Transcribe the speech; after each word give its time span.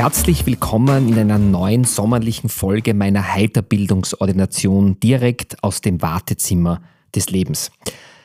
Herzlich 0.00 0.46
willkommen 0.46 1.10
in 1.10 1.18
einer 1.18 1.36
neuen 1.36 1.84
sommerlichen 1.84 2.48
Folge 2.48 2.94
meiner 2.94 3.34
Heiterbildungsordination 3.34 4.98
direkt 4.98 5.62
aus 5.62 5.82
dem 5.82 6.00
Wartezimmer 6.00 6.80
des 7.14 7.28
Lebens. 7.28 7.70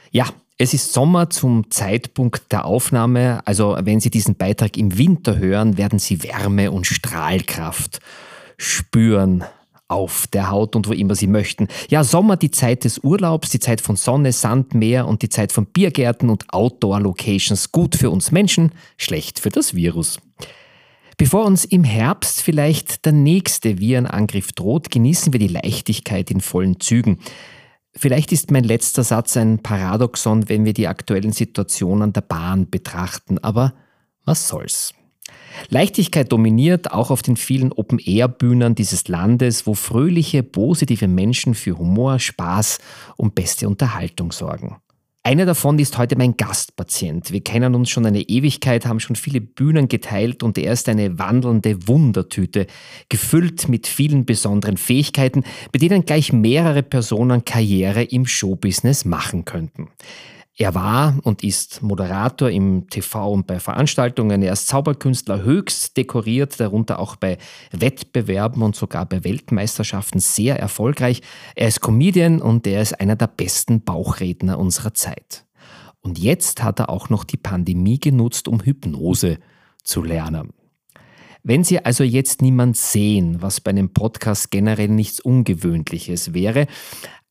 Ja, 0.09 0.25
es 0.57 0.73
ist 0.73 0.93
Sommer 0.93 1.30
zum 1.30 1.69
Zeitpunkt 1.71 2.49
der 2.53 2.63
Aufnahme, 2.63 3.41
also 3.43 3.77
wenn 3.81 3.99
Sie 3.99 4.09
diesen 4.09 4.35
Beitrag 4.35 4.77
im 4.77 4.97
Winter 4.97 5.38
hören, 5.38 5.77
werden 5.77 5.99
Sie 5.99 6.23
Wärme 6.23 6.71
und 6.71 6.88
Strahlkraft 6.88 7.99
spüren 8.57 9.44
auf 9.89 10.27
der 10.27 10.49
Haut 10.52 10.77
und 10.77 10.88
wo 10.88 10.94
immer 10.94 11.16
Sie 11.16 11.27
möchten. 11.27 11.67
Ja, 11.89 12.05
Sommer 12.05 12.38
die 12.38 12.52
Zeit 12.52 12.85
des 12.85 12.99
Urlaubs, 12.99 13.49
die 13.49 13.59
Zeit 13.59 13.81
von 13.81 13.97
Sonne, 13.97 14.31
Sand, 14.31 14.73
Meer 14.75 15.09
und 15.09 15.23
die 15.23 15.30
Zeit 15.30 15.52
von 15.52 15.66
Biergärten 15.66 16.30
und 16.30 16.45
Outdoor-Locations. 16.53 17.73
Gut 17.73 17.97
für 17.97 18.11
uns 18.11 18.31
Menschen, 18.31 18.71
schlecht 18.95 19.41
für 19.41 19.49
das 19.49 19.75
Virus. 19.75 20.21
Bevor 21.17 21.45
uns 21.45 21.63
im 21.63 21.85
Herbst 21.85 22.41
vielleicht 22.41 23.05
der 23.05 23.13
nächste 23.13 23.80
Virenangriff 23.80 24.52
droht, 24.52 24.91
genießen 24.91 25.31
wir 25.31 25.39
die 25.39 25.47
Leichtigkeit 25.47 26.30
in 26.30 26.41
vollen 26.41 26.81
Zügen. 26.81 27.19
Vielleicht 27.94 28.33
ist 28.33 28.52
mein 28.52 28.66
letzter 28.66 29.05
Satz 29.05 29.38
ein 29.38 29.59
Paradoxon, 29.59 30.49
wenn 30.49 30.66
wir 30.66 30.73
die 30.73 30.89
aktuellen 30.89 31.31
Situationen 31.31 32.11
der 32.11 32.22
Bahn 32.22 32.69
betrachten, 32.69 33.38
aber 33.38 33.73
was 34.25 34.49
soll's? 34.49 34.94
Leichtigkeit 35.69 36.31
dominiert 36.31 36.91
auch 36.91 37.09
auf 37.09 37.22
den 37.22 37.38
vielen 37.38 37.72
Open-Air-Bühnen 37.72 38.75
dieses 38.75 39.07
Landes, 39.07 39.66
wo 39.66 39.73
fröhliche, 39.73 40.44
positive 40.44 41.07
Menschen 41.07 41.55
für 41.55 41.77
Humor, 41.77 42.19
Spaß 42.19 42.79
und 43.16 43.35
beste 43.35 43.67
Unterhaltung 43.69 44.33
sorgen. 44.33 44.77
Einer 45.26 45.48
davon 45.48 45.80
ist 45.80 45.98
heute 45.98 46.16
mein 46.16 46.38
Gastpatient. 46.38 47.31
Wir 47.31 47.42
kennen 47.42 47.73
uns 47.73 47.90
schon 47.90 48.06
eine 48.06 48.22
Ewigkeit, 48.22 48.86
haben 48.86 49.00
schon 49.00 49.16
viele 49.16 49.42
Bühnen 49.42 49.88
geteilt 49.88 50.44
und 50.44 50.56
er 50.56 50.72
ist 50.72 50.88
eine 50.88 51.18
wandelnde 51.18 51.88
Wundertüte, 51.88 52.68
gefüllt 53.09 53.68
mit 53.68 53.88
vielen 53.88 54.28
besonderen 54.28 54.78
Fähigkeiten, 54.78 55.44
bei 55.72 55.80
denen 55.80 56.06
gleich 56.06 56.31
mehrere 56.31 56.84
Personen 56.84 57.44
Karriere 57.44 58.03
im 58.03 58.28
Showbusiness 58.28 59.03
machen 59.03 59.46
könnten. 59.46 59.88
Er 60.58 60.73
war 60.73 61.20
und 61.23 61.44
ist 61.44 61.81
Moderator 61.81 62.50
im 62.50 62.88
TV 62.89 63.30
und 63.30 63.45
bei 63.45 63.59
Veranstaltungen. 63.59 64.42
Er 64.42 64.53
ist 64.53 64.67
Zauberkünstler 64.67 65.44
höchst 65.44 65.97
dekoriert, 65.97 66.58
darunter 66.62 67.00
auch 67.00 67.17
bei 67.17 67.38
Wettbewerben 67.72 68.62
und 68.62 68.73
sogar 68.73 69.06
bei 69.06 69.25
Weltmeisterschaften 69.25 70.22
sehr 70.22 70.58
erfolgreich. 70.58 71.22
Er 71.56 71.67
ist 71.67 71.81
Comedian 71.81 72.42
und 72.42 72.66
er 72.67 72.81
ist 72.81 72.94
einer 73.02 73.17
der 73.17 73.28
besten 73.28 73.81
Bauchredner 73.81 74.58
unserer 74.58 74.94
Zeit. 74.94 75.45
Und 76.00 76.20
jetzt 76.20 76.64
hat 76.64 76.80
er 76.80 76.90
auch 76.90 77.09
noch 77.09 77.25
die 77.25 77.38
Pandemie 77.38 78.00
genutzt, 78.00 78.47
um 78.47 78.62
Hypnose 78.62 79.40
zu 79.84 80.03
lernen. 80.03 80.53
Wenn 81.44 81.64
Sie 81.64 81.84
also 81.84 82.03
jetzt 82.03 82.42
niemand 82.42 82.78
sehen, 82.78 83.42
was 83.42 83.59
bei 83.59 83.72
einem 83.72 83.90
Podcast 83.90 84.52
generell 84.52 84.88
nichts 84.88 85.19
Ungewöhnliches 85.19 86.34
wäre, 86.34 86.66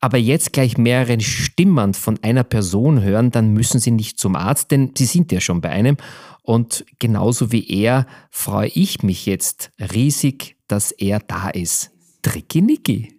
aber 0.04 0.18
jetzt 0.18 0.52
gleich 0.52 0.76
mehrere 0.76 1.18
Stimmen 1.18 1.94
von 1.94 2.18
einer 2.22 2.44
Person 2.44 3.00
hören, 3.00 3.30
dann 3.30 3.54
müssen 3.54 3.80
Sie 3.80 3.90
nicht 3.90 4.18
zum 4.18 4.36
Arzt, 4.36 4.70
denn 4.70 4.90
Sie 4.94 5.06
sind 5.06 5.32
ja 5.32 5.40
schon 5.40 5.62
bei 5.62 5.70
einem. 5.70 5.96
Und 6.42 6.84
genauso 6.98 7.52
wie 7.52 7.66
er 7.70 8.06
freue 8.30 8.68
ich 8.68 9.02
mich 9.02 9.24
jetzt 9.24 9.70
riesig, 9.94 10.56
dass 10.68 10.92
er 10.92 11.20
da 11.20 11.48
ist. 11.48 11.90
Tricky 12.20 12.60
Niki. 12.60 13.14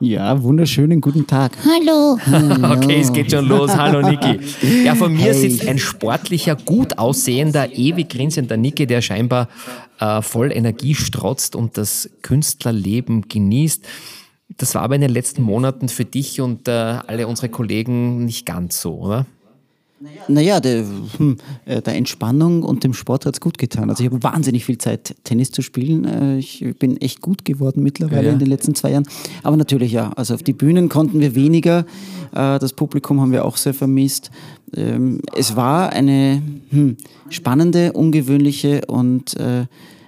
Ja, 0.00 0.42
wunderschönen 0.42 1.00
guten 1.00 1.24
Tag. 1.24 1.52
Hallo. 1.64 2.18
okay, 2.74 3.00
es 3.00 3.12
geht 3.12 3.30
schon 3.30 3.46
los. 3.46 3.70
Hallo 3.76 4.02
Niki. 4.02 4.40
Ja, 4.84 4.96
von 4.96 5.12
mir 5.12 5.32
hey. 5.32 5.34
sitzt 5.34 5.68
ein 5.68 5.78
sportlicher, 5.78 6.56
gut 6.56 6.98
aussehender, 6.98 7.72
ewig 7.72 8.08
grinsender 8.08 8.56
Niki, 8.56 8.88
der 8.88 9.02
scheinbar 9.02 9.48
äh, 10.00 10.20
voll 10.20 10.50
Energie 10.50 10.96
strotzt 10.96 11.54
und 11.54 11.78
das 11.78 12.10
Künstlerleben 12.22 13.28
genießt. 13.28 13.86
Das 14.56 14.74
war 14.74 14.82
aber 14.82 14.94
in 14.94 15.00
den 15.00 15.10
letzten 15.10 15.42
Monaten 15.42 15.88
für 15.88 16.04
dich 16.04 16.40
und 16.40 16.68
äh, 16.68 16.70
alle 16.70 17.26
unsere 17.26 17.48
Kollegen 17.48 18.24
nicht 18.24 18.46
ganz 18.46 18.80
so, 18.80 18.98
oder? 18.98 19.26
Naja, 20.28 20.60
der, 20.60 20.84
hm, 21.16 21.36
äh, 21.64 21.80
der 21.80 21.94
Entspannung 21.94 22.62
und 22.62 22.84
dem 22.84 22.92
Sport 22.92 23.26
hat 23.26 23.34
es 23.34 23.40
gut 23.40 23.58
getan. 23.58 23.88
Also 23.88 24.04
ich 24.04 24.10
habe 24.10 24.22
wahnsinnig 24.22 24.64
viel 24.64 24.76
Zeit, 24.76 25.14
Tennis 25.24 25.50
zu 25.50 25.62
spielen. 25.62 26.04
Äh, 26.04 26.38
ich 26.38 26.64
bin 26.78 26.96
echt 26.98 27.22
gut 27.22 27.44
geworden 27.44 27.82
mittlerweile 27.82 28.26
ja. 28.26 28.32
in 28.32 28.38
den 28.38 28.48
letzten 28.48 28.74
zwei 28.74 28.90
Jahren. 28.90 29.08
Aber 29.42 29.56
natürlich 29.56 29.92
ja, 29.92 30.12
also 30.16 30.34
auf 30.34 30.42
die 30.42 30.52
Bühnen 30.52 30.88
konnten 30.88 31.20
wir 31.20 31.34
weniger. 31.34 31.86
Äh, 32.32 32.58
das 32.58 32.72
Publikum 32.74 33.20
haben 33.20 33.32
wir 33.32 33.44
auch 33.44 33.56
sehr 33.56 33.72
vermisst. 33.72 34.30
Ähm, 34.76 35.20
es 35.34 35.56
war 35.56 35.90
eine 35.90 36.42
hm, 36.70 36.96
spannende, 37.30 37.92
ungewöhnliche 37.92 38.82
und 38.86 39.36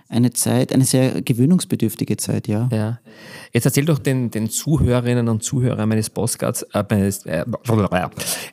eine 0.09 0.33
Zeit, 0.33 0.73
eine 0.73 0.85
sehr 0.85 1.21
gewöhnungsbedürftige 1.21 2.17
Zeit, 2.17 2.47
ja. 2.47 2.69
ja. 2.73 3.01
Jetzt 3.53 3.65
erzähl 3.65 3.85
doch 3.85 3.99
den, 3.99 4.31
den 4.31 4.51
Zuhörerinnen 4.51 5.29
und 5.29 5.43
Zuhörern 5.43 5.89
meines 5.89 6.11
Podcasts, 6.11 6.63
äh, 6.73 6.85
meines, 6.89 7.27
äh, 7.27 7.45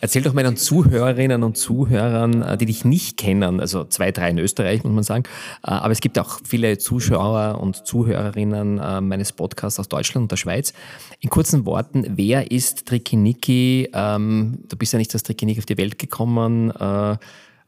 erzähl 0.02 0.22
doch 0.24 0.34
meinen 0.34 0.58
Zuhörerinnen 0.58 1.44
und 1.44 1.58
Zuhörern, 1.58 2.42
äh, 2.42 2.58
die 2.58 2.66
dich 2.66 2.86
nicht 2.86 3.18
kennen, 3.18 3.60
also 3.60 3.84
zwei, 3.84 4.12
drei 4.12 4.30
in 4.30 4.40
Österreich, 4.40 4.84
muss 4.84 4.94
man 4.94 5.04
sagen, 5.04 5.24
äh, 5.64 5.72
aber 5.72 5.92
es 5.92 6.02
gibt 6.02 6.18
auch 6.18 6.40
viele 6.44 6.80
Zuschauer 6.80 7.60
und 7.62 7.86
Zuhörerinnen 7.86 8.80
äh, 8.80 9.02
meines 9.02 9.32
Podcasts 9.32 9.80
aus 9.80 9.88
Deutschland 9.90 10.24
und 10.24 10.32
der 10.32 10.38
Schweiz. 10.38 10.74
In 11.20 11.30
kurzen 11.30 11.66
Worten, 11.66 12.06
wer 12.16 12.52
ist 12.52 12.88
Trikiniki? 12.88 13.90
Ähm, 13.94 14.60
du 14.68 14.76
bist 14.76 14.94
ja 14.94 15.00
nicht 15.00 15.14
als 15.14 15.24
Trikiniki 15.24 15.60
auf 15.60 15.66
die 15.66 15.78
Welt 15.78 16.00
gekommen, 16.00 16.72
äh, 16.72 17.18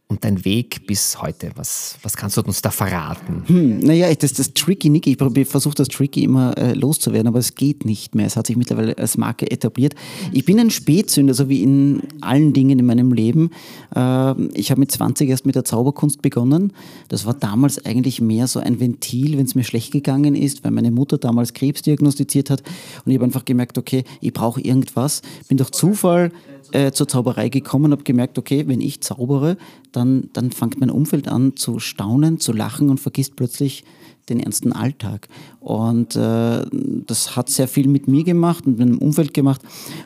und 0.07 0.23
dein 0.23 0.45
Weg 0.45 0.85
bis 0.85 1.21
heute? 1.21 1.51
Was, 1.55 1.97
was 2.03 2.16
kannst 2.16 2.38
du 2.38 2.41
uns 2.41 2.61
da 2.61 2.69
verraten? 2.69 3.43
Hm, 3.47 3.79
naja, 3.79 4.13
das 4.13 4.33
das 4.33 4.53
Tricky 4.53 4.89
Nicky. 4.89 5.17
Ich 5.35 5.47
versuche 5.47 5.73
das 5.73 5.88
Tricky 5.88 6.23
immer 6.23 6.55
äh, 6.57 6.73
loszuwerden, 6.73 7.27
aber 7.27 7.39
es 7.39 7.55
geht 7.55 7.85
nicht 7.85 8.13
mehr. 8.13 8.27
Es 8.27 8.38
hat 8.38 8.45
sich 8.45 8.55
mittlerweile 8.55 8.97
als 8.97 9.17
Marke 9.17 9.49
etabliert. 9.49 9.95
Ich 10.31 10.45
bin 10.45 10.59
ein 10.59 10.69
Spätzünder, 10.69 11.33
so 11.33 11.49
wie 11.49 11.63
in 11.63 12.03
allen 12.21 12.53
Dingen 12.53 12.77
in 12.77 12.85
meinem 12.85 13.13
Leben. 13.13 13.49
Äh, 13.95 14.41
ich 14.53 14.69
habe 14.69 14.79
mit 14.79 14.91
20 14.91 15.27
erst 15.27 15.47
mit 15.47 15.55
der 15.55 15.66
Zauberkunst 15.66 16.22
begonnen. 16.22 16.73
Das 17.07 17.25
war 17.25 17.33
damals 17.33 17.83
eigentlich 17.83 18.22
mehr 18.22 18.45
so 18.47 18.59
ein 18.59 18.79
Ventil, 18.79 19.37
wenn 19.37 19.45
es 19.45 19.55
mir 19.55 19.63
schlecht 19.63 19.91
gegangen 19.91 20.35
ist, 20.35 20.63
weil 20.63 20.72
meine 20.72 20.91
Mutter 20.91 21.17
damals 21.17 21.53
Krebs 21.53 21.81
diagnostiziert 21.81 22.51
hat. 22.51 22.61
Und 23.05 23.11
ich 23.11 23.17
habe 23.17 23.25
einfach 23.25 23.45
gemerkt, 23.45 23.79
okay, 23.79 24.03
ich 24.22 24.33
brauche 24.33 24.61
irgendwas. 24.61 25.23
Bin 25.47 25.57
durch 25.57 25.72
Zufall 25.72 26.31
äh, 26.71 26.91
zur 26.91 27.07
Zauberei 27.07 27.49
gekommen 27.49 27.85
und 27.85 27.91
habe 27.93 28.03
gemerkt, 28.03 28.37
okay, 28.37 28.67
wenn 28.67 28.81
ich 28.81 29.01
zaubere, 29.01 29.57
dann, 29.91 30.29
dann 30.33 30.51
fängt 30.51 30.79
mein 30.79 30.89
Umfeld 30.89 31.27
an 31.27 31.55
zu 31.55 31.79
staunen, 31.79 32.39
zu 32.39 32.53
lachen 32.53 32.89
und 32.89 32.99
vergisst 32.99 33.35
plötzlich 33.35 33.83
den 34.29 34.39
ernsten 34.39 34.73
Alltag. 34.73 35.27
Und 35.59 36.15
äh, 36.15 36.65
das 36.71 37.35
hat 37.35 37.49
sehr 37.49 37.67
viel 37.67 37.87
mit 37.87 38.07
mir 38.07 38.23
gemacht 38.23 38.65
und 38.65 38.77
mit 38.77 38.87
meinem 38.87 38.97
Umfeld 38.97 39.33
gemacht. 39.33 39.61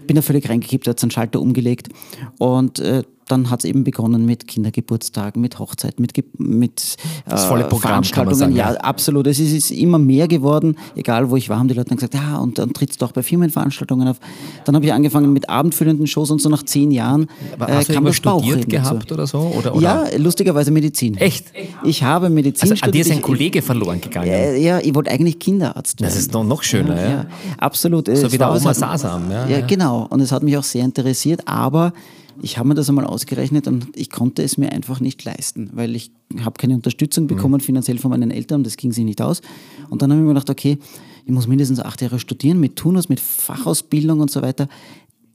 Bin 0.07 0.15
da 0.15 0.21
völlig 0.21 0.49
reingekippt, 0.49 0.87
hat 0.87 1.01
einen 1.01 1.11
Schalter 1.11 1.41
umgelegt 1.41 1.89
und 2.37 2.79
äh, 2.79 3.03
dann 3.29 3.49
hat 3.49 3.59
es 3.59 3.65
eben 3.65 3.83
begonnen 3.83 4.25
mit 4.25 4.47
Kindergeburtstagen, 4.47 5.41
mit 5.41 5.59
Hochzeiten, 5.59 6.01
mit, 6.01 6.13
mit 6.39 6.95
äh, 7.25 7.29
das 7.29 7.45
volle 7.45 7.63
Programm, 7.63 7.91
Veranstaltungen. 7.91 8.35
Sagen, 8.35 8.55
ja, 8.55 8.71
absolut. 8.73 9.27
Es 9.27 9.39
ist, 9.39 9.53
ist, 9.53 9.71
immer 9.71 9.99
mehr 9.99 10.27
geworden. 10.27 10.75
Egal 10.95 11.29
wo 11.29 11.35
ich 11.35 11.47
war, 11.47 11.59
haben 11.59 11.67
die 11.67 11.75
Leute 11.75 11.89
dann 11.89 11.97
gesagt, 11.97 12.15
ja, 12.15 12.37
und 12.37 12.57
dann 12.57 12.73
trittst 12.73 13.01
du 13.01 13.05
auch 13.05 13.11
bei 13.11 13.21
Firmenveranstaltungen 13.21 14.07
auf. 14.07 14.19
Dann 14.65 14.75
habe 14.75 14.85
ich 14.85 14.91
angefangen 14.91 15.31
mit 15.31 15.47
abendfüllenden 15.47 16.07
Shows 16.07 16.31
und 16.31 16.41
so 16.41 16.49
nach 16.49 16.63
zehn 16.63 16.89
Jahren 16.91 17.27
Aber 17.53 17.67
hast 17.67 17.89
äh, 17.89 17.93
kam 17.93 18.03
du 18.03 18.09
das 18.09 18.17
studiert 18.17 18.67
gehabt 18.67 19.09
so. 19.09 19.13
oder 19.13 19.27
so? 19.27 19.39
Oder, 19.39 19.75
oder? 19.75 19.81
Ja, 19.81 20.17
lustigerweise 20.17 20.71
Medizin. 20.71 21.15
Echt? 21.17 21.51
Ich 21.83 22.03
habe 22.03 22.29
Medizin 22.29 22.63
also, 22.63 22.75
studiert. 22.75 23.05
An 23.05 23.09
dir 23.09 23.13
ist 23.13 23.17
ein 23.17 23.21
Kollege 23.21 23.61
verloren 23.61 24.01
gegangen. 24.01 24.27
Äh, 24.27 24.57
ja, 24.59 24.79
ich 24.79 24.95
wollte 24.95 25.11
eigentlich 25.11 25.37
Kinderarzt 25.37 26.01
werden. 26.01 26.11
Das 26.11 26.19
ist 26.19 26.33
noch, 26.33 26.43
noch 26.43 26.63
schöner, 26.63 26.95
ja. 26.95 27.01
ja. 27.01 27.09
ja. 27.09 27.25
Absolut. 27.59 28.07
So 28.07 28.13
es 28.13 28.31
wie 28.31 28.37
der 28.39 28.51
Oma 28.51 28.73
Sasam. 28.73 29.29
Ja, 29.29 29.47
ja, 29.47 29.61
genau. 29.61 30.07
Und 30.09 30.19
es 30.21 30.31
hat 30.31 30.41
mich 30.41 30.57
auch 30.57 30.63
sehr 30.63 30.83
interessiert, 30.83 31.41
aber 31.45 31.93
ich 32.41 32.57
habe 32.57 32.69
mir 32.69 32.75
das 32.75 32.89
einmal 32.89 33.05
ausgerechnet 33.05 33.67
und 33.67 33.95
ich 33.95 34.09
konnte 34.09 34.43
es 34.43 34.57
mir 34.57 34.71
einfach 34.71 34.99
nicht 34.99 35.23
leisten, 35.23 35.69
weil 35.73 35.95
ich 35.95 36.11
habe 36.43 36.57
keine 36.57 36.75
Unterstützung 36.75 37.25
mhm. 37.25 37.27
bekommen 37.27 37.59
finanziell 37.61 37.97
von 37.97 38.11
meinen 38.11 38.31
Eltern, 38.31 38.63
das 38.63 38.77
ging 38.77 38.91
sich 38.91 39.05
nicht 39.05 39.21
aus. 39.21 39.41
Und 39.89 40.01
dann 40.01 40.11
habe 40.11 40.21
ich 40.21 40.27
mir 40.27 40.33
gedacht, 40.33 40.49
okay, 40.49 40.77
ich 41.25 41.31
muss 41.31 41.47
mindestens 41.47 41.79
acht 41.79 42.01
Jahre 42.01 42.19
studieren 42.19 42.59
mit 42.59 42.75
Turnus, 42.75 43.09
mit 43.09 43.19
Fachausbildung 43.19 44.19
und 44.19 44.31
so 44.31 44.41
weiter. 44.41 44.67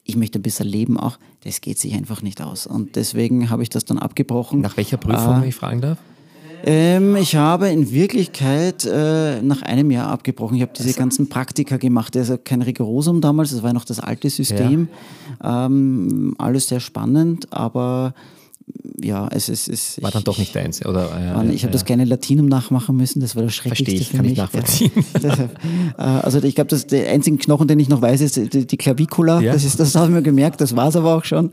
Ich 0.02 0.16
möchte 0.16 0.38
ein 0.38 0.42
bisschen 0.42 0.66
leben 0.66 0.98
auch, 0.98 1.18
das 1.44 1.60
geht 1.60 1.78
sich 1.78 1.94
einfach 1.94 2.20
nicht 2.20 2.42
aus. 2.42 2.66
Und 2.66 2.96
deswegen 2.96 3.48
habe 3.50 3.62
ich 3.62 3.70
das 3.70 3.84
dann 3.84 3.98
abgebrochen. 3.98 4.60
Nach 4.60 4.76
welcher 4.76 4.96
Prüfung, 4.96 5.36
äh, 5.36 5.40
wenn 5.40 5.48
ich 5.48 5.54
fragen 5.54 5.80
darf? 5.80 5.98
Ähm, 6.66 7.16
ich 7.16 7.37
habe 7.37 7.69
in 7.69 7.93
Wirklichkeit 7.93 8.87
äh, 8.87 9.43
nach 9.43 9.61
einem 9.62 9.90
Jahr 9.90 10.08
abgebrochen. 10.08 10.56
Ich 10.56 10.62
habe 10.62 10.72
diese 10.76 10.94
ganzen 10.94 11.28
Praktika 11.28 11.76
gemacht. 11.76 12.16
Also 12.16 12.38
kein 12.43 12.62
Rigorosum 12.62 13.20
damals, 13.20 13.50
das 13.50 13.62
war 13.62 13.75
noch 13.75 13.84
das 13.84 14.00
alte 14.00 14.31
System. 14.31 14.88
Ja. 15.43 15.66
Ähm, 15.66 16.34
alles 16.38 16.69
sehr 16.69 16.81
spannend, 16.81 17.52
aber 17.52 18.14
ja, 19.02 19.28
es 19.31 19.49
ist. 19.49 19.69
Es, 19.69 20.02
war 20.02 20.11
dann 20.11 20.25
doch 20.25 20.38
nicht 20.38 20.55
deins, 20.55 20.84
oder? 20.84 21.11
Ja, 21.20 21.43
ich 21.44 21.62
habe 21.62 21.69
ja. 21.69 21.69
das 21.69 21.84
kleine 21.84 22.05
Latinum 22.05 22.46
nachmachen 22.46 22.96
müssen, 22.96 23.20
das 23.20 23.37
war 23.37 23.43
das 23.43 23.55
Schrecklichste 23.55 23.84
Verstehe 23.84 24.00
ich, 24.00 24.12
kann 24.12 24.25
ich 24.25 24.37
nachvollziehen. 24.37 24.93
Äh, 25.96 26.02
also 26.02 26.43
ich 26.43 26.55
glaube, 26.55 26.76
der 26.76 27.11
einzige 27.11 27.37
Knochen, 27.37 27.69
den 27.69 27.78
ich 27.78 27.88
noch 27.88 28.00
weiß, 28.02 28.20
ist 28.20 28.37
die, 28.37 28.66
die 28.66 28.76
Clavicula. 28.76 29.40
Ja. 29.40 29.52
Das, 29.52 29.64
ist, 29.64 29.78
das 29.78 29.94
habe 29.94 30.06
ich 30.06 30.12
mir 30.12 30.22
gemerkt, 30.22 30.61
das 30.61 30.75
war 30.75 30.88
es 30.88 30.96
aber 30.96 31.14
auch 31.14 31.25
schon. 31.25 31.50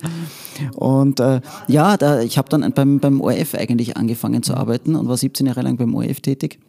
Und 0.76 1.20
äh, 1.20 1.42
ja, 1.68 1.98
da, 1.98 2.22
ich 2.22 2.38
habe 2.38 2.50
dann 2.50 2.72
beim, 2.74 3.00
beim 3.00 3.22
ORF 3.22 3.56
eigentlich 3.56 3.98
angefangen 3.98 4.44
zu 4.44 4.56
arbeiten 4.56 4.96
und 4.96 5.08
war 5.08 5.18
17 5.18 5.46
Jahre 5.48 5.62
lang 5.62 5.78
beim 5.78 5.94
ORF 5.94 6.22
tätig. 6.22 6.60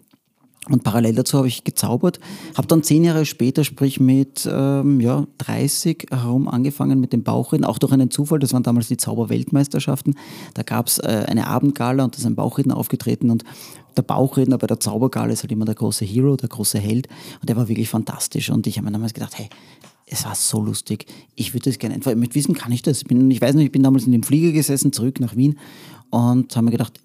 Und 0.68 0.84
parallel 0.84 1.16
dazu 1.16 1.38
habe 1.38 1.48
ich 1.48 1.64
gezaubert, 1.64 2.20
habe 2.56 2.68
dann 2.68 2.84
zehn 2.84 3.02
Jahre 3.02 3.26
später, 3.26 3.64
sprich 3.64 3.98
mit 3.98 4.48
ähm, 4.50 5.00
ja, 5.00 5.26
30 5.38 6.06
herum 6.10 6.46
angefangen 6.46 7.00
mit 7.00 7.12
dem 7.12 7.24
Bauchreden, 7.24 7.64
auch 7.64 7.78
durch 7.78 7.92
einen 7.92 8.12
Zufall, 8.12 8.38
das 8.38 8.52
waren 8.52 8.62
damals 8.62 8.86
die 8.86 8.96
Zauberweltmeisterschaften. 8.96 10.14
Da 10.54 10.62
gab 10.62 10.86
es 10.86 10.98
äh, 10.98 11.24
eine 11.26 11.48
Abendgala 11.48 12.04
und 12.04 12.14
da 12.14 12.18
ist 12.18 12.26
ein 12.26 12.36
Bauchredner 12.36 12.76
aufgetreten 12.76 13.30
und 13.30 13.42
der 13.96 14.02
Bauchredner 14.02 14.56
bei 14.56 14.68
der 14.68 14.78
Zaubergala 14.78 15.32
ist 15.32 15.42
halt 15.42 15.50
immer 15.50 15.64
der 15.64 15.74
große 15.74 16.04
Hero, 16.04 16.36
der 16.36 16.48
große 16.48 16.78
Held 16.78 17.08
und 17.40 17.48
der 17.48 17.56
war 17.56 17.66
wirklich 17.66 17.88
fantastisch 17.88 18.48
und 18.48 18.66
ich 18.68 18.78
habe 18.78 18.86
mir 18.86 18.92
damals 18.92 19.14
gedacht, 19.14 19.36
hey, 19.36 19.48
es 20.06 20.24
war 20.24 20.36
so 20.36 20.60
lustig, 20.60 21.06
ich 21.34 21.54
würde 21.54 21.70
das 21.70 21.78
gerne, 21.80 21.96
einfach 21.96 22.14
mit 22.14 22.36
Wissen 22.36 22.54
kann 22.54 22.70
ich 22.70 22.82
das. 22.82 22.98
Ich, 22.98 23.04
bin, 23.06 23.30
ich 23.30 23.40
weiß 23.40 23.54
nicht, 23.54 23.66
ich 23.66 23.72
bin 23.72 23.82
damals 23.82 24.06
in 24.06 24.12
dem 24.12 24.22
Flieger 24.22 24.52
gesessen, 24.52 24.92
zurück 24.92 25.18
nach 25.18 25.34
Wien 25.34 25.58
und 26.10 26.54
habe 26.54 26.66
mir 26.66 26.70
gedacht, 26.70 27.00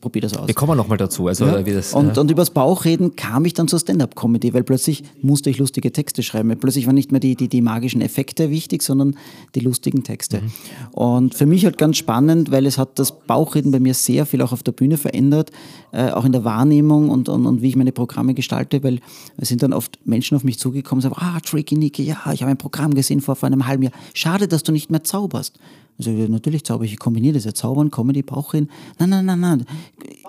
probier 0.00 0.22
das 0.22 0.36
aus. 0.36 0.46
Wir 0.46 0.54
kommen 0.54 0.76
nochmal 0.76 0.98
dazu. 0.98 1.26
Also, 1.26 1.46
ja. 1.46 1.64
wie 1.66 1.72
das, 1.72 1.94
und, 1.94 2.16
ja. 2.16 2.20
und 2.20 2.30
übers 2.30 2.50
Bauchreden 2.50 3.16
kam 3.16 3.44
ich 3.44 3.54
dann 3.54 3.68
zur 3.68 3.78
Stand-up-Comedy, 3.78 4.54
weil 4.54 4.62
plötzlich 4.62 5.04
musste 5.22 5.50
ich 5.50 5.58
lustige 5.58 5.92
Texte 5.92 6.22
schreiben. 6.22 6.56
Plötzlich 6.58 6.86
waren 6.86 6.94
nicht 6.94 7.12
mehr 7.12 7.20
die, 7.20 7.34
die, 7.34 7.48
die 7.48 7.62
magischen 7.62 8.00
Effekte 8.00 8.50
wichtig, 8.50 8.82
sondern 8.82 9.16
die 9.54 9.60
lustigen 9.60 10.04
Texte. 10.04 10.40
Mhm. 10.40 10.50
Und 10.92 11.34
für 11.34 11.46
mich 11.46 11.64
halt 11.64 11.78
ganz 11.78 11.96
spannend, 11.96 12.50
weil 12.50 12.66
es 12.66 12.78
hat 12.78 12.98
das 12.98 13.18
Bauchreden 13.20 13.72
bei 13.72 13.80
mir 13.80 13.94
sehr 13.94 14.26
viel 14.26 14.42
auch 14.42 14.52
auf 14.52 14.62
der 14.62 14.72
Bühne 14.72 14.96
verändert, 14.96 15.50
äh, 15.92 16.10
auch 16.10 16.24
in 16.24 16.32
der 16.32 16.44
Wahrnehmung 16.44 17.10
und, 17.10 17.28
und, 17.28 17.46
und 17.46 17.62
wie 17.62 17.68
ich 17.68 17.76
meine 17.76 17.92
Programme 17.92 18.34
gestalte, 18.34 18.82
weil 18.82 19.00
es 19.36 19.48
sind 19.48 19.62
dann 19.62 19.72
oft 19.72 19.98
Menschen 20.04 20.36
auf 20.36 20.44
mich 20.44 20.58
zugekommen 20.58 21.04
und 21.04 21.10
sagen, 21.10 21.16
ah, 21.18 21.40
Tricky 21.40 21.76
Nicky, 21.76 22.04
ja, 22.04 22.18
ich 22.32 22.42
habe 22.42 22.50
ein 22.50 22.58
Programm 22.58 22.94
gesehen 22.94 23.20
vor, 23.20 23.36
vor 23.36 23.46
einem 23.46 23.66
halben 23.66 23.82
Jahr. 23.82 23.92
Schade, 24.14 24.48
dass 24.48 24.62
du 24.62 24.72
nicht 24.72 24.90
mehr 24.90 25.04
zauberst. 25.04 25.58
Also 25.98 26.10
natürlich 26.10 26.64
zauber 26.64 26.84
ich, 26.84 26.92
ich 26.92 26.98
kombiniere 26.98 27.34
das 27.34 27.44
ja, 27.44 27.54
Zaubern, 27.54 27.90
Comedy, 27.90 28.22
Bauchreden. 28.22 28.70
Nein, 28.98 29.10
nein, 29.10 29.26
nein, 29.26 29.40
nein. 29.40 29.66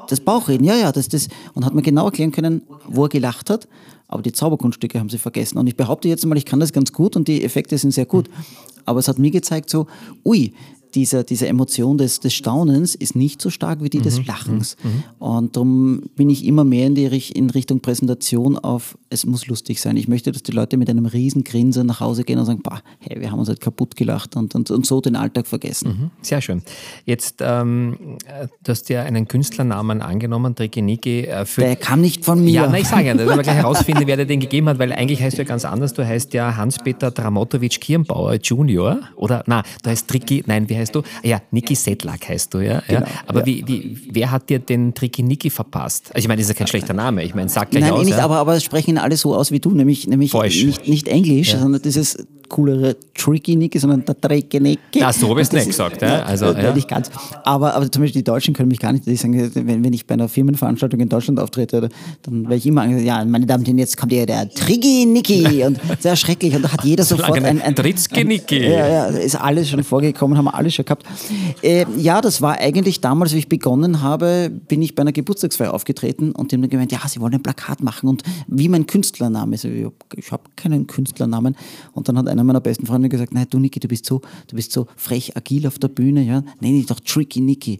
Das 0.07 0.19
Bauchreden, 0.19 0.65
ja, 0.65 0.75
ja, 0.75 0.91
das, 0.91 1.09
das. 1.09 1.27
Und 1.53 1.65
hat 1.65 1.73
mir 1.73 1.81
genau 1.81 2.05
erklären 2.05 2.31
können, 2.31 2.61
wo 2.87 3.03
er 3.03 3.09
gelacht 3.09 3.49
hat. 3.49 3.67
Aber 4.07 4.21
die 4.21 4.31
Zauberkunststücke 4.31 4.99
haben 4.99 5.09
sie 5.09 5.17
vergessen. 5.17 5.57
Und 5.57 5.67
ich 5.67 5.75
behaupte 5.75 6.07
jetzt 6.07 6.25
mal, 6.25 6.37
ich 6.37 6.45
kann 6.45 6.59
das 6.59 6.71
ganz 6.71 6.93
gut 6.93 7.15
und 7.15 7.27
die 7.27 7.43
Effekte 7.43 7.77
sind 7.77 7.91
sehr 7.91 8.05
gut. 8.05 8.29
Aber 8.85 8.99
es 8.99 9.09
hat 9.09 9.19
mir 9.19 9.31
gezeigt 9.31 9.69
so, 9.69 9.87
ui, 10.23 10.53
dieser, 10.97 11.23
diese 11.23 11.47
Emotion 11.47 11.99
des, 11.99 12.21
des 12.21 12.33
Staunens 12.33 12.95
ist 12.95 13.15
nicht 13.15 13.39
so 13.39 13.51
stark 13.51 13.83
wie 13.83 13.89
die 13.89 13.99
mhm. 13.99 14.03
des 14.03 14.25
Lachens. 14.25 14.75
Mhm. 14.81 14.89
mhm. 14.89 15.03
Und 15.19 15.55
darum 15.55 16.01
bin 16.15 16.31
ich 16.31 16.43
immer 16.43 16.63
mehr 16.63 16.87
in, 16.87 16.95
die, 16.95 17.05
in 17.05 17.51
Richtung 17.51 17.81
Präsentation 17.81 18.57
auf, 18.57 18.97
es 19.11 19.23
muss 19.25 19.45
lustig 19.45 19.79
sein. 19.79 19.95
Ich 19.95 20.07
möchte, 20.07 20.31
dass 20.31 20.41
die 20.41 20.51
Leute 20.51 20.75
mit 20.75 20.89
einem 20.89 21.05
riesen 21.05 21.43
Grinsen 21.43 21.85
nach 21.85 21.99
Hause 21.99 22.23
gehen 22.23 22.39
und 22.39 22.45
sagen, 22.45 22.61
bah, 22.63 22.81
hey, 22.99 23.21
wir 23.21 23.31
haben 23.31 23.37
uns 23.37 23.47
halt 23.47 23.61
kaputt 23.61 23.95
gelacht 23.95 24.35
und, 24.35 24.55
und, 24.55 24.71
und 24.71 24.87
so 24.87 24.99
den 24.99 25.15
Alltag 25.15 25.45
vergessen. 25.45 25.87
Mhm. 25.87 26.11
Sehr 26.23 26.41
schön. 26.41 26.63
Jetzt, 27.05 27.41
ähm, 27.41 28.17
du 28.63 28.71
hast 28.71 28.89
ja 28.89 29.03
einen 29.03 29.27
Künstlernamen 29.27 30.01
angenommen, 30.01 30.55
Trikiniki. 30.55 31.25
Äh, 31.25 31.45
Der 31.57 31.75
kam 31.75 32.01
nicht 32.01 32.25
von 32.25 32.43
mir. 32.43 32.51
Ja, 32.51 32.67
nein, 32.67 32.81
ich 32.81 32.87
sage 32.87 33.05
ja, 33.05 33.13
dass 33.13 33.27
wir 33.29 33.43
gleich 33.43 33.55
herausfinden, 33.55 34.07
wer 34.07 34.17
dir 34.17 34.25
den 34.25 34.39
gegeben 34.39 34.67
hat, 34.69 34.79
weil 34.79 34.91
eigentlich 34.93 35.21
heißt 35.21 35.37
du 35.37 35.43
ja 35.43 35.47
ganz 35.47 35.63
anders. 35.63 35.93
Du 35.93 36.03
heißt 36.03 36.33
ja 36.33 36.57
Hans-Peter 36.57 37.11
Dramotowitsch 37.11 37.79
Kirnbauer 37.79 38.37
Junior. 38.41 39.01
Oder, 39.15 39.43
na, 39.45 39.61
du 39.83 39.91
heißt 39.91 40.07
Triki, 40.07 40.43
nein, 40.47 40.67
wie 40.69 40.75
heißt 40.75 40.86
du? 40.95 41.01
Ja, 41.23 41.41
Niki 41.51 41.75
Sedlak 41.75 42.29
heißt 42.29 42.53
du, 42.53 42.59
ja. 42.59 42.81
Genau, 42.87 43.01
ja. 43.01 43.07
Aber 43.25 43.39
ja. 43.41 43.45
Wie, 43.45 43.67
wie, 43.67 43.97
wer 44.11 44.31
hat 44.31 44.49
dir 44.49 44.59
den 44.59 44.93
Tricky 44.93 45.23
Niki 45.23 45.49
verpasst? 45.49 46.09
Also 46.13 46.19
ich 46.19 46.27
meine, 46.27 46.41
das 46.41 46.49
ist 46.49 46.55
ja 46.55 46.57
kein 46.57 46.67
schlechter 46.67 46.93
Name. 46.93 47.23
Ich 47.23 47.35
meine, 47.35 47.49
sag 47.49 47.71
gleich 47.71 47.83
Nein, 47.83 47.91
aus. 47.91 47.99
Nein, 47.99 48.05
nicht, 48.07 48.17
ja. 48.17 48.23
aber, 48.23 48.37
aber 48.37 48.59
sprechen 48.59 48.97
alle 48.97 49.17
so 49.17 49.35
aus 49.35 49.51
wie 49.51 49.59
du, 49.59 49.71
nämlich, 49.71 50.07
nämlich 50.07 50.33
nicht, 50.33 50.87
nicht 50.87 51.07
Englisch, 51.07 51.51
sondern 51.51 51.81
dieses 51.81 52.17
coolere 52.49 52.95
Tricky 53.13 53.55
Nicky, 53.55 53.79
sondern 53.79 54.05
der 54.05 54.19
Tricky 54.19 54.59
Nicky. 54.59 54.99
Ja, 54.99 55.11
so 55.11 55.29
habe 55.29 55.41
ich 55.41 55.47
es 55.47 55.53
nicht 55.53 55.67
gesagt. 55.67 56.01
Ja? 56.01 56.23
Also, 56.23 56.53
ja. 56.53 56.73
Nicht 56.73 56.87
ganz. 56.87 57.09
Aber, 57.43 57.73
aber 57.73 57.91
zum 57.91 58.01
Beispiel 58.01 58.21
die 58.21 58.23
Deutschen 58.23 58.53
können 58.53 58.69
mich 58.69 58.79
gar 58.79 58.91
nicht, 58.91 59.05
die 59.05 59.15
sagen, 59.15 59.51
wenn, 59.53 59.83
wenn 59.83 59.93
ich 59.93 60.05
bei 60.05 60.13
einer 60.13 60.29
Firmenveranstaltung 60.29 60.99
in 60.99 61.09
Deutschland 61.09 61.39
auftrete, 61.39 61.89
dann 62.23 62.43
werde 62.43 62.55
ich 62.55 62.65
immer 62.65 62.81
angesagt, 62.81 63.07
ja, 63.07 63.23
meine 63.25 63.45
Damen 63.45 63.61
und 63.61 63.67
Herren, 63.67 63.77
jetzt 63.77 63.97
kommt 63.97 64.11
hier 64.11 64.25
der 64.25 64.49
Tricky 64.49 65.05
Nicky 65.05 65.63
und 65.63 65.79
sehr 65.99 66.15
schrecklich 66.15 66.55
und 66.55 66.63
da 66.63 66.71
hat 66.71 66.83
jeder 66.83 67.03
sofort 67.03 67.43
ein, 67.43 67.61
ein, 67.61 67.75
Tritzki 67.75 68.23
Nicky. 68.23 68.63
Ja, 68.63 68.87
ja, 68.87 69.05
ist 69.07 69.35
alles 69.35 69.69
schon 69.69 69.83
vorgekommen, 69.83 70.37
haben 70.37 70.45
wir 70.45 70.55
schon 70.75 70.85
gehabt. 70.85 71.05
Äh, 71.61 71.85
ja, 71.97 72.21
das 72.21 72.41
war 72.41 72.57
eigentlich 72.57 73.01
damals, 73.01 73.33
wie 73.33 73.39
ich 73.39 73.49
begonnen 73.49 74.01
habe, 74.01 74.51
bin 74.67 74.81
ich 74.81 74.95
bei 74.95 75.01
einer 75.01 75.11
Geburtstagsfeier 75.11 75.73
aufgetreten 75.73 76.31
und 76.31 76.51
die 76.51 76.55
haben 76.55 76.61
dann 76.61 76.69
gemeint, 76.69 76.91
ja, 76.91 76.99
sie 77.07 77.19
wollen 77.19 77.33
ein 77.33 77.43
Plakat 77.43 77.81
machen 77.81 78.09
und 78.09 78.23
wie 78.47 78.69
mein 78.69 78.87
Künstlername. 78.87 79.53
Also, 79.53 79.67
ich 79.67 80.31
habe 80.31 80.43
keinen 80.55 80.87
Künstlernamen 80.87 81.55
und 81.93 82.07
dann 82.07 82.17
hat 82.17 82.27
einer 82.27 82.43
meiner 82.43 82.61
besten 82.61 82.85
Freunde 82.85 83.09
gesagt, 83.09 83.33
nein, 83.33 83.47
du 83.49 83.59
Niki, 83.59 83.79
du 83.79 83.87
bist 83.87 84.05
so, 84.05 84.21
du 84.47 84.55
bist 84.55 84.71
so 84.71 84.87
frech 84.95 85.35
agil 85.35 85.67
auf 85.67 85.79
der 85.79 85.89
Bühne, 85.89 86.23
ja, 86.23 86.43
nenne 86.59 86.77
dich 86.77 86.85
doch 86.85 86.99
Tricky 86.99 87.41
Niki. 87.41 87.79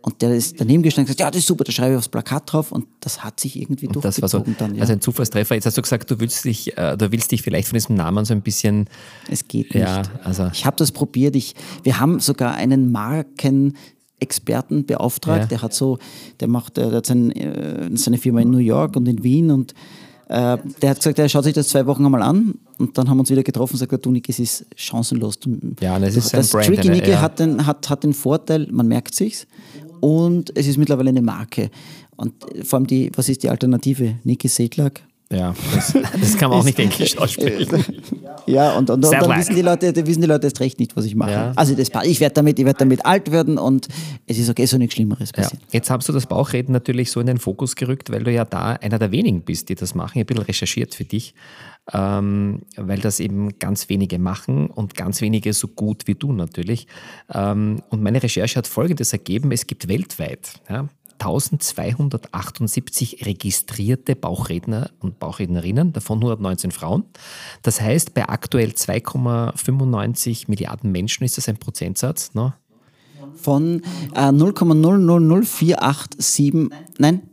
Und 0.00 0.22
der 0.22 0.34
ist 0.34 0.60
daneben 0.60 0.82
gestanden 0.82 1.10
und 1.10 1.16
gesagt, 1.16 1.20
ja, 1.20 1.30
das 1.30 1.40
ist 1.40 1.48
super, 1.48 1.64
da 1.64 1.72
schreibe 1.72 1.92
ich 1.92 1.98
aufs 1.98 2.08
Plakat 2.08 2.52
drauf 2.52 2.70
und 2.70 2.86
das 3.00 3.24
hat 3.24 3.40
sich 3.40 3.60
irgendwie 3.60 3.88
und 3.88 3.96
durchgezogen 3.96 4.22
das 4.22 4.32
war 4.32 4.44
so, 4.46 4.54
dann. 4.58 4.74
Ja. 4.76 4.82
Also 4.82 4.92
ein 4.92 5.00
Zufallstreffer. 5.00 5.56
Jetzt 5.56 5.66
hast 5.66 5.76
du 5.76 5.82
gesagt, 5.82 6.10
du 6.10 6.20
willst 6.20 6.44
dich, 6.44 6.78
äh, 6.78 6.96
du 6.96 7.10
willst 7.10 7.32
dich 7.32 7.42
vielleicht 7.42 7.68
von 7.68 7.74
diesem 7.74 7.96
Namen 7.96 8.24
so 8.24 8.32
ein 8.32 8.42
bisschen. 8.42 8.88
Es 9.28 9.48
geht 9.48 9.74
nicht. 9.74 9.82
Ja, 9.82 10.02
also 10.22 10.50
ich 10.52 10.64
habe 10.64 10.76
das 10.76 10.92
probiert. 10.92 11.34
Ich, 11.34 11.54
wir 11.82 11.98
haben 11.98 12.20
sogar 12.20 12.54
einen 12.54 12.92
Marken 12.92 13.76
Experten 14.20 14.86
beauftragt. 14.86 15.42
Ja. 15.42 15.46
Der 15.46 15.62
hat 15.62 15.74
so, 15.74 15.98
der 16.40 16.48
macht, 16.48 16.76
der 16.76 16.92
hat 16.92 17.06
sein, 17.06 17.30
äh, 17.32 17.90
seine 17.94 18.18
Firma 18.18 18.40
in 18.40 18.50
New 18.50 18.58
York 18.58 18.96
und 18.96 19.06
in 19.08 19.22
Wien 19.22 19.50
und 19.50 19.74
äh, 20.28 20.58
der 20.82 20.90
hat 20.90 20.98
gesagt, 20.98 21.18
er 21.18 21.28
schaut 21.28 21.44
sich 21.44 21.54
das 21.54 21.68
zwei 21.68 21.86
Wochen 21.86 22.04
einmal 22.04 22.22
an 22.22 22.54
und 22.78 22.98
dann 22.98 23.08
haben 23.08 23.16
wir 23.16 23.20
uns 23.20 23.30
wieder 23.30 23.42
getroffen 23.42 23.74
und 23.74 23.80
gesagt, 23.80 24.04
du 24.04 24.10
Nick, 24.10 24.28
es 24.28 24.38
ist 24.38 24.66
chancenlos. 24.76 25.38
Ja, 25.80 25.98
das 25.98 26.16
ist 26.16 26.34
ein 26.34 26.46
Brand. 26.46 26.66
Tricky 26.66 26.90
Nicky 26.90 27.10
ja. 27.10 27.20
hat, 27.20 27.38
den, 27.38 27.64
hat, 27.64 27.88
hat 27.88 28.04
den 28.04 28.12
Vorteil, 28.12 28.68
man 28.70 28.88
merkt 28.88 29.14
sich's 29.14 29.46
und 30.00 30.56
es 30.56 30.66
ist 30.66 30.78
mittlerweile 30.78 31.10
eine 31.10 31.22
Marke. 31.22 31.70
Und 32.16 32.34
vor 32.64 32.78
allem 32.78 32.86
die, 32.86 33.10
was 33.14 33.28
ist 33.28 33.42
die 33.42 33.48
Alternative? 33.48 34.16
Niki 34.24 34.48
Sedlak 34.48 35.02
ja, 35.30 35.54
das, 35.74 35.92
das 35.92 36.38
kann 36.38 36.48
man 36.48 36.60
auch 36.60 36.64
nicht 36.64 36.78
Englisch 36.78 37.16
aussprechen. 37.18 37.84
Ja, 38.46 38.78
und, 38.78 38.88
und, 38.88 39.04
und 39.04 39.12
dann 39.12 39.38
wissen 39.38 39.56
die 39.56 39.60
Leute, 39.60 39.94
wissen 40.06 40.22
die 40.22 40.26
Leute 40.26 40.46
erst 40.46 40.60
recht 40.60 40.80
nicht, 40.80 40.96
was 40.96 41.04
ich 41.04 41.14
mache. 41.14 41.32
Ja. 41.32 41.52
Also 41.54 41.74
das, 41.74 41.90
ich 42.04 42.18
werde 42.18 42.34
damit, 42.34 42.56
werd 42.64 42.80
damit 42.80 43.04
alt 43.04 43.30
werden 43.30 43.58
und 43.58 43.88
es 44.26 44.38
ist 44.38 44.48
okay, 44.48 44.64
so 44.64 44.78
nichts 44.78 44.94
Schlimmeres 44.94 45.32
passiert. 45.32 45.60
Ja. 45.60 45.68
Jetzt 45.72 45.90
hast 45.90 46.08
du 46.08 46.14
das 46.14 46.24
Bauchreden 46.24 46.72
natürlich 46.72 47.10
so 47.10 47.20
in 47.20 47.26
den 47.26 47.38
Fokus 47.38 47.76
gerückt, 47.76 48.10
weil 48.10 48.24
du 48.24 48.32
ja 48.32 48.46
da 48.46 48.72
einer 48.72 48.98
der 48.98 49.10
wenigen 49.10 49.42
bist, 49.42 49.68
die 49.68 49.74
das 49.74 49.94
machen. 49.94 50.12
Ich 50.14 50.20
habe 50.20 50.32
ein 50.32 50.36
bisschen 50.36 50.44
recherchiert 50.46 50.94
für 50.94 51.04
dich, 51.04 51.34
ähm, 51.92 52.62
weil 52.76 52.98
das 52.98 53.20
eben 53.20 53.58
ganz 53.58 53.88
wenige 53.88 54.18
machen 54.18 54.68
und 54.68 54.94
ganz 54.94 55.20
wenige 55.20 55.52
so 55.52 55.68
gut 55.68 56.06
wie 56.06 56.14
du 56.14 56.32
natürlich. 56.32 56.86
Ähm, 57.32 57.82
und 57.88 58.02
meine 58.02 58.22
Recherche 58.22 58.56
hat 58.56 58.66
Folgendes 58.66 59.12
ergeben, 59.12 59.52
es 59.52 59.66
gibt 59.66 59.88
weltweit 59.88 60.60
ja, 60.68 60.88
1278 61.18 63.26
registrierte 63.26 64.16
Bauchredner 64.16 64.90
und 65.00 65.18
Bauchrednerinnen, 65.18 65.92
davon 65.92 66.18
119 66.18 66.70
Frauen. 66.70 67.02
Das 67.62 67.80
heißt, 67.80 68.14
bei 68.14 68.28
aktuell 68.28 68.70
2,95 68.70 70.44
Milliarden 70.48 70.92
Menschen 70.92 71.24
ist 71.24 71.38
das 71.38 71.48
ein 71.48 71.56
Prozentsatz. 71.56 72.34
Ne? 72.34 72.54
Von 73.34 73.82
äh, 74.14 74.28
0,000487, 74.28 76.70
nein, 76.98 77.27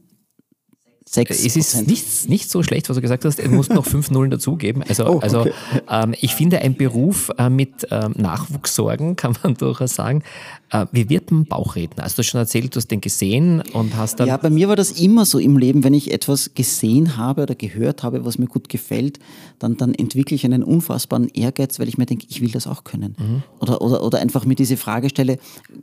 6%. 1.15 1.29
Es 1.29 1.55
ist 1.55 1.87
nicht, 1.87 2.29
nicht 2.29 2.49
so 2.49 2.63
schlecht, 2.63 2.89
was 2.89 2.95
du 2.95 3.01
gesagt 3.01 3.25
hast. 3.25 3.39
Du 3.39 3.49
musst 3.49 3.73
noch 3.73 3.85
fünf 3.85 4.11
Nullen 4.11 4.31
dazugeben. 4.31 4.83
Also, 4.87 5.05
oh, 5.05 5.19
also, 5.19 5.41
okay. 5.41 5.53
also 5.85 6.07
ähm, 6.07 6.15
ich 6.19 6.35
finde, 6.35 6.59
ein 6.59 6.75
Beruf 6.75 7.31
äh, 7.37 7.49
mit 7.49 7.87
ähm, 7.91 8.13
Nachwuchssorgen, 8.17 9.15
kann 9.15 9.35
man 9.43 9.55
durchaus 9.55 9.95
sagen. 9.95 10.23
Äh, 10.71 10.85
wie 10.91 11.09
wird 11.09 11.31
man 11.31 11.45
Bauchredner? 11.45 12.03
Also 12.03 12.15
du 12.15 12.19
hast 12.19 12.27
schon 12.27 12.39
erzählt, 12.39 12.75
du 12.75 12.77
hast 12.77 12.89
den 12.89 13.01
gesehen 13.01 13.61
und 13.73 13.95
hast 13.95 14.19
dann... 14.19 14.27
Ja, 14.27 14.37
bei 14.37 14.49
mir 14.49 14.67
war 14.67 14.75
das 14.75 14.91
immer 14.91 15.25
so 15.25 15.39
im 15.39 15.57
Leben, 15.57 15.83
wenn 15.83 15.93
ich 15.93 16.11
etwas 16.11 16.53
gesehen 16.53 17.17
habe 17.17 17.43
oder 17.43 17.55
gehört 17.55 18.03
habe, 18.03 18.25
was 18.25 18.37
mir 18.37 18.47
gut 18.47 18.69
gefällt, 18.69 19.19
dann, 19.59 19.77
dann 19.77 19.93
entwickle 19.93 20.35
ich 20.35 20.45
einen 20.45 20.63
unfassbaren 20.63 21.29
Ehrgeiz, 21.29 21.79
weil 21.79 21.87
ich 21.87 21.97
mir 21.97 22.05
denke, 22.05 22.25
ich 22.29 22.41
will 22.41 22.51
das 22.51 22.67
auch 22.67 22.83
können. 22.83 23.15
Mhm. 23.17 23.43
Oder, 23.59 23.81
oder, 23.81 24.03
oder 24.03 24.19
einfach 24.19 24.45
mir 24.45 24.55
diese 24.55 24.77
Frage 24.77 25.09
stelle, 25.09 25.37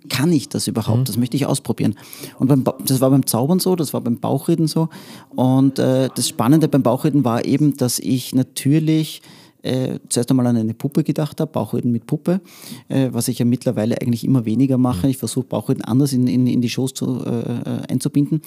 kann 0.09 0.33
ich 0.33 0.49
das 0.49 0.67
überhaupt? 0.67 1.01
Mhm. 1.01 1.05
Das 1.05 1.17
möchte 1.17 1.37
ich 1.37 1.47
ausprobieren. 1.47 1.95
Und 2.39 2.49
beim, 2.49 2.65
das 2.85 3.01
war 3.01 3.11
beim 3.11 3.27
Zaubern 3.27 3.61
so, 3.61 3.77
das 3.77 3.93
war 3.93 4.01
beim 4.01 4.19
Bauchreden 4.19 4.67
so. 4.67 4.89
Und 5.31 5.79
äh, 5.79 6.09
das 6.15 6.29
Spannende 6.29 6.69
beim 6.69 6.83
Bauchreden 6.83 7.25
war 7.25 7.45
eben, 7.45 7.77
dass 7.77 7.99
ich 7.99 8.35
natürlich 8.35 9.23
äh, 9.63 9.99
zuerst 10.09 10.31
einmal 10.31 10.47
an 10.47 10.57
eine 10.57 10.75
Puppe 10.75 11.05
gedacht 11.05 11.41
habe, 11.41 11.51
Bauchreden 11.51 11.93
mit 11.93 12.07
Puppe, 12.07 12.41
äh, 12.89 13.11
was 13.13 13.29
ich 13.29 13.39
ja 13.39 13.45
mittlerweile 13.45 14.01
eigentlich 14.01 14.25
immer 14.25 14.45
weniger 14.45 14.77
mache. 14.77 15.09
Ich 15.09 15.19
versuche 15.19 15.47
Bauchreden 15.47 15.85
anders 15.85 16.13
in, 16.13 16.27
in, 16.27 16.47
in 16.47 16.61
die 16.61 16.69
Shows 16.69 16.95
zu, 16.95 17.25
äh, 17.25 17.91
einzubinden. 17.91 18.43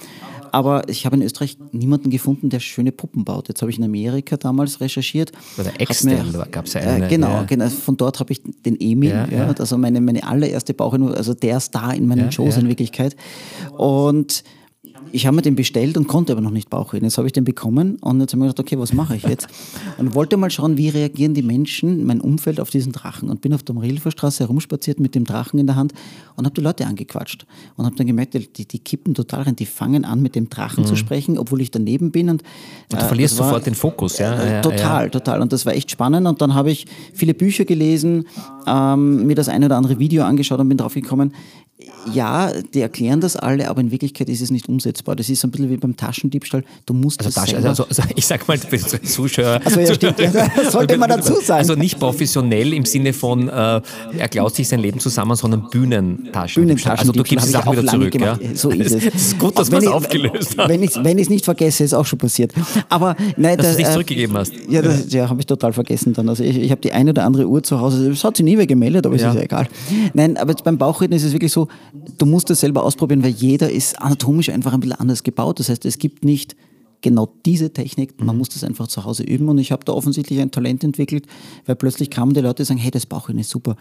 Aber 0.51 0.87
ich 0.89 1.05
habe 1.05 1.15
in 1.15 1.21
Österreich 1.21 1.57
niemanden 1.71 2.09
gefunden, 2.09 2.49
der 2.49 2.59
schöne 2.59 2.91
Puppen 2.91 3.23
baut. 3.23 3.47
Jetzt 3.47 3.61
habe 3.61 3.71
ich 3.71 3.77
in 3.77 3.83
Amerika 3.85 4.37
damals 4.37 4.81
recherchiert. 4.81 5.31
Oder 5.57 5.79
extern, 5.79 6.33
gab 6.51 6.65
es 6.65 6.73
ja 6.73 6.81
eine. 6.81 7.05
Äh, 7.05 7.09
genau, 7.09 7.29
ja. 7.29 7.43
genau, 7.43 7.69
von 7.69 7.97
dort 7.97 8.19
habe 8.19 8.33
ich 8.33 8.41
den 8.65 8.79
Emil, 8.79 9.09
ja, 9.11 9.27
ja, 9.27 9.51
also 9.51 9.77
meine, 9.77 10.01
meine 10.01 10.27
allererste 10.27 10.73
Bauchrednerin, 10.73 11.15
also 11.15 11.33
der 11.33 11.59
Star 11.59 11.95
in 11.95 12.07
meinen 12.07 12.31
Shows 12.31 12.57
in 12.57 12.67
Wirklichkeit. 12.67 13.15
Und 13.77 14.43
ich 15.11 15.25
habe 15.25 15.35
mir 15.35 15.41
den 15.41 15.55
bestellt 15.55 15.97
und 15.97 16.07
konnte 16.07 16.33
aber 16.33 16.41
noch 16.41 16.51
nicht 16.51 16.69
Bauchreden. 16.69 17.05
Jetzt 17.05 17.17
habe 17.17 17.27
ich 17.27 17.33
den 17.33 17.43
bekommen 17.43 17.97
und 18.01 18.19
jetzt 18.19 18.33
habe 18.33 18.43
ich 18.43 18.49
gedacht, 18.49 18.59
okay, 18.59 18.79
was 18.79 18.93
mache 18.93 19.15
ich 19.15 19.23
jetzt? 19.23 19.47
Und 19.97 20.13
wollte 20.13 20.37
mal 20.37 20.49
schauen, 20.49 20.77
wie 20.77 20.89
reagieren 20.89 21.33
die 21.33 21.41
Menschen, 21.41 22.05
mein 22.05 22.21
Umfeld 22.21 22.59
auf 22.59 22.69
diesen 22.69 22.91
Drachen. 22.91 23.29
Und 23.29 23.41
bin 23.41 23.53
auf 23.53 23.63
der 23.63 23.75
Marilferstraße 23.75 24.43
herumspaziert 24.43 24.99
mit 24.99 25.15
dem 25.15 25.25
Drachen 25.25 25.59
in 25.59 25.67
der 25.67 25.75
Hand 25.75 25.93
und 26.35 26.45
habe 26.45 26.53
die 26.53 26.61
Leute 26.61 26.85
angequatscht. 26.85 27.45
Und 27.77 27.85
habe 27.85 27.95
dann 27.95 28.07
gemerkt, 28.07 28.33
die, 28.33 28.65
die 28.65 28.79
kippen 28.79 29.13
total 29.13 29.43
rein, 29.43 29.55
die 29.55 29.65
fangen 29.65 30.05
an, 30.05 30.21
mit 30.21 30.35
dem 30.35 30.49
Drachen 30.49 30.83
mhm. 30.83 30.87
zu 30.87 30.95
sprechen, 30.95 31.37
obwohl 31.37 31.61
ich 31.61 31.71
daneben 31.71 32.11
bin. 32.11 32.29
Und, 32.29 32.41
und 32.91 33.01
du 33.01 33.05
äh, 33.05 33.07
verlierst 33.07 33.37
war, 33.39 33.47
sofort 33.47 33.65
den 33.65 33.75
Fokus, 33.75 34.17
ja? 34.17 34.59
Äh, 34.59 34.61
total, 34.61 35.05
ja. 35.05 35.09
total. 35.09 35.41
Und 35.41 35.53
das 35.53 35.65
war 35.65 35.73
echt 35.73 35.91
spannend. 35.91 36.27
Und 36.27 36.41
dann 36.41 36.53
habe 36.53 36.71
ich 36.71 36.85
viele 37.13 37.33
Bücher 37.33 37.65
gelesen, 37.65 38.25
ähm, 38.67 39.25
mir 39.27 39.35
das 39.35 39.49
eine 39.49 39.67
oder 39.67 39.77
andere 39.77 39.99
Video 39.99 40.23
angeschaut 40.23 40.59
und 40.59 40.69
bin 40.69 40.77
drauf 40.77 40.93
gekommen, 40.93 41.33
ja, 42.13 42.51
die 42.73 42.79
erklären 42.79 43.19
das 43.19 43.35
alle, 43.35 43.67
aber 43.69 43.81
in 43.81 43.91
Wirklichkeit 43.91 44.29
ist 44.29 44.41
es 44.41 44.49
nicht 44.49 44.69
umsetzbar. 44.69 45.15
Das 45.15 45.27
ist 45.27 45.43
ein 45.43 45.51
bisschen 45.51 45.69
wie 45.69 45.75
beim 45.75 45.97
Taschendiebstahl. 45.97 46.63
Du 46.85 46.93
musst 46.93 47.19
also, 47.19 47.31
das 47.31 47.49
Tasche, 47.49 47.57
also, 47.57 47.83
also, 47.83 48.03
ich 48.15 48.25
sag 48.25 48.47
mal 48.47 48.57
für 48.57 48.77
Zuschauer. 49.01 49.59
Also 49.65 49.81
ja, 49.81 49.93
stimmt, 49.93 50.19
ja, 50.19 50.71
sollte 50.71 50.97
man 50.97 51.09
dazu 51.09 51.33
sagen. 51.33 51.59
Also 51.59 51.75
nicht 51.75 51.99
professionell 51.99 52.71
im 52.73 52.85
Sinne 52.85 53.11
von, 53.11 53.49
äh, 53.49 53.81
er 54.17 54.29
klaut 54.29 54.55
sich 54.55 54.69
sein 54.69 54.79
Leben 54.79 54.99
zusammen, 54.99 55.35
sondern 55.35 55.69
Bühnentaschen. 55.69 56.63
Bühnentaschen. 56.63 56.99
Also 56.99 57.11
du 57.11 57.23
gibst 57.23 57.47
die 57.47 57.51
Sachen 57.51 57.73
wieder 57.73 57.85
zurück. 57.85 58.15
Ja? 58.15 58.39
So 58.53 58.69
ist 58.69 58.91
es. 58.91 59.05
Das 59.15 59.21
ist 59.21 59.39
gut, 59.39 59.57
dass 59.57 59.71
man 59.71 59.81
es 59.81 59.87
aufgelöst 59.87 60.57
hat. 60.57 60.67
Wenn 60.69 60.83
ich 60.83 60.95
es 60.95 61.29
nicht 61.29 61.45
vergesse, 61.45 61.83
ist 61.83 61.93
auch 61.93 62.05
schon 62.05 62.19
passiert. 62.19 62.53
Aber 62.89 63.15
nein, 63.37 63.57
dass 63.57 63.67
da, 63.67 63.69
du 63.69 63.69
es 63.69 63.77
nicht 63.77 63.87
äh, 63.87 63.91
zurückgegeben 63.93 64.37
hast. 64.37 64.53
Ja, 64.69 64.81
das, 64.81 65.11
ja 65.11 65.29
habe 65.29 65.39
ich 65.39 65.45
total 65.45 65.73
vergessen 65.73 66.13
dann. 66.13 66.27
Also 66.27 66.43
ich, 66.43 66.57
ich 66.57 66.71
habe 66.71 66.81
die 66.81 66.91
eine 66.91 67.11
oder 67.11 67.23
andere 67.23 67.47
Uhr 67.47 67.63
zu 67.63 67.79
Hause. 67.79 68.09
Das 68.09 68.23
hat 68.23 68.37
sie 68.37 68.43
nie 68.43 68.55
mehr 68.55 68.67
gemeldet, 68.67 69.05
aber 69.05 69.15
ja. 69.15 69.29
ist 69.29 69.35
ja 69.35 69.41
egal. 69.41 69.67
Nein, 70.13 70.37
aber 70.37 70.53
beim 70.63 70.77
Bauchreden 70.77 71.15
ist 71.15 71.23
es 71.23 71.31
wirklich 71.31 71.51
so, 71.51 71.64
du 72.17 72.25
musst 72.25 72.49
es 72.49 72.59
selber 72.59 72.83
ausprobieren, 72.83 73.23
weil 73.23 73.31
jeder 73.31 73.71
ist 73.71 74.01
anatomisch 74.01 74.49
einfach 74.49 74.73
ein 74.73 74.79
bisschen 74.79 74.99
anders 74.99 75.23
gebaut. 75.23 75.59
Das 75.59 75.69
heißt, 75.69 75.85
es 75.85 75.97
gibt 75.97 76.25
nicht 76.25 76.55
genau 77.01 77.31
diese 77.45 77.71
Technik, 77.71 78.19
man 78.19 78.35
mhm. 78.35 78.39
muss 78.39 78.49
das 78.49 78.63
einfach 78.63 78.87
zu 78.87 79.05
Hause 79.05 79.23
üben 79.23 79.47
und 79.47 79.59
ich 79.59 79.71
habe 79.71 79.85
da 79.85 79.93
offensichtlich 79.93 80.39
ein 80.39 80.51
Talent 80.51 80.83
entwickelt, 80.83 81.27
weil 81.65 81.75
plötzlich 81.75 82.09
kamen 82.09 82.33
die 82.33 82.39
Leute 82.41 82.63
und 82.63 82.67
sagen, 82.67 82.79
hey, 82.79 82.89
das 82.89 83.05
Bauchredner 83.05 83.41
ist 83.41 83.51
super. 83.51 83.75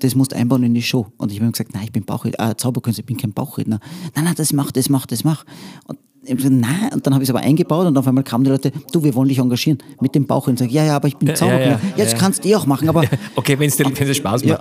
Das 0.00 0.14
musst 0.14 0.32
du 0.32 0.36
einbauen 0.36 0.62
in 0.62 0.74
die 0.74 0.82
Show. 0.82 1.06
Und 1.16 1.32
ich 1.32 1.40
habe 1.40 1.50
gesagt, 1.50 1.74
nein, 1.74 1.84
ich 1.84 1.92
bin 1.92 2.04
Bauchredner, 2.04 2.50
äh, 2.50 2.56
Zauberkünstler, 2.56 3.02
ich 3.02 3.06
bin 3.06 3.16
kein 3.16 3.32
Bauchredner. 3.32 3.80
Nein, 4.14 4.24
nein, 4.24 4.34
das 4.36 4.52
mach, 4.52 4.70
das 4.72 4.88
mach, 4.88 5.06
das 5.06 5.24
mach. 5.24 5.44
Und 5.86 5.98
nein, 6.28 6.90
und 6.92 7.06
dann 7.06 7.14
habe 7.14 7.22
ich 7.22 7.28
es 7.28 7.34
aber 7.34 7.44
eingebaut 7.44 7.86
und 7.86 7.96
auf 7.96 8.06
einmal 8.06 8.24
kamen 8.24 8.44
die 8.44 8.50
Leute, 8.50 8.72
du, 8.92 9.02
wir 9.02 9.14
wollen 9.14 9.28
dich 9.28 9.38
engagieren 9.38 9.78
mit 10.00 10.14
dem 10.14 10.26
Bauch 10.26 10.46
und 10.46 10.58
sagen, 10.58 10.70
ja, 10.70 10.84
ja, 10.84 10.96
aber 10.96 11.08
ich 11.08 11.16
bin 11.16 11.34
Zauberer. 11.34 11.60
Ja, 11.60 11.66
ja, 11.66 11.80
ja, 11.96 12.04
das 12.04 12.16
kannst 12.16 12.44
du 12.44 12.48
eh 12.48 12.56
auch 12.56 12.66
machen, 12.66 12.88
aber. 12.88 13.04
okay, 13.36 13.58
wenn 13.58 13.68
es 13.68 13.76
dir 13.76 14.14
Spaß 14.14 14.44
macht. 14.44 14.60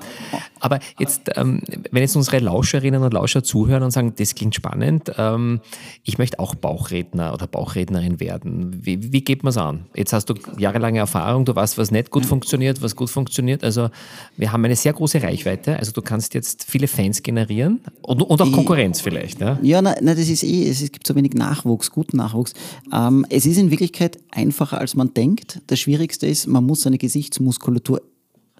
Aber 0.59 0.79
jetzt, 0.97 1.29
ähm, 1.35 1.61
wenn 1.91 2.01
jetzt 2.01 2.15
unsere 2.15 2.39
Lauscherinnen 2.39 3.03
und 3.03 3.13
Lauscher 3.13 3.43
zuhören 3.43 3.83
und 3.83 3.91
sagen, 3.91 4.13
das 4.17 4.33
klingt 4.33 4.55
spannend, 4.55 5.11
ähm, 5.17 5.59
ich 6.03 6.17
möchte 6.17 6.39
auch 6.39 6.55
Bauchredner 6.55 7.33
oder 7.33 7.45
Bauchrednerin 7.45 8.19
werden. 8.19 8.79
Wie, 8.81 9.11
wie 9.11 9.21
geht 9.21 9.43
man 9.43 9.51
es 9.51 9.57
an? 9.57 9.85
Jetzt 9.93 10.13
hast 10.13 10.29
du 10.29 10.33
jahrelange 10.57 10.99
Erfahrung, 10.99 11.45
du 11.45 11.55
weißt, 11.55 11.77
was 11.77 11.91
nicht 11.91 12.09
gut 12.09 12.25
funktioniert, 12.25 12.81
was 12.81 12.95
gut 12.95 13.09
funktioniert. 13.09 13.63
Also 13.63 13.89
wir 14.37 14.51
haben 14.51 14.65
eine 14.65 14.75
sehr 14.75 14.93
große 14.93 15.21
Reichweite. 15.21 15.77
Also 15.77 15.91
du 15.91 16.01
kannst 16.01 16.33
jetzt 16.33 16.65
viele 16.67 16.87
Fans 16.87 17.21
generieren 17.21 17.81
und, 18.01 18.23
und 18.23 18.41
auch 18.41 18.51
Konkurrenz 18.51 19.01
vielleicht. 19.01 19.41
Ja, 19.41 19.59
ja 19.61 19.81
nein, 19.81 19.97
nein, 20.01 20.17
das 20.17 20.27
ist 20.27 20.43
eh, 20.43 20.67
es 20.67 20.91
gibt 20.91 21.05
so 21.05 21.15
wenig 21.15 21.33
Nach 21.33 21.54
Nachwuchs, 21.55 21.91
guten 21.91 22.17
Nachwuchs. 22.17 22.53
Ähm, 22.91 23.25
es 23.29 23.45
ist 23.45 23.57
in 23.57 23.71
Wirklichkeit 23.71 24.19
einfacher, 24.31 24.77
als 24.79 24.95
man 24.95 25.13
denkt. 25.13 25.61
Das 25.67 25.79
Schwierigste 25.79 26.27
ist, 26.27 26.47
man 26.47 26.65
muss 26.65 26.81
seine 26.81 26.97
Gesichtsmuskulatur 26.97 28.01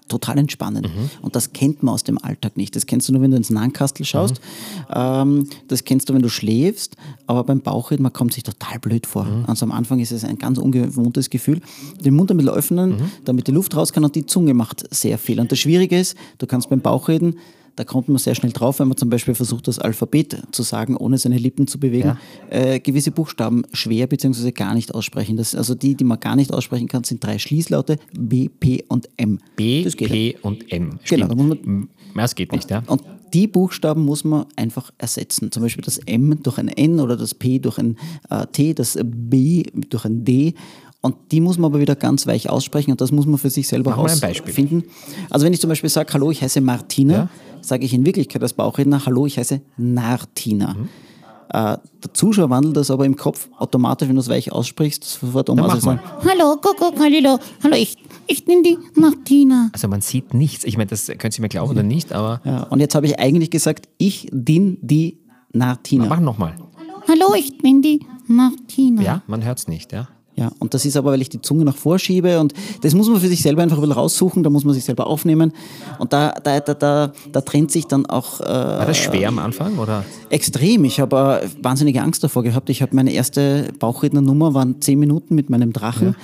total 0.08 0.38
entspannen. 0.38 0.84
Mhm. 0.84 1.10
Und 1.20 1.34
das 1.34 1.52
kennt 1.52 1.82
man 1.82 1.92
aus 1.94 2.04
dem 2.04 2.16
Alltag 2.22 2.56
nicht. 2.56 2.76
Das 2.76 2.86
kennst 2.86 3.08
du 3.08 3.12
nur, 3.12 3.22
wenn 3.22 3.32
du 3.32 3.36
ins 3.36 3.50
Nahenkastel 3.50 4.06
schaust. 4.06 4.40
Mhm. 4.88 4.94
Ähm, 4.94 5.48
das 5.66 5.82
kennst 5.82 6.08
du, 6.08 6.14
wenn 6.14 6.22
du 6.22 6.28
schläfst. 6.28 6.96
Aber 7.26 7.42
beim 7.42 7.60
Bauchreden, 7.60 8.04
man 8.04 8.12
kommt 8.12 8.32
sich 8.32 8.44
total 8.44 8.78
blöd 8.78 9.04
vor. 9.04 9.24
Mhm. 9.24 9.44
Also 9.46 9.66
am 9.66 9.72
Anfang 9.72 9.98
ist 9.98 10.12
es 10.12 10.24
ein 10.24 10.38
ganz 10.38 10.58
ungewohntes 10.58 11.28
Gefühl. 11.28 11.60
Den 12.00 12.14
Mund 12.14 12.30
ein 12.30 12.36
bisschen 12.36 12.52
öffnen, 12.52 12.90
mhm. 12.90 13.10
damit 13.24 13.48
die 13.48 13.52
Luft 13.52 13.76
raus 13.76 13.92
kann 13.92 14.04
und 14.04 14.14
die 14.14 14.26
Zunge 14.26 14.54
macht 14.54 14.86
sehr 14.94 15.18
viel. 15.18 15.40
Und 15.40 15.50
das 15.50 15.58
Schwierige 15.58 15.98
ist, 15.98 16.16
du 16.38 16.46
kannst 16.46 16.70
beim 16.70 16.80
Bauchreden 16.80 17.36
da 17.76 17.84
kommt 17.84 18.08
man 18.08 18.18
sehr 18.18 18.34
schnell 18.34 18.52
drauf, 18.52 18.78
wenn 18.78 18.88
man 18.88 18.96
zum 18.96 19.10
Beispiel 19.10 19.34
versucht, 19.34 19.68
das 19.68 19.78
Alphabet 19.78 20.42
zu 20.50 20.62
sagen, 20.62 20.96
ohne 20.96 21.18
seine 21.18 21.38
Lippen 21.38 21.66
zu 21.66 21.78
bewegen. 21.78 22.16
Ja. 22.50 22.74
Äh, 22.74 22.80
gewisse 22.80 23.10
Buchstaben 23.10 23.64
schwer 23.72 24.06
bzw. 24.06 24.50
gar 24.52 24.74
nicht 24.74 24.94
aussprechen. 24.94 25.36
Das, 25.36 25.54
also 25.54 25.74
die, 25.74 25.94
die 25.94 26.04
man 26.04 26.18
gar 26.18 26.36
nicht 26.36 26.52
aussprechen 26.52 26.88
kann, 26.88 27.04
sind 27.04 27.22
drei 27.22 27.38
Schließlaute, 27.38 27.98
B, 28.18 28.48
P 28.48 28.84
und 28.88 29.08
M. 29.18 29.38
B, 29.56 29.84
P 29.84 30.36
und 30.42 30.72
M. 30.72 30.98
Genau, 31.08 31.28
da 31.28 31.34
muss 31.34 31.56
man, 31.64 31.88
das 32.14 32.34
geht 32.34 32.52
nicht, 32.52 32.70
ja. 32.70 32.82
Und 32.86 33.02
die 33.34 33.46
Buchstaben 33.46 34.04
muss 34.04 34.24
man 34.24 34.46
einfach 34.56 34.92
ersetzen. 34.98 35.52
Zum 35.52 35.62
Beispiel 35.62 35.84
das 35.84 35.98
M 35.98 36.42
durch 36.42 36.58
ein 36.58 36.68
N 36.68 37.00
oder 37.00 37.16
das 37.16 37.34
P 37.34 37.58
durch 37.58 37.78
ein 37.78 37.98
äh, 38.30 38.46
T, 38.46 38.72
das 38.72 38.98
B 39.02 39.64
durch 39.90 40.04
ein 40.04 40.24
D. 40.24 40.54
Und 41.06 41.16
die 41.32 41.40
muss 41.40 41.58
man 41.58 41.70
aber 41.70 41.80
wieder 41.80 41.96
ganz 41.96 42.26
weich 42.26 42.50
aussprechen 42.50 42.90
und 42.90 43.00
das 43.00 43.12
muss 43.12 43.26
man 43.26 43.38
für 43.38 43.50
sich 43.50 43.66
selber 43.68 43.96
herausfinden. 43.96 44.84
Also 45.30 45.46
wenn 45.46 45.52
ich 45.52 45.60
zum 45.60 45.68
Beispiel 45.68 45.90
sage, 45.90 46.12
hallo, 46.12 46.30
ich 46.30 46.42
heiße 46.42 46.60
Martina, 46.60 47.14
ja 47.14 47.28
sage 47.66 47.84
ich 47.84 47.92
in 47.92 48.06
Wirklichkeit 48.06 48.42
als 48.42 48.52
Bauchredner, 48.52 49.04
hallo, 49.04 49.26
ich 49.26 49.38
heiße 49.38 49.60
Nartina. 49.76 50.74
Mhm. 50.74 50.88
Äh, 51.48 51.52
der 51.52 52.14
Zuschauer 52.14 52.50
wandelt 52.50 52.76
das 52.76 52.90
aber 52.90 53.04
im 53.04 53.16
Kopf 53.16 53.48
automatisch, 53.58 54.08
wenn 54.08 54.16
du 54.16 54.20
es 54.20 54.28
weich 54.28 54.52
aussprichst, 54.52 55.04
sofort 55.04 55.48
um. 55.48 55.60
Also 55.60 55.78
sagen, 55.80 56.00
hallo, 56.24 56.56
Kuckuck, 56.56 56.98
hallo, 56.98 57.38
hallo, 57.62 57.76
ich, 57.76 57.96
ich 58.26 58.44
bin 58.44 58.62
die 58.62 58.78
Martina. 58.94 59.70
Also 59.72 59.88
man 59.88 60.00
sieht 60.00 60.34
nichts. 60.34 60.64
Ich 60.64 60.76
meine, 60.76 60.88
das 60.88 61.06
können 61.06 61.30
Sie 61.30 61.40
mir 61.40 61.48
glauben 61.48 61.70
oder 61.70 61.82
nicht, 61.82 62.12
aber... 62.12 62.40
Ja, 62.44 62.64
und 62.64 62.80
jetzt 62.80 62.94
habe 62.94 63.06
ich 63.06 63.18
eigentlich 63.18 63.50
gesagt, 63.50 63.88
ich 63.98 64.28
bin 64.32 64.78
die 64.80 65.18
Nartina. 65.52 66.04
Na, 66.04 66.10
mach 66.10 66.20
nochmal. 66.20 66.56
Hallo, 67.08 67.34
ich 67.36 67.58
bin 67.58 67.82
die 67.82 68.00
Martina. 68.26 69.02
Ja, 69.02 69.22
man 69.26 69.44
hört 69.44 69.58
es 69.58 69.68
nicht, 69.68 69.92
ja. 69.92 70.08
Ja, 70.38 70.50
und 70.58 70.74
das 70.74 70.84
ist 70.84 70.98
aber, 70.98 71.12
weil 71.12 71.22
ich 71.22 71.30
die 71.30 71.40
Zunge 71.40 71.64
nach 71.64 71.76
vorschiebe 71.76 72.38
und 72.40 72.52
das 72.82 72.94
muss 72.94 73.08
man 73.08 73.20
für 73.20 73.28
sich 73.28 73.40
selber 73.40 73.62
einfach 73.62 73.78
ein 73.78 73.80
bisschen 73.80 73.94
raussuchen, 73.94 74.42
da 74.42 74.50
muss 74.50 74.64
man 74.64 74.74
sich 74.74 74.84
selber 74.84 75.06
aufnehmen 75.06 75.54
und 75.98 76.12
da, 76.12 76.32
da, 76.42 76.60
da, 76.60 76.74
da, 76.74 77.12
da 77.32 77.40
trennt 77.40 77.72
sich 77.72 77.86
dann 77.86 78.04
auch... 78.04 78.42
Äh, 78.42 78.44
War 78.44 78.84
das 78.84 78.98
schwer 78.98 79.28
am 79.28 79.38
Anfang, 79.38 79.78
oder? 79.78 80.04
Extrem, 80.28 80.84
ich 80.84 81.00
habe 81.00 81.40
äh, 81.42 81.48
wahnsinnige 81.62 82.02
Angst 82.02 82.22
davor 82.22 82.42
gehabt. 82.42 82.68
Ich 82.68 82.82
habe 82.82 82.94
meine 82.94 83.12
erste 83.12 83.72
Bauchrednernummer, 83.78 84.52
waren 84.52 84.82
zehn 84.82 84.98
Minuten 84.98 85.34
mit 85.34 85.48
meinem 85.48 85.72
Drachen. 85.72 86.08
Ja 86.08 86.14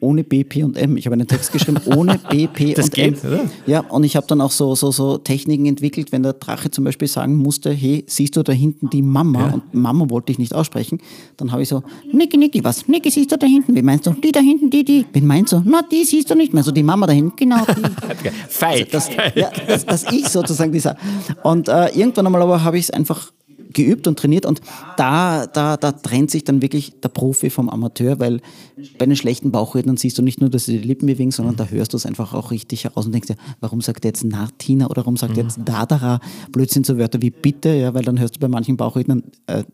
ohne 0.00 0.24
B, 0.24 0.44
P 0.44 0.62
und 0.62 0.76
M. 0.76 0.96
Ich 0.96 1.06
habe 1.06 1.14
einen 1.14 1.26
Text 1.26 1.52
geschrieben 1.52 1.80
ohne 1.96 2.18
B, 2.30 2.46
P 2.46 2.74
das 2.74 2.86
und 2.86 2.94
geht, 2.94 3.24
M. 3.24 3.30
Oder? 3.30 3.50
Ja, 3.66 3.80
und 3.80 4.04
ich 4.04 4.16
habe 4.16 4.26
dann 4.26 4.40
auch 4.40 4.50
so, 4.50 4.74
so, 4.74 4.90
so 4.90 5.18
Techniken 5.18 5.66
entwickelt, 5.66 6.12
wenn 6.12 6.22
der 6.22 6.32
Drache 6.34 6.70
zum 6.70 6.84
Beispiel 6.84 7.08
sagen 7.08 7.36
musste, 7.36 7.70
hey, 7.70 8.04
siehst 8.06 8.36
du 8.36 8.42
da 8.42 8.52
hinten 8.52 8.90
die 8.90 9.02
Mama? 9.02 9.48
Ja. 9.48 9.54
Und 9.54 9.74
Mama 9.74 10.10
wollte 10.10 10.32
ich 10.32 10.38
nicht 10.38 10.54
aussprechen. 10.54 10.98
Dann 11.36 11.52
habe 11.52 11.62
ich 11.62 11.68
so, 11.68 11.82
Niki, 12.12 12.36
Niki, 12.36 12.64
was? 12.64 12.88
Niki, 12.88 13.10
siehst 13.10 13.32
du 13.32 13.38
da 13.38 13.46
hinten? 13.46 13.74
Wie 13.74 13.82
meinst 13.82 14.06
du? 14.06 14.12
Die 14.12 14.32
da 14.32 14.40
hinten, 14.40 14.70
die, 14.70 14.84
die. 14.84 15.06
Wen 15.12 15.26
meinst 15.26 15.52
du? 15.52 15.62
Na, 15.64 15.82
die 15.82 16.04
siehst 16.04 16.30
du 16.30 16.34
nicht 16.34 16.52
mehr. 16.52 16.62
So 16.62 16.72
die 16.72 16.82
Mama 16.82 17.06
da 17.06 17.12
hinten. 17.12 17.36
Genau. 17.36 17.64
Feig. 18.48 18.92
Also 18.92 19.10
das, 19.16 19.34
ja, 19.34 19.50
das, 19.66 19.86
das 19.86 20.04
ich 20.12 20.28
sozusagen 20.28 20.72
dieser. 20.72 20.96
Und 21.42 21.68
äh, 21.68 21.88
irgendwann 21.88 22.26
einmal 22.26 22.42
aber 22.42 22.64
habe 22.64 22.78
ich 22.78 22.84
es 22.84 22.90
einfach 22.90 23.32
geübt 23.72 24.06
und 24.06 24.18
trainiert 24.18 24.46
und 24.46 24.60
da, 24.96 25.46
da, 25.46 25.76
da 25.76 25.92
trennt 25.92 26.30
sich 26.30 26.44
dann 26.44 26.62
wirklich 26.62 27.00
der 27.00 27.08
Profi 27.08 27.50
vom 27.50 27.68
Amateur, 27.68 28.18
weil 28.18 28.40
bei 28.98 29.06
den 29.06 29.16
schlechten 29.16 29.50
Bauchrednern 29.50 29.96
siehst 29.96 30.18
du 30.18 30.22
nicht 30.22 30.40
nur, 30.40 30.50
dass 30.50 30.66
sie 30.66 30.78
die 30.78 30.86
Lippen 30.86 31.06
bewegen, 31.06 31.30
sondern 31.30 31.56
da 31.56 31.66
hörst 31.66 31.92
du 31.92 31.96
es 31.96 32.06
einfach 32.06 32.34
auch 32.34 32.50
richtig 32.50 32.84
heraus 32.84 33.06
und 33.06 33.12
denkst 33.12 33.28
dir, 33.28 33.36
warum 33.60 33.80
sagt 33.80 34.04
er 34.04 34.10
jetzt 34.10 34.24
Nartina 34.24 34.86
oder 34.86 35.02
warum 35.02 35.16
sagt 35.16 35.36
er 35.36 35.44
jetzt 35.44 35.60
Dadara? 35.64 36.20
Blödsinn 36.52 36.84
so 36.84 36.98
Wörter 36.98 37.20
wie 37.22 37.30
bitte, 37.30 37.70
ja, 37.70 37.94
weil 37.94 38.02
dann 38.02 38.18
hörst 38.18 38.36
du 38.36 38.40
bei 38.40 38.48
manchen 38.48 38.76
Bauchrednern 38.76 39.24
äh, 39.46 39.64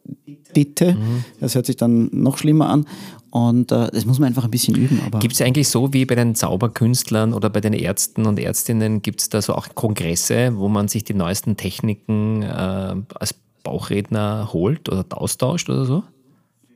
bitte, 0.52 0.96
das 1.40 1.54
hört 1.54 1.66
sich 1.66 1.76
dann 1.76 2.08
noch 2.12 2.38
schlimmer 2.38 2.68
an 2.68 2.86
und 3.30 3.70
äh, 3.72 3.90
das 3.92 4.06
muss 4.06 4.18
man 4.18 4.28
einfach 4.28 4.44
ein 4.44 4.50
bisschen 4.50 4.74
üben. 4.74 5.00
Gibt 5.20 5.34
es 5.34 5.42
eigentlich 5.42 5.68
so 5.68 5.92
wie 5.92 6.06
bei 6.06 6.14
den 6.14 6.34
Zauberkünstlern 6.34 7.34
oder 7.34 7.50
bei 7.50 7.60
den 7.60 7.74
Ärzten 7.74 8.26
und 8.26 8.38
Ärztinnen, 8.38 9.02
gibt 9.02 9.20
es 9.20 9.28
da 9.28 9.42
so 9.42 9.54
auch 9.54 9.68
Kongresse, 9.74 10.52
wo 10.56 10.68
man 10.68 10.88
sich 10.88 11.04
die 11.04 11.14
neuesten 11.14 11.56
Techniken 11.56 12.42
äh, 12.42 12.46
als 12.46 13.34
Bauchredner 13.66 14.50
holt 14.52 14.88
oder 14.88 15.04
austauscht 15.11 15.68
oder 15.68 15.85
so? 15.85 16.04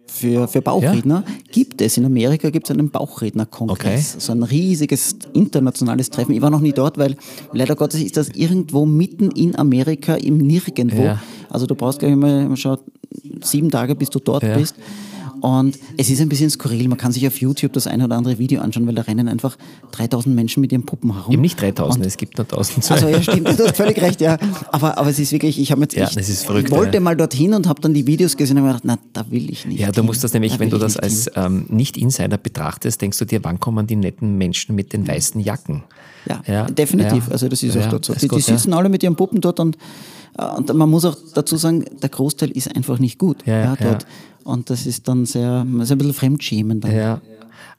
Für, 0.08 0.48
für 0.48 0.60
Bauchredner 0.60 1.22
ja? 1.24 1.34
gibt 1.52 1.80
es. 1.80 1.96
In 1.96 2.04
Amerika 2.04 2.50
gibt 2.50 2.66
es 2.68 2.76
einen 2.76 2.90
Bauchrednerkongress. 2.90 4.14
Okay. 4.14 4.20
So 4.20 4.32
ein 4.32 4.42
riesiges 4.42 5.16
internationales 5.32 6.10
Treffen. 6.10 6.32
Ich 6.32 6.42
war 6.42 6.50
noch 6.50 6.60
nie 6.60 6.72
dort, 6.72 6.98
weil 6.98 7.16
leider 7.52 7.76
Gottes 7.76 8.02
ist 8.02 8.16
das 8.16 8.30
irgendwo 8.30 8.86
mitten 8.86 9.30
in 9.30 9.56
Amerika 9.56 10.16
im 10.16 10.38
Nirgendwo. 10.38 11.02
Ja. 11.02 11.22
Also 11.48 11.66
du 11.66 11.76
brauchst 11.76 12.00
gleich 12.00 12.16
mal, 12.16 12.48
mal 12.48 12.56
schauen, 12.56 12.78
sieben 13.40 13.70
Tage, 13.70 13.94
bis 13.94 14.10
du 14.10 14.18
dort 14.18 14.42
ja. 14.42 14.58
bist. 14.58 14.74
Und 15.40 15.78
es 15.96 16.10
ist 16.10 16.20
ein 16.20 16.28
bisschen 16.28 16.50
skurril. 16.50 16.88
Man 16.88 16.98
kann 16.98 17.12
sich 17.12 17.26
auf 17.26 17.40
YouTube 17.40 17.72
das 17.72 17.86
ein 17.86 18.02
oder 18.02 18.16
andere 18.16 18.38
Video 18.38 18.60
anschauen, 18.60 18.86
weil 18.86 18.94
da 18.94 19.02
rennen 19.02 19.28
einfach 19.28 19.56
3000 19.92 20.34
Menschen 20.34 20.60
mit 20.60 20.72
ihren 20.72 20.84
Puppen 20.84 21.14
herum. 21.14 21.32
Eben 21.32 21.42
nicht 21.42 21.60
3000, 21.60 22.04
es 22.06 22.16
gibt 22.16 22.38
nur 22.38 22.44
1000. 22.44 22.90
Also 22.90 23.08
ja, 23.08 23.22
stimmt, 23.22 23.58
du 23.58 23.64
hast 23.64 23.76
völlig 23.76 24.00
recht, 24.00 24.20
ja. 24.20 24.38
Aber, 24.70 24.98
aber 24.98 25.10
es 25.10 25.18
ist 25.18 25.32
wirklich, 25.32 25.58
ich 25.58 25.72
habe 25.72 25.82
jetzt, 25.82 25.94
Ja, 25.94 26.08
ich 26.08 26.14
das 26.14 26.28
ist 26.28 26.44
verrückt, 26.44 26.70
wollte 26.70 26.94
ja. 26.94 27.00
mal 27.00 27.16
dorthin 27.16 27.54
und 27.54 27.66
habe 27.66 27.80
dann 27.80 27.94
die 27.94 28.06
Videos 28.06 28.36
gesehen 28.36 28.58
und 28.58 28.64
habe 28.64 28.74
mir 28.74 28.80
gedacht, 28.80 28.98
na, 29.02 29.22
da 29.22 29.30
will 29.30 29.50
ich 29.50 29.66
nicht. 29.66 29.80
Ja, 29.80 29.90
du 29.90 30.02
musst 30.02 30.22
das 30.24 30.32
nämlich, 30.32 30.52
Da 30.52 30.60
wenn 30.60 30.70
du 30.70 30.78
das 30.78 30.94
nicht 30.94 31.02
als 31.02 31.30
ähm, 31.36 31.66
Nicht-Insider 31.68 32.38
betrachtest, 32.38 33.00
denkst 33.00 33.18
du 33.18 33.24
dir, 33.24 33.42
wann 33.44 33.60
kommen 33.60 33.86
die 33.86 33.96
netten 33.96 34.36
Menschen 34.38 34.74
mit 34.74 34.92
den 34.92 35.06
weißen 35.06 35.40
Jacken? 35.40 35.82
Ja, 36.26 36.42
Ja, 36.46 36.66
definitiv. 36.66 37.30
Also 37.30 37.48
das 37.48 37.62
ist 37.62 37.76
auch 37.76 37.88
dort 37.88 38.04
so. 38.04 38.12
Die, 38.12 38.20
die 38.20 38.28
gut, 38.28 38.46
ja. 38.46 38.56
sitzen 38.56 38.72
alle 38.74 38.88
mit 38.88 39.02
ihren 39.02 39.16
Puppen 39.16 39.40
dort 39.40 39.60
und, 39.60 39.76
und 40.56 40.72
man 40.72 40.88
muss 40.88 41.04
auch 41.04 41.16
dazu 41.34 41.56
sagen, 41.56 41.84
der 42.02 42.08
Großteil 42.08 42.50
ist 42.50 42.74
einfach 42.74 42.98
nicht 42.98 43.18
gut 43.18 43.46
Ja, 43.46 43.64
ja, 43.64 43.76
dort. 43.76 44.06
Und 44.44 44.70
das 44.70 44.86
ist 44.86 45.06
dann 45.08 45.26
sehr, 45.26 45.66
sehr 45.82 45.96
ein 45.96 45.98
bisschen 45.98 46.14
fremdschämen 46.14 46.80
dann. 46.80 46.96
Ja. 46.96 47.20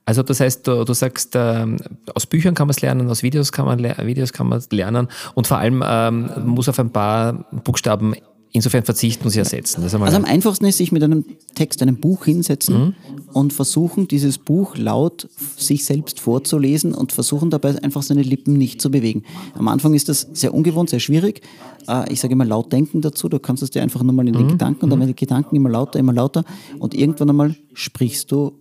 Also 0.06 0.24
das 0.24 0.40
heißt, 0.40 0.68
du, 0.68 0.84
du 0.84 0.94
sagst, 0.94 1.34
ähm, 1.36 1.78
aus 2.16 2.26
Büchern 2.26 2.56
kann 2.56 2.68
man 2.68 2.72
es 2.72 2.82
lernen, 2.82 3.10
aus 3.10 3.24
Videos 3.24 3.52
kann 3.52 3.66
man, 3.66 3.80
Videos 3.80 4.34
kann 4.34 4.48
man 4.48 4.62
lernen 4.72 5.08
und 5.36 5.48
vor 5.48 5.58
allem 5.58 5.84
ähm, 5.86 6.30
muss 6.46 6.68
auf 6.68 6.80
ein 6.80 6.90
paar 6.90 7.46
Buchstaben 7.64 8.16
insofern 8.54 8.84
verzichten 8.84 9.24
und 9.26 9.30
sie 9.32 9.40
ersetzen. 9.40 9.82
Also 9.84 9.98
am 9.98 10.26
einfachsten 10.26 10.66
ist, 10.66 10.78
sich 10.78 10.92
mit 10.92 11.04
einem 11.04 11.26
Text, 11.56 11.82
einem 11.82 11.98
Buch 11.98 12.26
hinsetzen 12.26 12.76
Mhm. 12.78 12.94
und 13.34 13.54
versuchen, 13.54 14.08
dieses 14.08 14.38
Buch 14.38 14.76
laut 14.78 15.30
sich 15.58 15.86
selbst 15.86 16.20
vorzulesen 16.20 16.94
und 16.94 17.12
versuchen 17.12 17.50
dabei 17.50 17.82
einfach 17.82 18.02
seine 18.04 18.24
Lippen 18.24 18.54
nicht 18.54 18.82
zu 18.82 18.92
bewegen. 18.92 19.24
Am 19.56 19.68
Anfang 19.68 19.94
ist 19.94 20.10
das 20.10 20.28
sehr 20.34 20.54
ungewohnt, 20.54 20.90
sehr 20.90 21.00
schwierig. 21.00 21.42
Äh, 21.88 22.12
Ich 22.12 22.20
sage 22.20 22.34
immer 22.34 22.46
laut 22.46 22.72
denken 22.74 23.02
dazu, 23.02 23.30
du 23.30 23.40
kannst 23.40 23.64
es 23.64 23.72
dir 23.72 23.82
einfach 23.82 24.04
nur 24.04 24.14
mal 24.14 24.28
in 24.28 24.34
den 24.34 24.46
Mhm. 24.46 24.50
Gedanken 24.52 24.84
und 24.86 24.90
dann 24.90 25.00
werden 25.00 25.10
die 25.10 25.16
Gedanken 25.16 25.56
immer 25.56 25.70
lauter, 25.70 26.00
immer 26.00 26.14
lauter 26.14 26.44
und 26.80 26.94
irgendwann 26.94 27.30
einmal 27.30 27.56
sprichst 27.74 28.32
du 28.32 28.54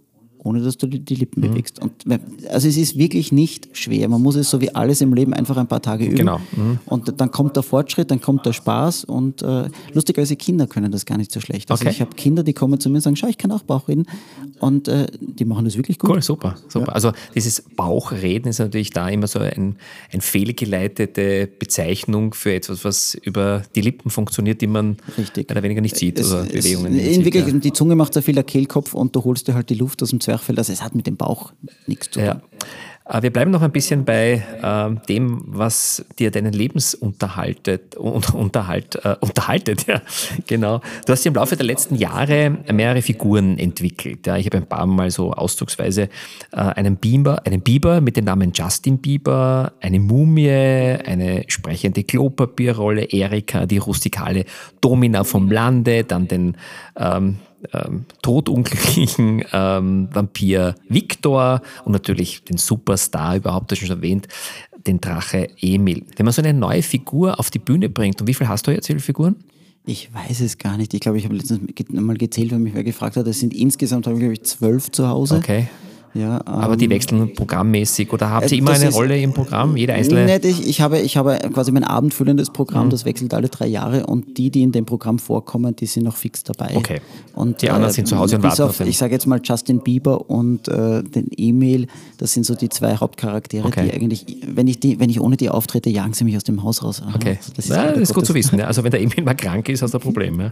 ohne 0.42 0.60
dass 0.62 0.76
du 0.78 0.86
die, 0.86 1.14
Lippen 1.14 1.40
Mhm. 1.42 1.50
bewegst. 1.50 1.80
Und, 1.80 1.92
also 2.50 2.66
es 2.66 2.76
ist 2.76 2.96
wirklich 2.98 3.30
nicht 3.30 3.68
schwer. 3.76 4.08
Man 4.08 4.22
muss 4.22 4.36
es 4.36 4.48
so 4.50 4.60
wie 4.60 4.74
alles 4.74 5.00
im 5.02 5.12
Leben 5.14 5.34
einfach 5.34 5.56
ein 5.56 5.66
paar 5.68 5.82
Tage 5.82 6.04
üben. 6.06 6.16
Genau. 6.16 6.40
Und 6.86 7.20
dann 7.20 7.30
kommt 7.30 7.56
der 7.56 7.62
Fortschritt, 7.62 8.10
dann 8.10 8.20
kommt 8.20 8.46
der 8.46 8.52
Spaß 8.54 9.04
und 9.04 9.42
äh, 9.42 9.68
lustigerweise 9.92 10.36
Kinder 10.36 10.66
können 10.66 10.90
das 10.92 11.04
gar 11.06 11.18
nicht 11.18 11.30
so 11.30 11.40
schlecht. 11.40 11.70
Also 11.70 11.82
Okay. 11.84 11.90
ich 11.94 12.00
habe 12.00 12.14
Kinder, 12.16 12.42
die 12.42 12.52
kommen 12.54 12.80
zu 12.80 12.88
mir 12.88 12.96
und 12.96 13.00
sagen, 13.02 13.16
schau, 13.16 13.26
ich 13.28 13.38
kann 13.38 13.52
auch 13.52 13.62
Bauch 13.62 13.88
reden 13.88 14.06
und 14.60 14.88
äh, 14.88 15.06
die 15.20 15.44
machen 15.44 15.64
das 15.66 15.76
wirklich 15.76 15.98
gut. 15.98 16.10
Cool, 16.10 16.22
super, 16.22 16.56
super. 16.68 16.94
Also 16.94 17.12
dieses 17.34 17.62
Bauchreden 17.76 18.48
ist 18.50 18.58
natürlich 18.60 18.90
da 18.90 19.08
immer 19.08 19.26
so 19.26 19.38
ein, 19.40 19.76
ein 20.12 20.20
fehlgeleitete 20.70 21.48
Bezeichnung 21.58 22.34
für 22.34 22.54
etwas, 22.54 22.84
was 22.84 23.14
über 23.14 23.62
die 23.74 23.80
Lippen 23.80 24.10
funktioniert, 24.10 24.60
die 24.60 24.66
man 24.66 24.96
Richtig. 25.18 25.48
mehr 25.48 25.56
oder 25.56 25.62
weniger 25.64 25.80
nicht 25.80 25.96
sieht, 25.96 26.18
Es- 26.18 26.30
oder 26.32 26.44
Bewegungen 26.44 26.98
in 26.98 27.14
sieht. 27.14 27.24
wirklich, 27.24 27.46
ja. 27.46 27.52
Die 27.52 27.72
Zunge 27.72 27.94
macht 27.96 28.14
sehr 28.14 28.22
viel 28.22 28.34
der 28.34 28.44
Kehlkopf 28.44 28.94
und 28.94 29.14
du 29.16 29.24
holst 29.24 29.48
dir 29.48 29.54
halt 29.54 29.70
die 29.70 29.74
Luft 29.74 30.02
aus 30.02 30.10
dem 30.10 30.20
Zwerchfell. 30.30 30.56
Also 30.58 30.72
es 30.72 30.82
hat 30.82 30.94
mit 30.94 31.06
dem 31.06 31.16
Bauch 31.16 31.52
nichts 31.86 32.06
zu 32.10 32.20
tun. 32.20 32.24
Ja. 32.24 32.40
Äh, 33.08 33.22
Wir 33.22 33.32
bleiben 33.32 33.50
noch 33.50 33.62
ein 33.62 33.72
bisschen 33.72 34.04
bei 34.04 34.42
ähm, 34.62 35.00
dem, 35.08 35.42
was 35.46 36.04
dir 36.18 36.30
deinen 36.30 36.52
Lebensunterhaltet, 36.52 37.96
un- 37.98 38.22
Unterhalt, 38.34 38.96
äh, 39.04 39.16
unterhaltet. 39.20 39.86
Ja, 39.90 40.00
genau. 40.46 40.80
Du 41.06 41.12
hast 41.12 41.26
im 41.26 41.34
Laufe 41.34 41.56
der 41.56 41.66
letzten 41.66 41.96
Jahre 41.96 42.58
mehrere 42.72 43.02
Figuren 43.02 43.58
entwickelt. 43.58 44.26
Ja, 44.26 44.36
ich 44.36 44.46
habe 44.46 44.58
ein 44.58 44.66
paar 44.66 44.86
Mal 44.86 45.10
so 45.10 45.32
auszugsweise 45.32 46.02
äh, 46.52 46.56
einen 46.56 46.96
Biber, 46.96 47.44
einen 47.44 47.60
Biber 47.62 48.00
mit 48.00 48.16
dem 48.16 48.26
Namen 48.26 48.52
Justin 48.54 48.98
Bieber, 48.98 49.72
eine 49.80 49.98
Mumie, 49.98 50.48
eine 50.50 51.44
sprechende 51.48 52.04
Klopapierrolle, 52.04 53.04
Erika, 53.04 53.66
die 53.66 53.78
rustikale 53.78 54.44
Domina 54.80 55.24
vom 55.24 55.50
Lande, 55.50 56.04
dann 56.04 56.28
den 56.28 56.56
ähm, 56.96 57.38
ähm, 57.72 58.04
todunglücklichen 58.22 59.44
ähm, 59.52 60.08
Vampir 60.12 60.74
Victor 60.88 61.62
und 61.84 61.92
natürlich 61.92 62.44
den 62.44 62.58
Superstar 62.58 63.36
überhaupt, 63.36 63.70
das 63.70 63.78
schon 63.78 63.90
erwähnt, 63.90 64.28
den 64.86 65.00
Drache 65.00 65.48
Emil. 65.60 66.04
Wenn 66.16 66.24
man 66.24 66.32
so 66.32 66.42
eine 66.42 66.54
neue 66.54 66.82
Figur 66.82 67.38
auf 67.38 67.50
die 67.50 67.58
Bühne 67.58 67.88
bringt, 67.88 68.20
und 68.20 68.26
wie 68.26 68.34
viel 68.34 68.48
hast 68.48 68.66
du 68.66 68.70
jetzt, 68.70 68.88
wie 68.88 68.92
viele 68.92 69.00
Figuren? 69.00 69.36
Ich 69.86 70.12
weiß 70.12 70.40
es 70.40 70.58
gar 70.58 70.76
nicht. 70.76 70.92
Ich 70.94 71.00
glaube, 71.00 71.18
ich 71.18 71.24
habe 71.24 71.34
letztens 71.34 71.60
mal 71.90 72.16
gezählt, 72.16 72.52
weil 72.52 72.58
mich 72.58 72.74
wer 72.74 72.84
gefragt 72.84 73.16
hat. 73.16 73.26
Es 73.26 73.40
sind 73.40 73.54
insgesamt, 73.54 74.06
habe 74.06 74.16
ich, 74.16 74.20
glaube 74.20 74.34
ich, 74.34 74.42
zwölf 74.44 74.90
zu 74.90 75.08
Hause. 75.08 75.36
Okay. 75.36 75.68
Ja, 76.12 76.40
Aber 76.44 76.76
die 76.76 76.86
ähm, 76.86 76.90
wechseln 76.90 77.34
programmmäßig 77.34 78.12
oder 78.12 78.30
habt 78.30 78.50
äh, 78.50 78.54
ihr 78.54 78.58
immer 78.58 78.72
eine 78.72 78.90
Rolle 78.90 79.16
im 79.20 79.32
Programm? 79.32 79.76
Jede 79.76 79.94
einzelne? 79.94 80.24
Nicht, 80.26 80.44
ich, 80.44 80.66
ich, 80.66 80.80
habe, 80.80 80.98
ich 80.98 81.16
habe 81.16 81.38
quasi 81.52 81.70
mein 81.70 81.84
abendfüllendes 81.84 82.50
Programm, 82.50 82.86
Mhm. 82.86 82.90
das 82.90 83.04
wechselt 83.04 83.32
alle 83.32 83.48
drei 83.48 83.66
Jahre 83.68 84.06
und 84.06 84.36
die, 84.38 84.50
die 84.50 84.62
in 84.62 84.72
dem 84.72 84.86
Programm 84.86 85.18
vorkommen, 85.20 85.76
die 85.76 85.86
sind 85.86 86.02
noch 86.04 86.16
fix 86.16 86.42
dabei. 86.42 86.74
Okay. 86.76 87.00
Und, 87.34 87.62
Die 87.62 87.70
anderen 87.70 87.92
sind 87.94 88.08
zu 88.08 88.18
Hause 88.18 88.36
und 88.36 88.42
warten 88.42 88.62
auf, 88.62 88.80
auf 88.80 88.86
Ich 88.86 88.98
sage 88.98 89.12
jetzt 89.12 89.26
mal 89.26 89.40
Justin 89.42 89.80
Bieber 89.80 90.28
und 90.28 90.66
äh, 90.68 91.02
den 91.04 91.28
Emil, 91.36 91.86
das 92.18 92.32
sind 92.32 92.44
so 92.44 92.54
die 92.54 92.68
zwei 92.68 92.96
Hauptcharaktere, 92.96 93.66
Okay. 93.68 93.84
die 93.84 93.92
eigentlich, 93.94 94.26
wenn 94.46 94.66
ich, 94.66 94.80
die, 94.80 94.98
wenn 94.98 95.10
ich 95.10 95.20
ohne 95.20 95.36
die 95.36 95.48
auftrete, 95.48 95.90
jagen 95.90 96.12
sie 96.14 96.24
mich 96.24 96.36
aus 96.36 96.44
dem 96.44 96.62
Haus 96.62 96.82
raus. 96.82 97.02
Okay, 97.14 97.36
Also 97.38 97.52
das 97.54 97.64
ist, 97.66 97.70
leider 97.70 97.92
das 97.92 98.02
ist 98.10 98.14
gut 98.14 98.26
zu 98.26 98.34
wissen. 98.40 98.58
Ja. 98.58 98.66
Also 98.66 98.82
wenn 98.82 98.90
der 98.90 99.00
Emil 99.00 99.22
mal 99.22 99.34
krank 99.34 99.68
ist, 99.68 99.82
hast 99.82 99.94
du 99.94 99.98
ein 99.98 100.00
Problem. 100.00 100.40
Ja. 100.40 100.50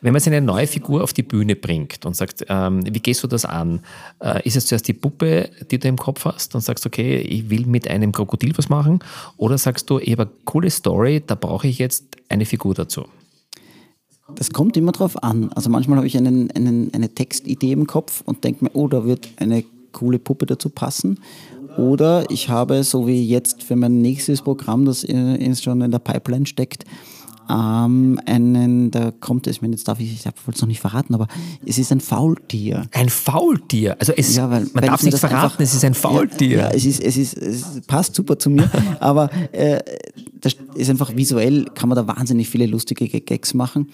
Wenn 0.00 0.12
man 0.12 0.20
jetzt 0.20 0.26
eine 0.28 0.40
neue 0.40 0.66
Figur 0.66 1.02
auf 1.02 1.12
die 1.12 1.22
Bühne 1.22 1.54
bringt 1.54 2.06
und 2.06 2.16
sagt, 2.16 2.46
ähm, 2.48 2.82
wie 2.90 3.00
gehst 3.00 3.22
du 3.22 3.26
das 3.26 3.44
an? 3.44 3.80
Äh, 4.20 4.40
ist 4.46 4.56
es 4.56 4.66
zuerst 4.66 4.85
die 4.86 4.92
Puppe, 4.92 5.50
die 5.70 5.78
du 5.78 5.88
im 5.88 5.96
Kopf 5.96 6.24
hast 6.24 6.54
und 6.54 6.60
sagst, 6.60 6.86
okay, 6.86 7.18
ich 7.18 7.50
will 7.50 7.66
mit 7.66 7.88
einem 7.88 8.12
Krokodil 8.12 8.56
was 8.56 8.68
machen? 8.68 9.00
Oder 9.36 9.58
sagst 9.58 9.90
du, 9.90 9.98
ich 9.98 10.12
habe 10.12 10.22
eine 10.22 10.32
coole 10.44 10.70
Story, 10.70 11.22
da 11.26 11.34
brauche 11.34 11.68
ich 11.68 11.78
jetzt 11.78 12.04
eine 12.28 12.46
Figur 12.46 12.74
dazu? 12.74 13.04
Das 14.34 14.50
kommt 14.50 14.76
immer 14.76 14.92
drauf 14.92 15.22
an. 15.22 15.52
Also 15.52 15.70
manchmal 15.70 15.98
habe 15.98 16.06
ich 16.06 16.16
einen, 16.16 16.50
einen, 16.50 16.92
eine 16.92 17.14
Textidee 17.14 17.72
im 17.72 17.86
Kopf 17.86 18.22
und 18.24 18.42
denke 18.44 18.64
mir, 18.64 18.70
oh, 18.74 18.88
da 18.88 19.04
wird 19.04 19.28
eine 19.36 19.64
coole 19.92 20.18
Puppe 20.18 20.46
dazu 20.46 20.68
passen. 20.68 21.20
Oder 21.76 22.30
ich 22.30 22.48
habe, 22.48 22.82
so 22.84 23.06
wie 23.06 23.26
jetzt 23.26 23.62
für 23.62 23.76
mein 23.76 24.00
nächstes 24.00 24.42
Programm, 24.42 24.84
das 24.84 25.04
äh, 25.04 25.54
schon 25.56 25.80
in 25.82 25.90
der 25.90 25.98
Pipeline 25.98 26.46
steckt, 26.46 26.84
ähm, 27.48 28.20
einen, 28.26 28.90
da 28.90 29.10
kommt 29.10 29.46
es, 29.46 29.56
ich 29.56 29.62
meine, 29.62 29.74
jetzt 29.74 29.86
darf 29.88 30.00
ich, 30.00 30.12
ich 30.12 30.24
wollte 30.24 30.50
es 30.52 30.60
noch 30.60 30.68
nicht 30.68 30.80
verraten, 30.80 31.14
aber 31.14 31.28
es 31.64 31.78
ist 31.78 31.92
ein 31.92 32.00
Faultier. 32.00 32.86
Ein 32.92 33.08
Faultier. 33.08 33.96
Also 33.98 34.12
es, 34.16 34.36
Ja, 34.36 34.50
weil, 34.50 34.66
man 34.72 34.84
darf 34.84 35.02
mir 35.02 35.10
nicht 35.10 35.18
verraten, 35.18 35.44
einfach- 35.44 35.60
es 35.60 35.74
ist 35.74 35.84
ein 35.84 35.94
Faultier. 35.94 36.48
Ja, 36.48 36.56
ja 36.64 36.70
es, 36.70 36.84
ist, 36.84 37.00
es, 37.02 37.16
ist, 37.16 37.36
es 37.36 37.80
passt 37.86 38.14
super 38.14 38.38
zu 38.38 38.50
mir, 38.50 38.70
aber 39.00 39.30
äh, 39.52 39.80
das 40.40 40.56
ist 40.74 40.90
einfach 40.90 41.16
visuell, 41.16 41.66
kann 41.74 41.88
man 41.88 41.96
da 41.96 42.06
wahnsinnig 42.06 42.48
viele 42.48 42.66
lustige 42.66 43.08
Gags 43.20 43.54
machen. 43.54 43.88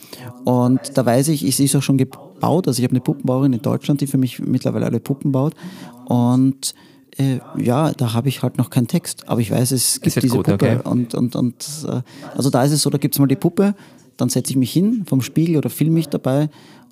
Und 0.45 0.81
da 0.95 1.05
weiß 1.07 1.29
ich, 1.29 1.43
es 1.43 1.61
ist 1.61 1.77
auch 1.77 1.83
schon 1.83 1.99
gebaut, 1.99 2.67
also 2.69 2.79
ich 2.79 2.85
habe 2.85 2.93
eine 2.93 3.01
Puppenbauerin 3.01 3.53
in 3.53 3.63
Deutschland, 3.63 4.01
die 4.01 4.07
für 4.07 4.19
mich 4.19 4.39
mittlerweile 4.39 4.87
alle 4.87 5.01
Puppen 5.01 5.33
baut. 5.33 5.55
Und 6.07 6.75
äh, 7.19 7.41
ja, 7.59 7.93
da 7.93 8.15
habe 8.15 8.29
ich 8.29 8.43
halt 8.43 8.59
noch 8.59 8.71
keinen 8.71 8.89
Text, 8.89 9.29
aber 9.29 9.41
ich 9.41 9.51
weiß, 9.51 9.73
es 9.73 10.01
gibt 10.01 10.17
diese 10.17 10.29
gut, 10.29 10.47
Puppe. 10.47 10.55
okay. 10.55 10.79
Und, 10.89 11.15
und, 11.15 11.37
und 11.37 11.67
äh, 11.87 12.03
also 12.35 12.51
da 12.51 12.65
ist 12.65 12.73
es 12.73 12.83
so, 12.83 12.91
da 12.91 12.99
gibt 12.99 13.15
es 13.15 13.19
mal 13.19 13.27
die 13.27 13.37
Puppe, 13.37 13.75
dann 14.17 14.29
setze 14.29 14.51
ich 14.53 14.57
mich 14.57 14.73
hin 14.73 15.05
vom 15.07 15.21
Spiegel 15.21 15.57
oder 15.57 15.71
filme 15.71 15.95
mich 15.95 16.09
dabei 16.09 16.49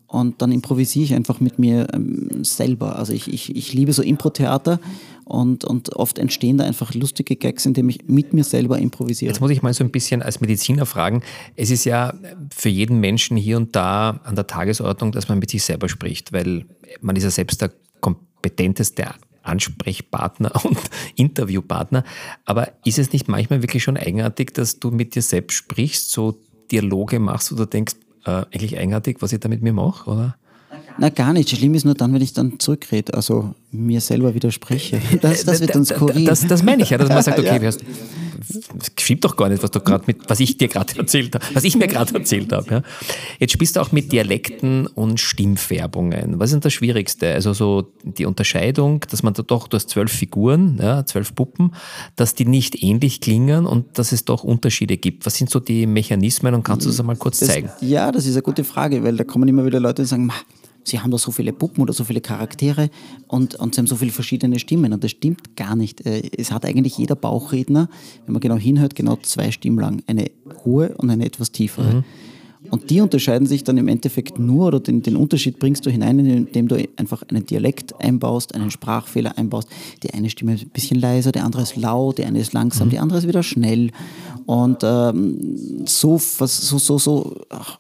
und 0.07 0.43
dann 0.43 0.51
improvisiere 0.51 1.05
ich 1.05 1.15
einfach 1.15 1.41
mit 1.41 1.59
mir 1.59 1.87
ähm, 1.95 2.45
selber. 2.45 2.97
Also 2.97 3.13
ich, 3.13 3.33
ich, 3.33 3.55
ich 3.55 3.73
liebe 3.73 3.93
so 3.93 4.03
Impro-Theater 4.03 4.81
und, 5.25 5.65
und 5.65 5.95
oft 5.95 6.19
entstehen 6.19 6.59
da 6.59 6.65
einfach 6.65 6.93
lustige 6.95 7.37
Gags, 7.37 7.65
indem 7.65 7.89
ich 7.89 8.09
mit 8.09 8.33
mir 8.33 8.43
selber 8.43 8.79
improvisiere. 8.79 9.31
Jetzt 9.31 9.41
muss 9.41 9.53
ich 9.53 9.63
mal 9.63 9.73
so 9.73 9.85
ein 9.85 9.93
bisschen 9.93 10.23
als 10.23 10.41
Mediziner 10.41 10.85
fragen. 10.85 11.23
Es 11.55 11.71
ist 11.71 11.85
ja 11.85 12.13
für 12.53 12.69
jeden 12.69 12.99
Menschen 12.99 13.37
hier 13.37 13.57
und 13.57 13.77
da 13.77 14.21
an 14.25 14.35
der 14.35 14.49
Tagesordnung, 14.49 15.13
dass 15.13 15.29
man 15.29 15.39
mit 15.39 15.51
sich 15.51 15.63
selber 15.63 15.89
spricht, 15.89 16.33
weil 16.33 16.65
man 17.01 17.15
ist 17.15 17.23
ja 17.23 17.31
selbst 17.31 17.63
der 17.63 17.71
kompetenteste 18.01 19.07
Ansprechpartner 19.43 20.53
und 20.65 20.79
Interviewpartner. 21.17 22.05
Aber 22.45 22.69
ist 22.85 22.99
es 22.99 23.13
nicht 23.13 23.29
manchmal 23.29 23.63
wirklich 23.63 23.83
schon 23.83 23.97
eigenartig, 23.97 24.53
dass 24.55 24.79
du 24.81 24.91
mit 24.91 25.15
dir 25.15 25.23
selbst 25.23 25.55
sprichst, 25.55 26.11
so 26.11 26.37
Dialoge 26.71 27.19
machst 27.19 27.53
oder 27.53 27.67
denkst, 27.67 27.95
äh, 28.25 28.31
eigentlich 28.53 28.79
eigenartig, 28.79 29.17
was 29.21 29.33
ich 29.33 29.41
da 29.41 29.49
mit 29.49 29.63
mir 29.63 29.73
mache, 29.73 30.11
oder? 30.11 30.37
Na 30.99 31.09
gar 31.09 31.33
nicht. 31.33 31.49
Schlimm 31.49 31.75
ist 31.75 31.85
nur 31.85 31.95
dann, 31.95 32.13
wenn 32.13 32.21
ich 32.21 32.33
dann 32.33 32.59
zurückrede, 32.59 33.15
also 33.15 33.55
mir 33.71 34.01
selber 34.01 34.35
widerspreche. 34.35 35.01
Das, 35.21 35.45
das 35.45 35.61
wird 35.61 35.75
dann 35.75 35.85
skurril. 35.85 36.27
Das, 36.27 36.47
das 36.47 36.63
meine 36.63 36.83
ich 36.83 36.91
ja, 36.91 36.99
dass 36.99 37.09
man 37.09 37.23
sagt, 37.23 37.39
okay, 37.39 37.47
Ja. 37.49 37.61
wir 37.61 37.69
hast, 37.69 37.81
das 38.55 38.91
stimmt 39.01 39.25
doch 39.25 39.37
gar 39.37 39.49
nicht, 39.49 39.63
was 39.63 39.71
du 39.71 39.81
gerade 39.81 40.05
mit, 40.07 40.29
was 40.29 40.41
ich 40.41 40.57
dir 40.59 40.69
gerade 40.69 40.97
erzählt 40.99 41.35
habe, 41.35 41.45
was 41.55 41.65
ich 41.65 41.77
mir 41.77 41.87
gerade 41.89 42.15
erzählt 42.15 42.53
habe. 42.53 42.71
Ja. 42.71 42.83
Jetzt 43.39 43.53
spielst 43.53 43.77
du 43.77 43.81
auch 43.81 43.93
mit 43.93 44.13
Dialekten 44.13 44.87
und 44.87 45.21
Stimmfärbungen. 45.21 46.39
Was 46.39 46.51
ist 46.51 46.55
denn 46.55 46.61
das 46.61 46.73
Schwierigste? 46.73 47.33
Also 47.33 47.53
so 47.53 47.93
die 48.03 48.27
Unterscheidung, 48.27 49.05
dass 49.11 49.23
man 49.23 49.35
da 49.35 49.43
doch, 49.43 49.69
du 49.69 49.77
hast 49.77 49.91
zwölf 49.91 50.13
Figuren, 50.13 50.79
ja, 50.81 51.05
zwölf 51.05 51.35
Puppen, 51.35 51.75
dass 52.17 52.35
die 52.35 52.45
nicht 52.45 52.83
ähnlich 52.83 53.21
klingen 53.21 53.67
und 53.67 53.99
dass 53.99 54.13
es 54.13 54.25
doch 54.25 54.45
Unterschiede 54.45 54.97
gibt. 54.97 55.27
Was 55.27 55.35
sind 55.37 55.51
so 55.51 55.61
die 55.61 55.87
Mechanismen 55.87 56.55
und 56.55 56.63
kannst 56.63 56.87
du 56.87 56.91
das 56.91 57.01
einmal 57.01 57.17
kurz 57.17 57.39
Das, 57.41 57.49
zeigen? 57.49 57.71
ja, 57.81 58.11
das 58.13 58.27
ist 58.27 58.35
eine 58.35 58.43
gute 58.43 58.65
Frage, 58.65 59.03
weil 59.05 59.17
da 59.17 59.25
kommen 59.25 59.49
immer 59.49 59.65
wieder 59.65 59.81
Leute 59.81 60.03
und 60.03 60.09
sagen, 60.09 60.27
"Ma, 60.27 60.35
sie 60.85 61.01
haben 61.01 61.11
da 61.11 61.19
so 61.19 61.31
viele 61.31 61.53
Puppen 61.53 61.83
oder 61.83 61.93
so 61.93 62.05
viele 62.05 62.21
Charaktere 62.21 62.91
und, 63.27 63.55
und 63.55 63.75
sie 63.75 63.81
haben 63.81 63.87
so 63.87 63.97
viele 63.97 64.13
verschiedene 64.13 64.59
Stimmen. 64.59 64.93
Und 64.93 65.05
das 65.05 65.11
stimmt 65.13 65.57
gar 65.57 65.77
nicht. 65.77 66.05
Äh, 66.07 66.23
Es 66.37 66.51
hat 66.53 66.65
eigentlich 66.65 66.99
jeder 66.99 67.17
Bauchredner, 67.17 67.89
wenn 68.27 68.33
man 68.33 68.41
genau 68.41 68.57
hinhört, 68.57 68.95
genau 68.95 69.17
zwei 69.17 69.51
Stimmen 69.51 69.79
lang. 69.79 70.03
Eine 70.07 70.31
hohe 70.65 70.95
und 70.97 71.11
eine 71.11 71.25
etwas 71.25 71.53
tiefere. 71.53 72.05
Und 72.71 72.91
die 72.91 73.01
unterscheiden 73.01 73.47
sich 73.47 73.65
dann 73.65 73.79
im 73.79 73.89
Endeffekt 73.89 74.39
nur, 74.39 74.67
oder 74.67 74.81
den, 74.81 75.03
den 75.03 75.17
Unterschied 75.17 75.59
bringst 75.59 75.87
du 75.87 75.91
hinein, 75.91 76.19
indem 76.19 76.69
du 76.69 76.77
einfach 76.97 77.23
einen 77.29 77.47
Dialekt 77.47 77.99
einbaust, 78.01 78.55
einen 78.55 78.71
Sprachfehler 78.71 79.39
einbaust. 79.39 79.69
Die 80.03 80.13
eine 80.13 80.29
Stimme 80.29 80.55
ist 80.55 80.65
ein 80.65 80.71
bisschen 80.71 81.01
leiser, 81.01 81.33
die 81.33 81.41
andere 81.41 81.63
ist 81.63 81.77
laut, 81.77 82.19
die 82.19 82.25
eine 82.25 82.39
ist 82.39 82.53
langsam, 82.53 82.89
mhm. 82.89 82.91
die 82.91 82.99
andere 82.99 83.19
ist 83.19 83.27
wieder 83.27 83.43
schnell. 83.43 83.93
Und 84.45 84.83
ähm, 84.83 85.87
so, 85.87 86.19
so, 86.19 86.47
so, 86.47 86.99
so 86.99 87.37
ach, 87.49 87.79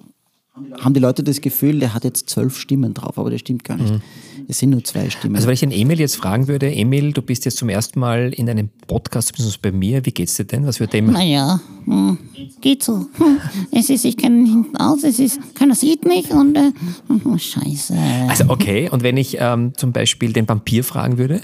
haben 0.80 0.94
die 0.94 1.00
Leute 1.00 1.22
das 1.22 1.40
Gefühl, 1.40 1.80
der 1.80 1.94
hat 1.94 2.04
jetzt 2.04 2.30
zwölf 2.30 2.56
Stimmen 2.56 2.94
drauf, 2.94 3.18
aber 3.18 3.30
das 3.30 3.40
stimmt 3.40 3.64
gar 3.64 3.76
nicht. 3.76 3.92
Mhm. 3.92 4.02
Es 4.48 4.58
sind 4.58 4.70
nur 4.70 4.82
zwei 4.82 5.08
Stimmen. 5.10 5.36
Also 5.36 5.46
wenn 5.46 5.54
ich 5.54 5.60
den 5.60 5.70
Emil 5.70 6.00
jetzt 6.00 6.16
fragen 6.16 6.48
würde, 6.48 6.74
Emil, 6.74 7.12
du 7.12 7.22
bist 7.22 7.44
jetzt 7.44 7.58
zum 7.58 7.68
ersten 7.68 8.00
Mal 8.00 8.32
in 8.32 8.50
einem 8.50 8.68
Podcast, 8.86 9.28
zumindest 9.36 9.62
bei 9.62 9.70
mir, 9.70 10.04
wie 10.04 10.10
geht's 10.10 10.36
dir 10.36 10.44
denn? 10.44 10.66
Was 10.66 10.80
wird 10.80 10.92
dem? 10.92 11.06
Naja, 11.06 11.60
hm, 11.84 12.18
geht 12.60 12.82
so. 12.82 13.06
Hm, 13.14 13.38
es 13.70 13.90
ist, 13.90 14.04
ich 14.04 14.16
kenne 14.16 14.48
hinten 14.48 14.76
aus, 14.76 15.04
es 15.04 15.18
ist, 15.18 15.54
keiner 15.54 15.74
sieht 15.74 16.04
mich 16.04 16.30
und 16.32 16.56
äh, 16.56 16.72
oh, 17.24 17.38
scheiße. 17.38 17.96
Also 18.28 18.44
okay, 18.48 18.88
und 18.90 19.02
wenn 19.02 19.16
ich 19.16 19.36
ähm, 19.38 19.72
zum 19.76 19.92
Beispiel 19.92 20.32
den 20.32 20.48
Vampir 20.48 20.82
fragen 20.82 21.18
würde? 21.18 21.42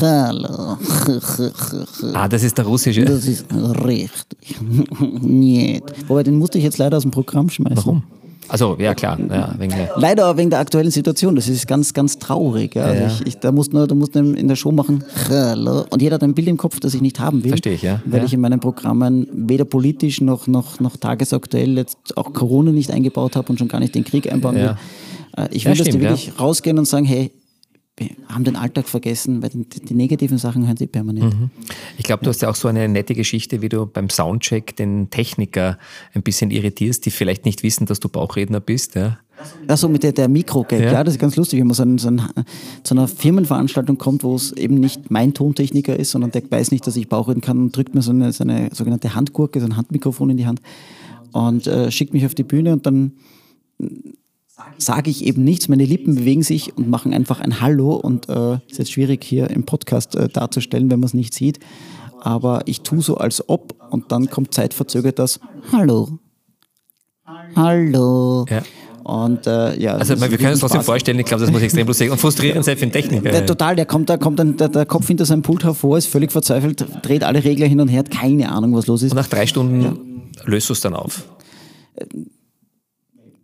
Hallo. 0.00 0.76
Ah, 2.14 2.28
das 2.28 2.42
ist 2.42 2.58
der 2.58 2.64
russische. 2.64 3.04
Das 3.04 3.26
ist 3.26 3.46
richtig. 3.84 4.56
Niet. 5.20 5.82
Wobei, 6.08 6.22
den 6.22 6.38
musste 6.38 6.58
ich 6.58 6.64
jetzt 6.64 6.78
leider 6.78 6.96
aus 6.96 7.02
dem 7.02 7.12
Programm 7.12 7.48
schmeißen. 7.48 7.76
Warum? 7.76 8.02
Also 8.48 8.76
ja 8.78 8.94
klar, 8.94 9.18
ja, 9.18 9.54
wegen 9.58 9.72
der 9.72 9.90
leider 9.96 10.36
wegen 10.36 10.50
der 10.50 10.60
aktuellen 10.60 10.90
Situation. 10.90 11.34
Das 11.34 11.48
ist 11.48 11.66
ganz, 11.66 11.92
ganz 11.92 12.18
traurig. 12.18 12.74
Ja. 12.76 12.84
Also 12.84 13.02
ja. 13.02 13.08
Ich, 13.08 13.26
ich, 13.26 13.38
da 13.38 13.50
musst 13.50 13.72
du, 13.72 13.86
da 13.86 13.94
musst 13.94 14.14
in 14.14 14.46
der 14.46 14.56
Show 14.56 14.70
machen 14.70 15.04
Hallo. 15.28 15.84
und 15.90 16.00
jeder 16.00 16.14
hat 16.14 16.22
ein 16.22 16.34
Bild 16.34 16.48
im 16.48 16.56
Kopf, 16.56 16.78
das 16.78 16.94
ich 16.94 17.00
nicht 17.00 17.18
haben 17.18 17.42
will. 17.42 17.50
Verstehe 17.50 17.74
ich, 17.74 17.82
ja. 17.82 18.00
Weil 18.04 18.20
ja. 18.20 18.26
ich 18.26 18.32
in 18.32 18.40
meinen 18.40 18.60
Programmen 18.60 19.26
weder 19.32 19.64
politisch 19.64 20.20
noch, 20.20 20.46
noch, 20.46 20.78
noch 20.78 20.96
tagesaktuell 20.96 21.76
jetzt 21.76 22.16
auch 22.16 22.32
Corona 22.32 22.70
nicht 22.70 22.90
eingebaut 22.90 23.34
habe 23.34 23.48
und 23.48 23.58
schon 23.58 23.68
gar 23.68 23.80
nicht 23.80 23.94
den 23.94 24.04
Krieg 24.04 24.32
einbauen 24.32 24.54
will. 24.56 24.76
Äh, 25.36 25.48
ich 25.50 25.66
will, 25.66 25.74
dass 25.74 25.88
die 25.88 26.00
wirklich 26.00 26.32
rausgehen 26.38 26.78
und 26.78 26.86
sagen, 26.86 27.04
hey, 27.04 27.32
haben 28.28 28.44
den 28.44 28.56
Alltag 28.56 28.88
vergessen, 28.88 29.42
weil 29.42 29.48
die, 29.48 29.64
die 29.64 29.94
negativen 29.94 30.36
Sachen 30.36 30.66
hören 30.66 30.76
sie 30.76 30.86
permanent. 30.86 31.38
Mhm. 31.38 31.50
Ich 31.96 32.04
glaube, 32.04 32.24
du 32.24 32.30
hast 32.30 32.42
ja 32.42 32.50
auch 32.50 32.54
so 32.54 32.68
eine 32.68 32.88
nette 32.88 33.14
Geschichte, 33.14 33.62
wie 33.62 33.70
du 33.70 33.86
beim 33.86 34.10
Soundcheck 34.10 34.76
den 34.76 35.08
Techniker 35.08 35.78
ein 36.12 36.22
bisschen 36.22 36.50
irritierst, 36.50 37.06
die 37.06 37.10
vielleicht 37.10 37.46
nicht 37.46 37.62
wissen, 37.62 37.86
dass 37.86 37.98
du 37.98 38.08
Bauchredner 38.10 38.60
bist. 38.60 38.96
Ja. 38.96 39.18
Achso, 39.66 39.88
mit 39.88 40.02
der, 40.02 40.12
der 40.12 40.28
Mikro-Gag, 40.28 40.80
ja. 40.80 40.92
ja. 40.92 41.04
das 41.04 41.14
ist 41.14 41.20
ganz 41.20 41.36
lustig, 41.36 41.60
wenn 41.60 41.68
man 41.68 41.74
so, 41.74 41.82
ein, 41.84 41.98
so 41.98 42.08
ein, 42.08 42.22
zu 42.82 42.94
einer 42.94 43.08
Firmenveranstaltung 43.08 43.96
kommt, 43.96 44.24
wo 44.24 44.34
es 44.34 44.52
eben 44.52 44.74
nicht 44.74 45.10
mein 45.10 45.32
Tontechniker 45.32 45.96
ist, 45.96 46.10
sondern 46.10 46.32
der 46.32 46.42
weiß 46.50 46.72
nicht, 46.72 46.86
dass 46.86 46.96
ich 46.96 47.08
Bauchreden 47.08 47.40
kann 47.40 47.58
und 47.58 47.76
drückt 47.76 47.94
mir 47.94 48.02
so 48.02 48.10
eine, 48.10 48.32
so 48.32 48.44
eine 48.44 48.70
sogenannte 48.72 49.14
Handgurke, 49.14 49.60
so 49.60 49.66
ein 49.66 49.76
Handmikrofon 49.76 50.30
in 50.30 50.36
die 50.36 50.46
Hand 50.46 50.60
und 51.32 51.66
äh, 51.66 51.90
schickt 51.90 52.12
mich 52.12 52.26
auf 52.26 52.34
die 52.34 52.44
Bühne 52.44 52.72
und 52.72 52.86
dann 52.86 53.12
sage 54.78 55.10
ich 55.10 55.24
eben 55.24 55.44
nichts, 55.44 55.68
meine 55.68 55.84
Lippen 55.84 56.14
bewegen 56.14 56.42
sich 56.42 56.76
und 56.76 56.88
machen 56.88 57.12
einfach 57.12 57.40
ein 57.40 57.60
Hallo 57.60 57.94
und 57.94 58.28
äh, 58.28 58.54
ist 58.68 58.78
jetzt 58.78 58.92
schwierig 58.92 59.24
hier 59.24 59.50
im 59.50 59.64
Podcast 59.64 60.14
äh, 60.14 60.28
darzustellen, 60.28 60.90
wenn 60.90 61.00
man 61.00 61.06
es 61.06 61.14
nicht 61.14 61.34
sieht, 61.34 61.58
aber 62.20 62.62
ich 62.66 62.80
tue 62.80 63.02
so 63.02 63.16
als 63.16 63.48
ob 63.48 63.74
und 63.90 64.12
dann 64.12 64.30
kommt 64.30 64.54
zeitverzögert 64.54 65.18
das 65.18 65.40
Hallo. 65.72 66.18
Hallo. 67.54 68.46
Ja. 68.48 68.62
Und, 69.04 69.46
äh, 69.46 69.78
ja, 69.78 69.94
also 69.94 70.20
wir 70.20 70.36
können 70.36 70.50
uns 70.50 70.60
trotzdem 70.60 70.82
vorstellen, 70.82 71.18
ich 71.20 71.26
glaube, 71.26 71.40
das 71.42 71.52
muss 71.52 71.62
extrem 71.62 71.86
lustig 71.86 72.10
und 72.10 72.18
frustrierend 72.18 72.64
sein 72.64 72.76
für 72.76 72.86
den 72.86 72.92
Techniker. 72.92 73.30
Der, 73.30 73.46
total, 73.46 73.76
der 73.76 73.86
kommt, 73.86 74.10
da 74.10 74.16
kommt 74.16 74.40
dann 74.40 74.56
der, 74.56 74.68
der, 74.68 74.84
Kopf 74.84 75.06
hinter 75.06 75.24
seinem 75.24 75.42
Pult 75.42 75.62
hervor, 75.62 75.96
ist 75.96 76.06
völlig 76.06 76.32
verzweifelt, 76.32 76.84
dreht 77.02 77.22
alle 77.22 77.44
Regler 77.44 77.68
hin 77.68 77.80
und 77.80 77.86
her, 77.86 78.00
hat 78.00 78.10
keine 78.10 78.50
Ahnung, 78.50 78.74
was 78.74 78.88
los 78.88 79.02
ist. 79.02 79.12
Und 79.12 79.18
nach 79.18 79.28
drei 79.28 79.46
Stunden 79.46 79.80
ja. 79.80 79.94
löst 80.44 80.68
du 80.68 80.72
es 80.72 80.80
dann 80.80 80.94
auf. 80.94 81.22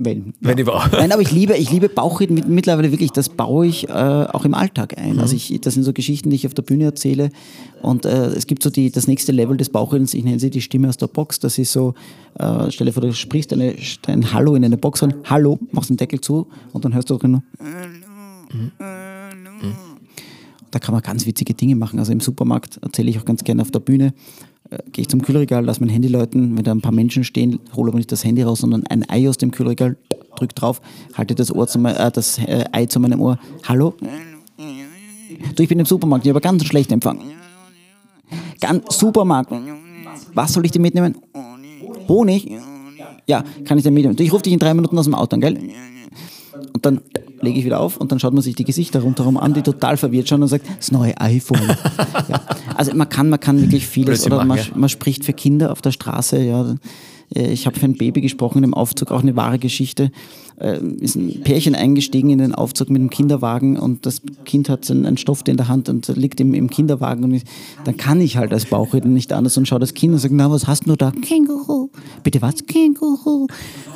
Wenn. 0.04 0.34
Wenn 0.40 0.58
ja. 0.58 0.62
überhaupt. 0.62 0.92
Nein, 0.92 1.12
aber 1.12 1.22
ich 1.22 1.30
liebe, 1.32 1.56
ich 1.56 1.70
liebe 1.70 1.88
Bauchreden 1.88 2.42
mittlerweile 2.48 2.90
wirklich, 2.90 3.10
das 3.12 3.28
baue 3.28 3.66
ich 3.66 3.88
äh, 3.88 3.92
auch 3.92 4.44
im 4.44 4.54
Alltag 4.54 4.98
ein. 4.98 5.14
Mhm. 5.14 5.18
Also 5.20 5.36
ich, 5.36 5.60
das 5.60 5.74
sind 5.74 5.82
so 5.82 5.92
Geschichten, 5.92 6.30
die 6.30 6.36
ich 6.36 6.46
auf 6.46 6.54
der 6.54 6.62
Bühne 6.62 6.84
erzähle. 6.84 7.30
Und 7.82 8.04
äh, 8.04 8.26
es 8.26 8.46
gibt 8.46 8.62
so 8.62 8.70
die, 8.70 8.90
das 8.90 9.06
nächste 9.06 9.32
Level 9.32 9.56
des 9.56 9.68
Bauchredens, 9.68 10.14
ich 10.14 10.24
nenne 10.24 10.38
sie 10.38 10.50
die 10.50 10.60
Stimme 10.60 10.88
aus 10.88 10.96
der 10.96 11.08
Box. 11.08 11.40
Das 11.40 11.58
ist 11.58 11.72
so, 11.72 11.94
äh, 12.38 12.70
stelle 12.70 12.92
vor, 12.92 13.02
du 13.02 13.12
sprichst 13.12 13.52
eine, 13.52 13.74
ein 14.06 14.32
Hallo 14.32 14.54
in 14.54 14.64
eine 14.64 14.76
Box 14.76 15.02
rein, 15.02 15.14
Hallo, 15.24 15.58
machst 15.72 15.90
den 15.90 15.96
Deckel 15.96 16.20
zu 16.20 16.46
und 16.72 16.84
dann 16.84 16.94
hörst 16.94 17.10
du 17.10 17.16
drin 17.18 17.32
nur. 17.32 17.42
Mhm. 18.52 18.72
Da 20.70 20.78
kann 20.78 20.94
man 20.94 21.02
ganz 21.02 21.26
witzige 21.26 21.52
Dinge 21.52 21.76
machen. 21.76 21.98
Also 21.98 22.12
im 22.12 22.20
Supermarkt 22.20 22.78
erzähle 22.82 23.10
ich 23.10 23.18
auch 23.18 23.24
ganz 23.26 23.44
gerne 23.44 23.62
auf 23.62 23.70
der 23.70 23.80
Bühne 23.80 24.14
gehe 24.92 25.02
ich 25.02 25.08
zum 25.08 25.22
Kühlregal, 25.22 25.64
lasse 25.64 25.80
mein 25.80 25.88
Handy 25.88 26.08
läuten, 26.08 26.56
wenn 26.56 26.64
da 26.64 26.72
ein 26.72 26.80
paar 26.80 26.92
Menschen 26.92 27.24
stehen, 27.24 27.58
hole 27.74 27.90
aber 27.90 27.98
nicht 27.98 28.12
das 28.12 28.24
Handy 28.24 28.42
raus, 28.42 28.60
sondern 28.60 28.86
ein 28.86 29.08
Ei 29.08 29.28
aus 29.28 29.38
dem 29.38 29.50
Kühlregal, 29.50 29.96
drücke 30.36 30.54
drauf, 30.54 30.80
halte 31.14 31.34
das, 31.34 31.54
Ohr 31.54 31.66
zu 31.66 31.78
mein, 31.78 31.96
äh, 31.96 32.10
das 32.10 32.38
äh, 32.38 32.64
Ei 32.72 32.86
zu 32.86 33.00
meinem 33.00 33.20
Ohr. 33.20 33.38
Hallo? 33.66 33.94
Du, 35.54 35.62
ich 35.62 35.68
bin 35.68 35.78
im 35.78 35.86
Supermarkt, 35.86 36.24
ich 36.24 36.30
habe 36.30 36.40
ganz 36.40 36.64
schlechten 36.64 36.94
Empfang. 36.94 37.20
Ganz 38.60 38.98
Supermarkt. 38.98 39.52
Was 40.34 40.52
soll 40.52 40.64
ich 40.64 40.70
dir 40.70 40.80
mitnehmen? 40.80 41.16
Honig? 42.08 42.50
Ja, 43.26 43.44
kann 43.64 43.78
ich 43.78 43.84
dir 43.84 43.90
mitnehmen. 43.90 44.16
Du, 44.16 44.22
ich 44.22 44.32
rufe 44.32 44.42
dich 44.42 44.52
in 44.52 44.58
drei 44.58 44.74
Minuten 44.74 44.96
aus 44.98 45.04
dem 45.04 45.14
Auto 45.14 45.34
an, 45.34 45.40
gell? 45.40 45.58
Und 46.72 46.84
dann 46.86 47.00
lege 47.42 47.58
ich 47.58 47.64
wieder 47.64 47.80
auf 47.80 47.96
und 47.96 48.12
dann 48.12 48.20
schaut 48.20 48.32
man 48.32 48.42
sich 48.42 48.54
die 48.54 48.64
Gesichter 48.64 49.00
rundherum 49.00 49.36
an, 49.36 49.52
die 49.52 49.62
total 49.62 49.96
verwirrt 49.96 50.28
schauen 50.28 50.42
und 50.42 50.48
sagt, 50.48 50.66
das 50.78 50.92
neue 50.92 51.20
iPhone. 51.20 51.60
ja. 52.28 52.40
Also 52.74 52.94
man 52.94 53.08
kann, 53.08 53.28
man 53.28 53.40
kann 53.40 53.60
wirklich 53.60 53.86
vieles. 53.86 54.24
Oder 54.24 54.44
man, 54.44 54.58
man 54.74 54.88
spricht 54.88 55.24
für 55.24 55.32
Kinder 55.32 55.72
auf 55.72 55.82
der 55.82 55.90
Straße, 55.90 56.42
ja. 56.42 56.76
Äh, 57.34 57.52
ich 57.52 57.66
habe 57.66 57.78
für 57.78 57.86
ein 57.86 57.96
Baby 57.96 58.20
gesprochen 58.20 58.62
im 58.64 58.74
Aufzug, 58.74 59.10
auch 59.10 59.22
eine 59.22 59.36
wahre 59.36 59.58
Geschichte. 59.58 60.10
Äh, 60.60 60.78
ist 61.00 61.16
ein 61.16 61.40
Pärchen 61.42 61.74
eingestiegen 61.74 62.30
in 62.30 62.38
den 62.38 62.54
Aufzug 62.54 62.90
mit 62.90 63.00
einem 63.00 63.10
Kinderwagen 63.10 63.78
und 63.78 64.06
das 64.06 64.20
Kind 64.44 64.68
hat 64.68 64.90
einen 64.90 65.16
Stoff 65.16 65.42
in 65.46 65.56
der 65.56 65.68
Hand 65.68 65.88
und 65.88 66.06
liegt 66.16 66.40
im, 66.40 66.54
im 66.54 66.68
Kinderwagen 66.68 67.24
und 67.24 67.34
ich, 67.34 67.42
dann 67.84 67.96
kann 67.96 68.20
ich 68.20 68.36
halt 68.36 68.52
als 68.52 68.66
Bauchredner 68.66 69.10
nicht 69.10 69.32
anders 69.32 69.56
und 69.56 69.66
schaue 69.66 69.80
das 69.80 69.94
Kind 69.94 70.12
und 70.12 70.18
sage, 70.18 70.34
na, 70.36 70.50
was 70.50 70.66
hast 70.66 70.86
du 70.86 70.94
da? 70.94 71.10
Känguru. 71.10 71.90
Bitte 72.22 72.42
was? 72.42 72.66
Känguru. 72.66 73.46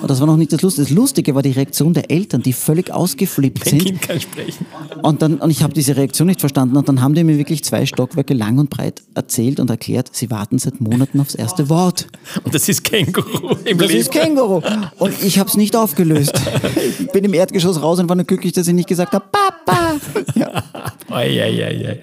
Und 0.00 0.10
das 0.10 0.20
war 0.20 0.26
noch 0.26 0.36
nicht 0.36 0.52
das 0.52 0.62
Lustige. 0.62 0.88
Das 0.88 0.96
Lustige 0.96 1.34
war 1.34 1.42
die 1.42 1.52
Reaktion 1.52 1.94
der 1.94 2.10
Eltern, 2.10 2.42
die 2.42 2.52
völlig 2.52 2.90
ausgeflippt 2.90 3.66
Dein 3.66 3.70
sind. 3.70 3.84
Kind 3.84 4.02
kann 4.02 4.20
sprechen. 4.20 4.66
Und, 5.02 5.22
dann, 5.22 5.36
und 5.36 5.50
ich 5.50 5.62
habe 5.62 5.74
diese 5.74 5.96
Reaktion 5.96 6.26
nicht 6.26 6.40
verstanden 6.40 6.76
und 6.76 6.88
dann 6.88 7.00
haben 7.00 7.14
die 7.14 7.22
mir 7.22 7.38
wirklich 7.38 7.64
zwei 7.64 7.86
Stockwerke 7.86 8.34
lang 8.34 8.58
und 8.58 8.70
breit 8.70 9.02
erzählt 9.14 9.60
und 9.60 9.70
erklärt, 9.70 10.10
sie 10.12 10.30
warten 10.30 10.58
seit 10.58 10.80
Monaten 10.80 11.20
aufs 11.20 11.34
erste 11.34 11.68
Wort. 11.68 12.06
Und 12.44 12.54
das 12.54 12.68
ist 12.68 12.82
Känguru 12.82 13.56
im 13.64 13.78
das 13.78 13.88
Leben. 13.88 13.88
Das 13.88 13.92
ist 13.92 14.10
Känguru. 14.10 14.62
Und 14.98 15.22
ich 15.22 15.38
habe 15.38 15.48
es 15.48 15.56
nicht 15.56 15.76
aufgelöst. 15.76 16.34
Ich 16.98 17.06
bin 17.12 17.24
im 17.24 17.34
Erdgeschoss 17.34 17.80
raus 17.80 17.98
und 17.98 18.08
war 18.08 18.16
nur 18.16 18.24
glücklich, 18.24 18.52
dass 18.52 18.68
ich 18.68 18.74
nicht 18.74 18.88
gesagt 18.88 19.12
habe, 19.12 19.24
Papa. 19.30 19.96
Ja. 20.34 20.62
Oi, 21.10 21.40
oi, 21.40 21.64
oi, 21.64 21.98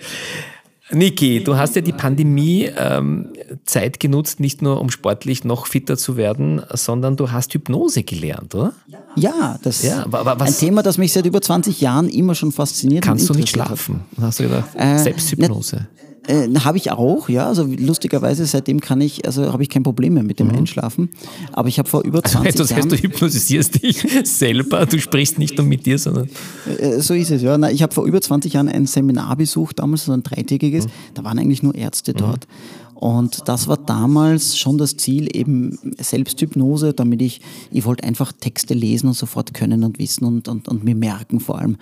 Niki, 0.91 1.43
du 1.43 1.57
hast 1.57 1.75
ja 1.75 1.81
die 1.81 1.91
Pandemie-Zeit 1.91 3.95
ähm, 3.95 3.99
genutzt, 3.99 4.39
nicht 4.39 4.61
nur 4.61 4.79
um 4.79 4.89
sportlich 4.89 5.43
noch 5.43 5.67
fitter 5.67 5.97
zu 5.97 6.17
werden, 6.17 6.61
sondern 6.71 7.15
du 7.15 7.31
hast 7.31 7.53
Hypnose 7.53 8.03
gelernt, 8.03 8.53
oder? 8.53 8.73
Ja, 9.15 9.57
das 9.63 9.83
ist 9.83 9.89
ja, 9.89 10.05
ein 10.05 10.55
Thema, 10.55 10.83
das 10.83 10.97
mich 10.97 11.13
seit 11.13 11.25
über 11.25 11.41
20 11.41 11.81
Jahren 11.81 12.09
immer 12.09 12.35
schon 12.35 12.51
fasziniert. 12.51 13.03
Kannst 13.03 13.29
du 13.29 13.33
nicht 13.33 13.49
schlafen? 13.49 14.01
Hast 14.19 14.39
du 14.39 14.43
gedacht? 14.43 14.69
Äh, 14.75 14.99
Selbsthypnose. 14.99 15.87
Äh, 16.27 16.47
habe 16.59 16.77
ich 16.77 16.91
auch, 16.91 17.27
ja. 17.27 17.47
Also 17.47 17.65
lustigerweise, 17.65 18.45
seitdem 18.45 18.79
kann 18.79 19.01
ich, 19.01 19.25
also 19.25 19.51
habe 19.51 19.63
ich 19.63 19.69
kein 19.69 19.83
Problem 19.83 20.13
mehr 20.13 20.23
mit 20.23 20.39
dem 20.39 20.47
mhm. 20.47 20.55
Einschlafen. 20.55 21.09
Aber 21.51 21.67
ich 21.67 21.79
habe 21.79 21.89
vor 21.89 22.03
über 22.03 22.23
20 22.23 22.51
also, 22.51 22.63
das 22.63 22.71
heißt, 22.71 22.85
Jahren. 22.85 22.89
du 22.89 22.95
hypnotisierst 22.97 23.83
dich 23.83 24.05
selber, 24.23 24.85
du 24.85 24.99
sprichst 24.99 25.37
nicht 25.37 25.57
nur 25.57 25.67
mit 25.67 25.85
dir, 25.85 25.99
sondern. 25.99 26.29
Äh, 26.79 26.99
so 26.99 27.13
ist 27.13 27.31
es, 27.31 27.41
ja. 27.41 27.57
Na, 27.57 27.71
ich 27.71 27.83
habe 27.83 27.93
vor 27.93 28.05
über 28.05 28.21
20 28.21 28.53
Jahren 28.53 28.69
ein 28.69 28.85
Seminar 28.85 29.35
besucht, 29.35 29.79
damals 29.79 30.05
so 30.05 30.13
ein 30.13 30.23
dreitägiges. 30.23 30.85
Mhm. 30.85 30.91
Da 31.13 31.23
waren 31.25 31.39
eigentlich 31.39 31.61
nur 31.61 31.75
Ärzte 31.75 32.13
dort. 32.13 32.47
Mhm. 32.47 32.83
Und 33.03 33.49
das 33.49 33.67
war 33.67 33.75
damals 33.75 34.57
schon 34.57 34.77
das 34.77 34.95
Ziel, 34.95 35.27
eben 35.35 35.77
Selbsthypnose, 35.99 36.93
damit 36.93 37.21
ich, 37.21 37.41
ich 37.69 37.83
wollte 37.83 38.05
einfach 38.05 38.31
Texte 38.31 38.73
lesen 38.73 39.07
und 39.07 39.13
sofort 39.13 39.53
können 39.53 39.83
und 39.83 39.99
wissen 39.99 40.23
und, 40.23 40.47
und, 40.47 40.69
und 40.69 40.85
mir 40.85 40.95
merken 40.95 41.41
vor 41.41 41.59
allem. 41.59 41.75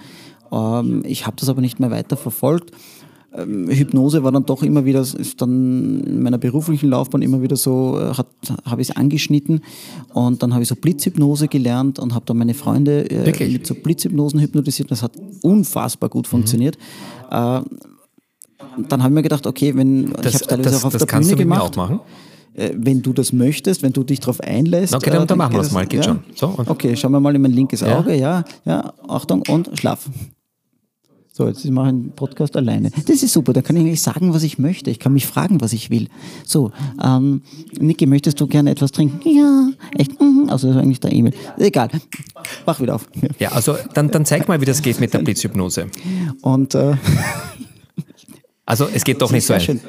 Ähm, 0.51 1.03
ich 1.05 1.27
habe 1.27 1.35
das 1.39 1.47
aber 1.47 1.61
nicht 1.61 1.79
mehr 1.79 1.91
weiter 1.91 2.17
verfolgt 2.17 2.71
ähm, 3.33 3.69
Hypnose 3.69 4.23
war 4.23 4.31
dann 4.31 4.45
doch 4.45 4.61
immer 4.63 4.83
wieder, 4.85 5.01
ist 5.01 5.41
dann 5.41 6.01
in 6.01 6.23
meiner 6.23 6.37
beruflichen 6.37 6.89
Laufbahn 6.89 7.21
immer 7.21 7.41
wieder 7.41 7.55
so, 7.55 7.97
äh, 7.99 8.13
habe 8.65 8.81
ich 8.81 8.89
es 8.89 8.95
angeschnitten 8.95 9.61
und 10.13 10.43
dann 10.43 10.53
habe 10.53 10.63
ich 10.63 10.69
so 10.69 10.75
Blitzhypnose 10.75 11.47
gelernt 11.47 11.99
und 11.99 12.13
habe 12.13 12.25
dann 12.25 12.37
meine 12.37 12.53
Freunde 12.53 13.09
äh, 13.09 13.47
mit 13.47 13.65
so 13.65 13.75
Blitzhypnosen 13.75 14.39
hypnotisiert. 14.39 14.91
Das 14.91 15.01
hat 15.01 15.13
unfassbar 15.41 16.09
gut 16.09 16.27
funktioniert. 16.27 16.77
Mhm. 17.29 17.37
Äh, 17.37 17.61
dann 18.87 19.03
habe 19.03 19.11
ich 19.11 19.15
mir 19.15 19.23
gedacht, 19.23 19.47
okay, 19.47 19.75
wenn 19.75 20.11
das, 20.11 20.27
ich 20.27 20.35
habe 20.35 20.47
teilweise 20.47 20.69
das, 20.71 20.81
auch 20.81 20.87
auf 20.87 20.93
das 20.93 21.05
der 21.05 21.19
Bühne 21.19 21.35
gemacht. 21.35 21.61
Auch 21.61 21.75
machen? 21.75 21.99
Äh, 22.53 22.71
wenn 22.75 23.01
du 23.01 23.13
das 23.13 23.31
möchtest, 23.31 23.81
wenn 23.81 23.93
du 23.93 24.03
dich 24.03 24.19
darauf 24.19 24.41
einlässt. 24.41 24.93
Okay, 24.93 25.09
dann, 25.09 25.23
äh, 25.23 25.25
dann 25.25 25.37
machen 25.37 25.53
wir 25.53 25.59
das 25.59 25.71
mal, 25.71 25.85
geht 25.85 26.01
ja? 26.01 26.03
schon. 26.03 26.19
So, 26.35 26.53
okay, 26.67 26.95
schauen 26.95 27.11
wir 27.13 27.19
mal 27.19 27.33
in 27.33 27.41
mein 27.41 27.51
linkes 27.51 27.81
Auge, 27.81 28.15
ja, 28.15 28.43
ja, 28.65 28.93
Achtung 29.07 29.43
und 29.47 29.69
schlaf. 29.75 30.09
So, 31.41 31.47
jetzt 31.47 31.65
mache 31.71 31.87
ich 31.87 31.89
einen 31.89 32.11
Podcast 32.11 32.55
alleine. 32.55 32.91
Das 33.07 33.23
ist 33.23 33.33
super, 33.33 33.51
da 33.51 33.63
kann 33.63 33.75
ich 33.75 33.81
eigentlich 33.81 34.01
sagen, 34.03 34.31
was 34.31 34.43
ich 34.43 34.59
möchte. 34.59 34.91
Ich 34.91 34.99
kann 34.99 35.11
mich 35.11 35.25
fragen, 35.25 35.59
was 35.59 35.73
ich 35.73 35.89
will. 35.89 36.07
So, 36.45 36.71
ähm, 37.03 37.41
Niki, 37.79 38.05
möchtest 38.05 38.39
du 38.39 38.45
gerne 38.45 38.69
etwas 38.69 38.91
trinken? 38.91 39.27
Ja, 39.27 39.71
echt? 39.97 40.21
Mhm. 40.21 40.49
Also 40.49 40.67
das 40.67 40.75
ist 40.75 40.83
eigentlich 40.83 40.99
der 40.99 41.11
Emil. 41.11 41.33
Egal, 41.57 41.89
mach 42.67 42.79
wieder 42.79 42.93
auf. 42.93 43.07
Ja. 43.19 43.29
Ja, 43.39 43.51
also 43.53 43.75
dann, 43.95 44.11
dann 44.11 44.23
zeig 44.23 44.47
mal, 44.47 44.61
wie 44.61 44.65
das 44.65 44.83
geht 44.83 44.99
mit 44.99 45.15
der 45.15 45.19
Blitzhypnose. 45.19 45.87
Und 46.43 46.75
äh, 46.75 46.93
Also 48.65 48.87
es 48.93 49.03
geht 49.03 49.21
doch 49.21 49.31
nicht 49.31 49.45
so 49.45 49.59
schön. 49.59 49.79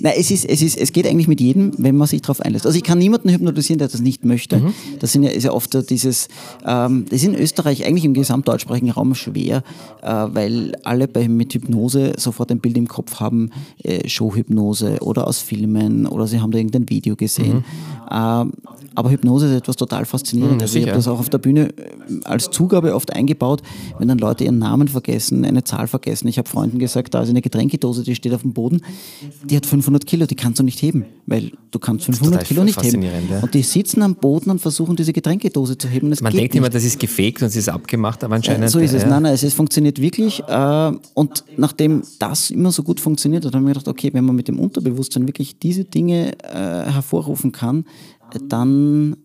Nein, 0.00 0.14
es, 0.16 0.30
ist, 0.30 0.44
es, 0.44 0.62
ist, 0.62 0.78
es 0.78 0.92
geht 0.92 1.06
eigentlich 1.06 1.26
mit 1.26 1.40
jedem, 1.40 1.72
wenn 1.78 1.96
man 1.96 2.06
sich 2.06 2.22
darauf 2.22 2.40
einlässt. 2.40 2.64
Also 2.66 2.78
ich 2.78 2.84
kann 2.84 2.98
niemanden 2.98 3.28
hypnotisieren, 3.28 3.78
der 3.78 3.88
das 3.88 4.00
nicht 4.00 4.24
möchte. 4.24 4.58
Mhm. 4.58 4.74
Das 5.00 5.12
sind 5.12 5.24
ja, 5.24 5.30
ist 5.30 5.42
ja 5.42 5.52
oft 5.52 5.90
dieses, 5.90 6.28
ähm, 6.64 7.04
das 7.10 7.20
ist 7.20 7.26
in 7.26 7.34
Österreich 7.34 7.84
eigentlich 7.84 8.04
im 8.04 8.14
gesamtdeutschsprachigen 8.14 8.90
Raum 8.90 9.14
schwer, 9.16 9.64
äh, 10.02 10.06
weil 10.06 10.72
alle 10.84 11.08
bei, 11.08 11.28
mit 11.28 11.52
Hypnose 11.52 12.12
sofort 12.16 12.52
ein 12.52 12.60
Bild 12.60 12.76
im 12.76 12.86
Kopf 12.86 13.18
haben, 13.18 13.50
äh, 13.82 14.08
Showhypnose 14.08 14.98
oder 15.00 15.26
aus 15.26 15.40
Filmen 15.40 16.06
oder 16.06 16.28
sie 16.28 16.40
haben 16.40 16.52
da 16.52 16.58
irgendein 16.58 16.88
Video 16.88 17.16
gesehen. 17.16 17.64
Ähm, 18.10 18.52
aber 18.94 19.10
Hypnose 19.10 19.46
ist 19.46 19.54
etwas 19.54 19.76
total 19.76 20.04
faszinierendes. 20.04 20.56
Mhm, 20.56 20.62
also 20.62 20.78
ich 20.78 20.86
habe 20.86 20.96
das 20.96 21.08
auch 21.08 21.18
auf 21.18 21.30
der 21.30 21.38
Bühne 21.38 21.70
äh, 21.70 22.24
als 22.24 22.50
Zugabe 22.50 22.94
oft 22.94 23.12
eingebaut, 23.12 23.62
wenn 23.98 24.08
dann 24.08 24.18
Leute 24.18 24.44
ihren 24.44 24.58
Namen 24.58 24.88
vergessen, 24.88 25.44
eine 25.44 25.64
Zahl 25.64 25.86
vergessen. 25.86 26.28
Ich 26.28 26.38
habe 26.38 26.48
Freunden 26.48 26.78
gesagt, 26.78 27.14
da 27.14 27.22
ist 27.22 27.30
eine 27.30 27.42
Getränkedose, 27.42 28.02
die 28.02 28.11
steht 28.14 28.32
auf 28.34 28.42
dem 28.42 28.52
Boden, 28.52 28.80
die 29.44 29.56
hat 29.56 29.66
500 29.66 30.06
Kilo, 30.06 30.26
die 30.26 30.34
kannst 30.34 30.58
du 30.58 30.62
nicht 30.62 30.80
heben, 30.82 31.04
weil 31.26 31.52
du 31.70 31.78
kannst 31.78 32.06
500 32.06 32.32
total 32.32 32.46
Kilo 32.46 32.64
nicht 32.64 32.82
heben. 32.82 33.02
ja. 33.02 33.40
Und 33.40 33.54
die 33.54 33.62
sitzen 33.62 34.02
am 34.02 34.14
Boden 34.14 34.50
und 34.50 34.60
versuchen 34.60 34.96
diese 34.96 35.12
Getränkedose 35.12 35.78
zu 35.78 35.88
heben. 35.88 36.08
Man 36.08 36.32
denkt 36.32 36.36
nicht. 36.36 36.54
immer, 36.54 36.70
das 36.70 36.84
ist 36.84 36.98
gefaked 36.98 37.42
und 37.42 37.48
es 37.48 37.56
ist 37.56 37.68
abgemacht, 37.68 38.22
aber 38.24 38.36
anscheinend. 38.36 38.70
So 38.70 38.78
ist 38.78 38.92
es. 38.92 39.02
ja. 39.02 39.08
Nein, 39.08 39.22
nein, 39.24 39.34
es, 39.34 39.54
funktioniert 39.54 40.00
wirklich. 40.00 40.42
Äh, 40.46 40.92
und 41.14 41.44
nachdem 41.56 42.02
das 42.18 42.50
immer 42.50 42.72
so 42.72 42.82
gut 42.82 43.00
funktioniert 43.00 43.44
hat, 43.44 43.54
haben 43.54 43.64
wir 43.64 43.74
gedacht, 43.74 43.88
okay, 43.88 44.10
wenn 44.12 44.24
man 44.24 44.36
mit 44.36 44.48
dem 44.48 44.58
Unterbewusstsein 44.58 45.26
wirklich 45.26 45.58
diese 45.58 45.84
Dinge 45.84 46.32
äh, 46.42 46.90
hervorrufen 46.90 47.52
kann, 47.52 47.84
äh, 48.34 48.38
dann 48.48 49.16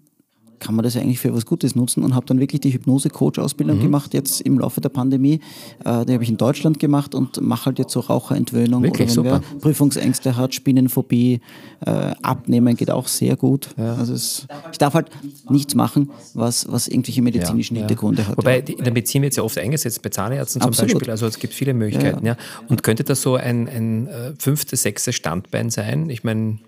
kann 0.59 0.75
man 0.75 0.83
das 0.83 0.95
ja 0.95 1.01
eigentlich 1.01 1.19
für 1.19 1.33
was 1.33 1.45
Gutes 1.45 1.75
nutzen 1.75 2.03
und 2.03 2.15
habe 2.15 2.25
dann 2.25 2.39
wirklich 2.39 2.61
die 2.61 2.69
Mhm. 2.69 2.73
Hypnose-Coach-Ausbildung 2.73 3.79
gemacht, 3.79 4.13
jetzt 4.13 4.41
im 4.41 4.59
Laufe 4.59 4.81
der 4.81 4.89
Pandemie. 4.89 5.39
Äh, 5.85 6.05
die 6.05 6.13
habe 6.13 6.23
ich 6.23 6.29
in 6.29 6.37
Deutschland 6.37 6.79
gemacht 6.79 7.13
und 7.15 7.41
mache 7.41 7.67
halt 7.67 7.79
jetzt 7.79 7.93
so 7.93 7.99
Raucherentwöhnung 7.99 8.83
Wirklich 8.83 9.11
oder 9.17 9.23
wenn 9.31 9.41
super. 9.41 9.41
wer 9.53 9.59
Prüfungsängste 9.59 10.35
hat, 10.35 10.53
Spinnenphobie, 10.53 11.41
äh, 11.85 11.89
Abnehmen 12.21 12.75
geht 12.75 12.89
auch 12.91 13.07
sehr 13.07 13.35
gut. 13.35 13.69
Also 13.77 14.13
es, 14.13 14.47
ich 14.71 14.77
darf 14.77 14.93
halt 14.93 15.07
nichts 15.49 15.75
machen, 15.75 16.09
was, 16.33 16.71
was 16.71 16.87
irgendwelche 16.87 17.21
medizinischen 17.21 17.77
Hintergründe 17.77 18.27
hat. 18.27 18.37
Wobei 18.37 18.59
in 18.59 18.83
der 18.83 18.93
Medizin 18.93 19.21
wird 19.21 19.33
es 19.33 19.37
ja 19.37 19.43
oft 19.43 19.57
eingesetzt, 19.57 20.01
bei 20.01 20.09
Zahnärzten 20.09 20.61
zum 20.61 20.69
Absolut. 20.69 20.93
Beispiel. 20.93 21.11
Also 21.11 21.27
es 21.27 21.39
gibt 21.39 21.53
viele 21.53 21.73
Möglichkeiten. 21.73 22.25
Ja, 22.25 22.35
Und 22.67 22.83
könnte 22.83 23.03
das 23.03 23.21
so 23.21 23.35
ein, 23.35 23.67
ein 23.67 24.07
äh, 24.07 24.33
fünftes, 24.39 24.81
sechstes 24.81 25.15
Standbein 25.15 25.69
sein? 25.69 26.09
Ich 26.09 26.23
meine, 26.23 26.59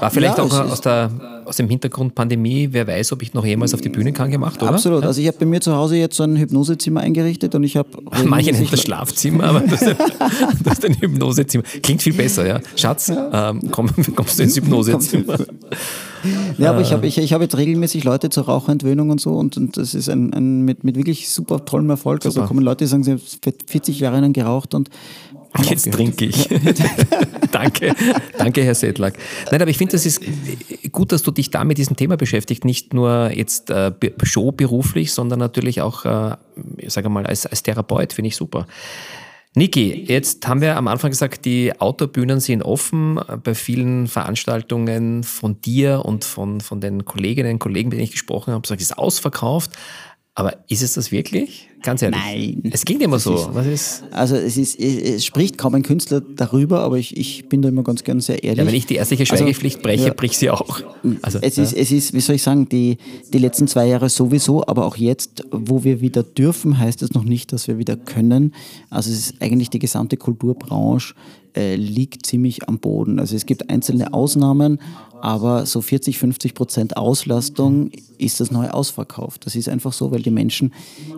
war 0.00 0.10
vielleicht 0.10 0.38
Ja, 0.38 0.44
auch 0.44 0.52
aus, 0.52 0.80
der, 0.80 1.10
aus 1.44 1.56
dem 1.56 1.68
Hintergrund 1.68 2.14
Pandemie, 2.14 2.68
wer 2.72 2.86
weiß, 2.86 3.12
ob 3.12 3.22
ich 3.22 3.34
noch 3.34 3.44
jemals 3.44 3.74
auf 3.74 3.80
die 3.80 3.88
Bühne 3.88 4.12
kann 4.12 4.30
gemacht, 4.30 4.62
oder? 4.62 4.72
Absolut. 4.72 5.04
Also 5.04 5.20
ich 5.20 5.26
habe 5.26 5.38
bei 5.38 5.46
mir 5.46 5.60
zu 5.60 5.74
Hause 5.74 5.96
jetzt 5.96 6.16
so 6.16 6.24
ein 6.24 6.36
Hypnosezimmer 6.36 7.00
eingerichtet 7.00 7.54
und 7.54 7.64
ich 7.64 7.76
habe 7.76 7.88
Manche 8.24 8.52
nennen 8.52 8.68
das 8.70 8.82
Schlafzimmer, 8.82 9.44
aber 9.44 9.60
das, 9.60 9.80
das 10.64 10.78
ist 10.78 10.84
ein 10.84 10.94
Hypnosezimmer. 11.00 11.64
Klingt 11.82 12.02
viel 12.02 12.14
besser, 12.14 12.46
ja. 12.46 12.60
Schatz, 12.76 13.10
ähm, 13.10 13.70
komm, 13.70 13.90
kommst 14.16 14.38
du 14.38 14.42
ins 14.42 14.56
Hypnosezimmer? 14.56 15.38
Ja, 16.58 16.70
aber 16.70 16.80
ich 16.80 16.92
habe 16.92 17.06
ich, 17.06 17.18
ich 17.18 17.32
hab 17.32 17.40
jetzt 17.40 17.56
regelmäßig 17.56 18.04
Leute 18.04 18.30
zur 18.30 18.46
Raucherentwöhnung 18.46 19.10
und 19.10 19.20
so 19.20 19.34
und, 19.34 19.56
und 19.56 19.76
das 19.76 19.94
ist 19.94 20.08
ein, 20.08 20.32
ein 20.32 20.62
mit, 20.62 20.84
mit 20.84 20.96
wirklich 20.96 21.28
super 21.30 21.64
tollem 21.64 21.90
Erfolg. 21.90 22.24
Also 22.24 22.36
Super. 22.36 22.48
kommen 22.48 22.60
Leute, 22.62 22.84
die 22.84 22.88
sagen, 22.88 23.04
sie 23.04 23.12
haben 23.12 23.20
40 23.66 24.00
Jahre 24.00 24.20
lang 24.20 24.32
geraucht 24.32 24.74
und 24.74 24.90
Jetzt 25.62 25.92
trinke 25.92 26.26
ich. 26.26 26.48
danke, 27.52 27.94
danke, 28.38 28.62
Herr 28.62 28.74
Sedlak. 28.74 29.14
Nein, 29.50 29.62
aber 29.62 29.70
ich 29.70 29.78
finde, 29.78 29.92
das 29.92 30.06
ist 30.06 30.20
gut, 30.92 31.12
dass 31.12 31.22
du 31.22 31.30
dich 31.30 31.50
da 31.50 31.64
mit 31.64 31.78
diesem 31.78 31.96
Thema 31.96 32.16
beschäftigt. 32.16 32.64
Nicht 32.64 32.94
nur 32.94 33.30
jetzt 33.32 33.70
äh, 33.70 33.92
showberuflich, 34.22 35.12
sondern 35.12 35.38
natürlich 35.38 35.80
auch, 35.80 36.04
äh, 36.04 36.36
ich 36.78 36.92
sage 36.92 37.08
mal, 37.08 37.26
als, 37.26 37.46
als 37.46 37.62
Therapeut. 37.62 38.12
Finde 38.12 38.28
ich 38.28 38.36
super. 38.36 38.66
Niki, 39.58 40.04
jetzt 40.06 40.46
haben 40.46 40.60
wir 40.60 40.76
am 40.76 40.86
Anfang 40.86 41.10
gesagt, 41.10 41.46
die 41.46 41.72
Outdoor-Bühnen 41.80 42.40
sind 42.40 42.62
offen. 42.62 43.18
Bei 43.42 43.54
vielen 43.54 44.06
Veranstaltungen 44.06 45.24
von 45.24 45.62
dir 45.62 46.04
und 46.04 46.26
von, 46.26 46.60
von 46.60 46.82
den 46.82 47.06
Kolleginnen 47.06 47.54
und 47.54 47.58
Kollegen, 47.58 47.88
mit 47.88 47.96
denen 47.96 48.04
ich 48.04 48.12
gesprochen 48.12 48.52
habe, 48.52 48.60
gesagt, 48.60 48.82
es 48.82 48.90
ist 48.90 48.98
ausverkauft. 48.98 49.70
Aber 50.34 50.58
ist 50.68 50.82
es 50.82 50.92
das 50.92 51.10
wirklich? 51.10 51.70
Ganz 51.86 52.02
ehrlich. 52.02 52.18
Nein. 52.18 52.62
Es 52.72 52.84
klingt 52.84 53.00
immer 53.00 53.20
so. 53.20 53.48
Was 53.52 53.64
ist? 53.64 54.02
Also 54.10 54.34
es, 54.34 54.56
ist, 54.56 54.80
es 54.80 55.24
spricht 55.24 55.56
kaum 55.56 55.76
ein 55.76 55.84
Künstler 55.84 56.20
darüber, 56.20 56.80
aber 56.80 56.98
ich, 56.98 57.16
ich 57.16 57.48
bin 57.48 57.62
da 57.62 57.68
immer 57.68 57.84
ganz 57.84 58.02
gern 58.02 58.18
sehr 58.18 58.42
ehrlich. 58.42 58.58
Ja, 58.58 58.66
wenn 58.66 58.74
ich 58.74 58.86
die 58.86 58.96
ärztliche 58.96 59.22
Also, 59.22 59.36
Schweigepflicht 59.36 59.82
breche, 59.82 60.08
ja. 60.08 60.12
brich 60.12 60.36
sie 60.36 60.50
auch. 60.50 60.80
Also, 61.22 61.38
es, 61.40 61.58
ist, 61.58 61.72
es 61.72 61.92
ist, 61.92 62.12
wie 62.12 62.18
soll 62.18 62.34
ich 62.34 62.42
sagen, 62.42 62.68
die, 62.68 62.98
die 63.32 63.38
letzten 63.38 63.68
zwei 63.68 63.86
Jahre 63.86 64.08
sowieso, 64.08 64.66
aber 64.66 64.84
auch 64.84 64.96
jetzt, 64.96 65.44
wo 65.52 65.84
wir 65.84 66.00
wieder 66.00 66.24
dürfen, 66.24 66.76
heißt 66.76 67.02
es 67.02 67.14
noch 67.14 67.22
nicht, 67.22 67.52
dass 67.52 67.68
wir 67.68 67.78
wieder 67.78 67.96
können. 67.96 68.52
Also 68.90 69.12
es 69.12 69.18
ist 69.18 69.40
eigentlich 69.40 69.70
die 69.70 69.78
gesamte 69.78 70.16
Kulturbranche 70.16 71.14
äh, 71.56 71.76
liegt 71.76 72.26
ziemlich 72.26 72.68
am 72.68 72.78
Boden. 72.78 73.18
Also 73.18 73.34
es 73.34 73.46
gibt 73.46 73.70
einzelne 73.70 74.12
Ausnahmen, 74.12 74.80
aber 75.20 75.66
so 75.66 75.80
40, 75.80 76.18
50 76.18 76.54
Prozent 76.54 76.96
Auslastung 76.96 77.90
ist 78.18 78.40
das 78.40 78.50
neue 78.50 78.72
ausverkauft. 78.72 79.46
Das 79.46 79.56
ist 79.56 79.68
einfach 79.68 79.92
so, 79.92 80.10
weil 80.10 80.22
die 80.22 80.30
Menschen 80.30 80.72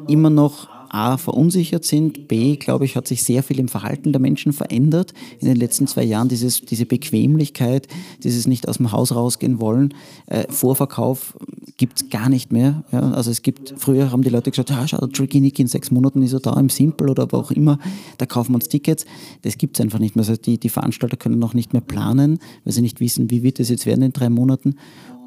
immer 0.07 0.31
noch 0.31 0.58
A, 0.91 1.17
verunsichert 1.17 1.85
sind, 1.85 2.29
B, 2.29 2.57
glaube 2.57 2.85
ich, 2.85 2.97
hat 2.97 3.09
sich 3.09 3.23
sehr 3.23 3.43
viel 3.43 3.59
im 3.59 3.69
Verhalten 3.69 4.13
der 4.13 4.21
Menschen 4.21 4.53
verändert 4.53 5.13
in 5.41 5.49
den 5.49 5.57
letzten 5.57 5.87
zwei 5.87 6.05
Jahren. 6.05 6.29
Dieses, 6.29 6.63
diese 6.63 6.87
Bequemlichkeit, 6.87 7.89
dieses 8.23 8.47
nicht 8.47 8.69
aus 8.69 8.79
dem 8.79 8.93
Haus 8.93 9.15
rausgehen 9.15 9.61
wollen, 9.61 9.95
äh, 10.27 10.45
Vorverkauf 10.51 11.37
gibt 11.77 12.03
es 12.03 12.11
gar 12.11 12.29
nicht 12.29 12.53
mehr. 12.53 12.85
Ja, 12.93 13.13
also 13.13 13.31
es 13.31 13.43
gibt, 13.43 13.75
früher 13.77 14.11
haben 14.11 14.23
die 14.23 14.31
Leute 14.31 14.51
gesagt, 14.51 14.71
ja, 14.71 14.87
schau, 14.87 15.07
Tricky 15.07 15.41
Nick 15.41 15.59
in 15.59 15.67
sechs 15.67 15.91
Monaten 15.91 16.23
ist 16.23 16.33
er 16.33 16.41
da 16.41 16.59
im 16.59 16.69
Simple 16.69 17.11
oder 17.11 17.31
wo 17.31 17.37
auch 17.37 17.51
immer, 17.51 17.79
da 18.19 18.27
kaufen 18.27 18.53
wir 18.53 18.57
uns 18.57 18.69
Tickets. 18.69 19.07
Das 19.43 19.59
gibt 19.59 19.79
es 19.79 19.81
einfach 19.81 19.99
nicht 19.99 20.17
mehr. 20.17 20.23
Das 20.23 20.31
heißt, 20.31 20.47
die, 20.47 20.59
die 20.59 20.69
Veranstalter 20.69 21.17
können 21.17 21.39
noch 21.39 21.55
nicht 21.55 21.73
mehr 21.73 21.83
planen, 21.83 22.39
weil 22.65 22.73
sie 22.73 22.83
nicht 22.83 23.01
wissen, 23.01 23.31
wie 23.31 23.43
wird 23.43 23.61
es 23.61 23.69
jetzt 23.69 23.87
werden 23.87 24.03
in 24.03 24.13
drei 24.13 24.29
Monaten. 24.29 24.77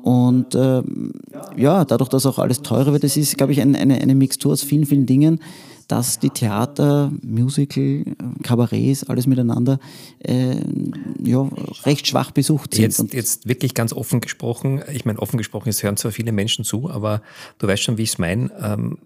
Und 0.04 0.56
ähm, 0.56 1.12
ja, 1.56 1.86
dadurch, 1.86 2.10
dass 2.10 2.26
auch 2.26 2.40
alles 2.40 2.62
teurer 2.62 2.92
wird, 2.94 3.04
das 3.04 3.18
ist, 3.18 3.38
glaube 3.38 3.52
ich, 3.52 3.62
ein, 3.62 3.76
eine, 3.76 4.00
eine 4.00 4.16
Mixtur 4.16 4.54
aus 4.54 4.64
vielen, 4.64 4.86
vielen 4.86 5.06
Dingen, 5.06 5.40
dass 5.88 6.20
die 6.20 6.30
Theater, 6.30 7.12
Musical, 7.22 8.06
Kabarets, 8.44 9.04
alles 9.04 9.28
miteinander 9.28 9.78
äh, 10.20 10.56
ja, 11.22 11.50
recht 11.84 12.08
schwach 12.08 12.32
besucht 12.32 12.74
sind. 12.74 12.84
jetzt, 12.84 13.14
jetzt 13.14 13.48
wirklich 13.48 13.74
ganz 13.74 13.92
offen 13.92 14.22
gesprochen, 14.22 14.82
ich 14.94 15.04
meine, 15.04 15.20
offen 15.20 15.38
gesprochen, 15.38 15.70
es 15.70 15.84
hören 15.84 15.98
zwar 15.98 16.12
viele 16.12 16.32
Menschen 16.32 16.64
zu, 16.64 16.90
aber 16.90 17.22
du 17.58 17.68
weißt 17.68 17.84
schon, 17.84 17.98
wie 17.98 18.04
ich 18.04 18.12
es 18.12 18.18
meine. 18.20 18.52
Ähm, 18.62 19.00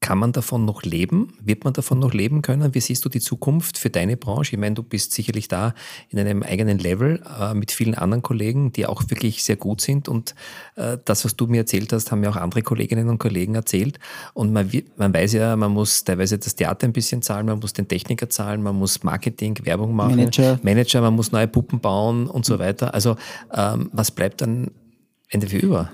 kann 0.00 0.18
man 0.18 0.32
davon 0.32 0.64
noch 0.64 0.82
leben? 0.82 1.34
Wird 1.42 1.64
man 1.64 1.74
davon 1.74 1.98
noch 1.98 2.14
leben 2.14 2.40
können? 2.40 2.74
Wie 2.74 2.80
siehst 2.80 3.04
du 3.04 3.10
die 3.10 3.20
Zukunft 3.20 3.76
für 3.76 3.90
deine 3.90 4.16
Branche? 4.16 4.56
Ich 4.56 4.58
meine, 4.58 4.74
du 4.74 4.82
bist 4.82 5.12
sicherlich 5.12 5.46
da 5.46 5.74
in 6.08 6.18
einem 6.18 6.42
eigenen 6.42 6.78
Level 6.78 7.22
äh, 7.38 7.52
mit 7.52 7.70
vielen 7.70 7.94
anderen 7.94 8.22
Kollegen, 8.22 8.72
die 8.72 8.86
auch 8.86 9.02
wirklich 9.08 9.44
sehr 9.44 9.56
gut 9.56 9.82
sind. 9.82 10.08
Und 10.08 10.34
äh, 10.76 10.96
das, 11.04 11.26
was 11.26 11.36
du 11.36 11.46
mir 11.46 11.58
erzählt 11.58 11.92
hast, 11.92 12.10
haben 12.10 12.20
mir 12.20 12.30
auch 12.30 12.36
andere 12.36 12.62
Kolleginnen 12.62 13.10
und 13.10 13.18
Kollegen 13.18 13.54
erzählt. 13.54 13.98
Und 14.32 14.54
man, 14.54 14.70
man 14.96 15.12
weiß 15.12 15.34
ja, 15.34 15.54
man 15.56 15.72
muss 15.72 16.02
teilweise 16.02 16.38
das 16.38 16.54
Theater 16.54 16.86
ein 16.86 16.94
bisschen 16.94 17.20
zahlen, 17.20 17.44
man 17.46 17.58
muss 17.58 17.74
den 17.74 17.86
Techniker 17.86 18.30
zahlen, 18.30 18.62
man 18.62 18.76
muss 18.76 19.02
Marketing, 19.02 19.58
Werbung 19.64 19.94
machen, 19.94 20.16
Manager. 20.16 20.58
Manager, 20.62 21.02
man 21.02 21.14
muss 21.14 21.30
neue 21.30 21.46
Puppen 21.46 21.78
bauen 21.78 22.26
und 22.26 22.46
so 22.46 22.58
weiter. 22.58 22.94
Also 22.94 23.16
ähm, 23.52 23.90
was 23.92 24.10
bleibt 24.10 24.40
dann 24.40 24.70
Ende 25.28 25.46
für 25.46 25.58
über? 25.58 25.90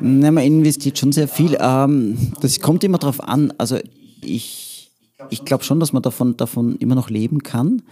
Na, 0.00 0.30
man 0.30 0.44
investiert 0.44 0.98
schon 0.98 1.12
sehr 1.12 1.28
viel. 1.28 1.56
Ähm, 1.60 2.32
das 2.40 2.60
kommt 2.60 2.84
immer 2.84 2.98
darauf 2.98 3.22
an. 3.22 3.52
Also 3.58 3.78
ich, 4.20 4.90
ich 5.30 5.44
glaube 5.44 5.64
schon, 5.64 5.80
dass 5.80 5.92
man 5.92 6.02
davon, 6.02 6.36
davon 6.36 6.76
immer 6.76 6.94
noch 6.94 7.10
leben 7.10 7.42
kann. 7.42 7.82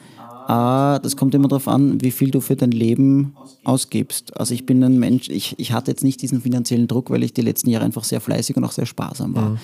Äh, 0.49 1.01
das 1.01 1.17
kommt 1.17 1.35
immer 1.35 1.49
darauf 1.49 1.69
an, 1.69 2.01
wie 2.01 2.11
viel 2.11 2.31
du 2.31 2.41
für 2.41 2.57
dein 2.57 2.71
Leben 2.71 3.35
ausgibst. 3.65 4.37
Also 4.39 4.55
ich 4.55 4.65
bin 4.67 4.83
ein 4.83 4.99
Mensch, 4.99 5.29
ich, 5.29 5.55
ich 5.59 5.73
hatte 5.73 5.91
jetzt 5.91 6.03
nicht 6.05 6.23
diesen 6.23 6.41
finanziellen 6.41 6.89
Druck, 6.89 7.11
weil 7.11 7.23
ich 7.23 7.35
die 7.35 7.43
letzten 7.43 7.71
Jahre 7.71 7.85
einfach 7.85 8.05
sehr 8.05 8.21
fleißig 8.21 8.57
und 8.57 8.65
auch 8.65 8.73
sehr 8.73 8.87
sparsam 8.87 9.35
war. 9.35 9.59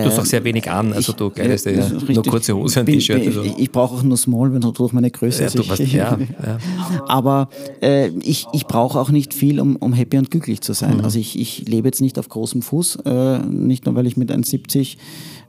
Du 0.00 0.04
hast 0.06 0.18
auch 0.18 0.24
sehr 0.24 0.42
wenig 0.42 0.70
an, 0.70 0.92
also 0.92 1.12
du 1.12 1.28
dir 1.28 1.48
Ja, 1.74 1.88
nur 2.14 2.22
kurze 2.24 2.56
Hose 2.56 2.80
und 2.80 2.86
T-Shirt. 2.86 3.26
Also. 3.26 3.42
Ich, 3.42 3.58
ich 3.58 3.70
brauche 3.72 3.96
auch 3.96 4.02
nur 4.02 4.16
Small, 4.16 4.52
wenn 4.54 4.62
du 4.62 4.70
durch 4.72 4.92
meine 4.94 5.10
Größe 5.10 5.42
Ja, 5.44 5.50
du 5.50 5.68
warst- 5.68 5.80
ja, 5.80 6.18
ja. 6.46 6.58
Aber 7.06 7.48
äh, 7.82 8.08
ich, 8.20 8.48
ich 8.52 8.66
brauche 8.66 8.98
auch 8.98 9.10
nicht 9.10 9.34
viel, 9.34 9.60
um, 9.60 9.76
um 9.76 9.92
happy 9.92 10.16
und 10.16 10.30
glücklich 10.30 10.62
zu 10.62 10.72
sein. 10.72 10.98
Mhm. 10.98 11.04
Also 11.04 11.18
ich, 11.18 11.38
ich 11.38 11.68
lebe 11.68 11.88
jetzt 11.88 12.00
nicht 12.00 12.18
auf 12.18 12.28
großem 12.28 12.62
Fuß, 12.62 13.00
äh, 13.04 13.38
nicht 13.40 13.84
nur 13.84 13.94
weil 13.94 14.06
ich 14.06 14.16
mit 14.16 14.30
1,70 14.30 14.96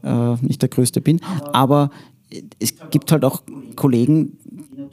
äh, 0.04 0.36
nicht 0.46 0.62
der 0.62 0.70
Größte 0.70 1.00
bin, 1.00 1.22
aber 1.54 1.90
es 2.60 2.74
gibt 2.90 3.12
halt 3.12 3.24
auch 3.24 3.44
Kollegen, 3.76 4.38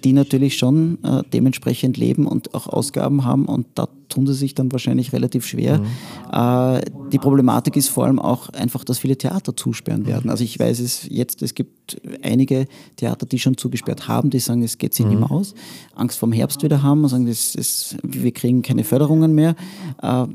die 0.05 0.13
natürlich 0.13 0.57
schon 0.57 0.99
äh, 1.05 1.23
dementsprechend 1.33 1.97
leben 1.97 2.27
und 2.27 2.55
auch 2.55 2.67
Ausgaben 2.67 3.25
haben 3.25 3.47
und 3.47 3.67
da 3.75 3.89
tun 4.09 4.27
sie 4.27 4.35
sich 4.35 4.55
dann 4.55 4.73
wahrscheinlich 4.73 5.13
relativ 5.13 5.47
schwer. 5.47 5.79
Mhm. 5.79 5.87
Äh, 6.33 6.81
die 7.13 7.19
Problematik 7.19 7.77
ist 7.77 7.89
vor 7.89 8.05
allem 8.05 8.19
auch 8.19 8.49
einfach, 8.51 8.85
dass 8.85 8.99
viele 8.99 9.17
Theater 9.17 9.57
zusperren 9.57 10.07
werden. 10.07 10.31
Also 10.31 10.45
ich 10.45 10.59
weiß 10.59 10.81
es 10.81 11.07
jetzt, 11.09 11.43
es 11.43 11.55
gibt 11.55 12.01
einige 12.23 12.67
Theater, 12.97 13.27
die 13.27 13.39
schon 13.39 13.57
zugesperrt 13.57 14.09
haben, 14.09 14.31
die 14.31 14.41
sagen, 14.41 14.63
es 14.63 14.79
geht 14.79 14.95
sich 14.95 15.07
mhm. 15.07 15.13
nicht 15.13 15.21
mehr 15.21 15.31
aus, 15.31 15.55
Angst 15.95 16.19
vom 16.19 16.33
Herbst 16.33 16.63
wieder 16.63 16.83
haben 16.83 17.03
und 17.05 17.09
sagen, 17.09 17.27
das, 17.27 17.53
das, 17.53 17.97
wir 18.03 18.33
kriegen 18.33 18.63
keine 18.63 18.85
Förderungen 18.85 19.35
mehr. 19.35 19.55
Äh, 20.03 20.27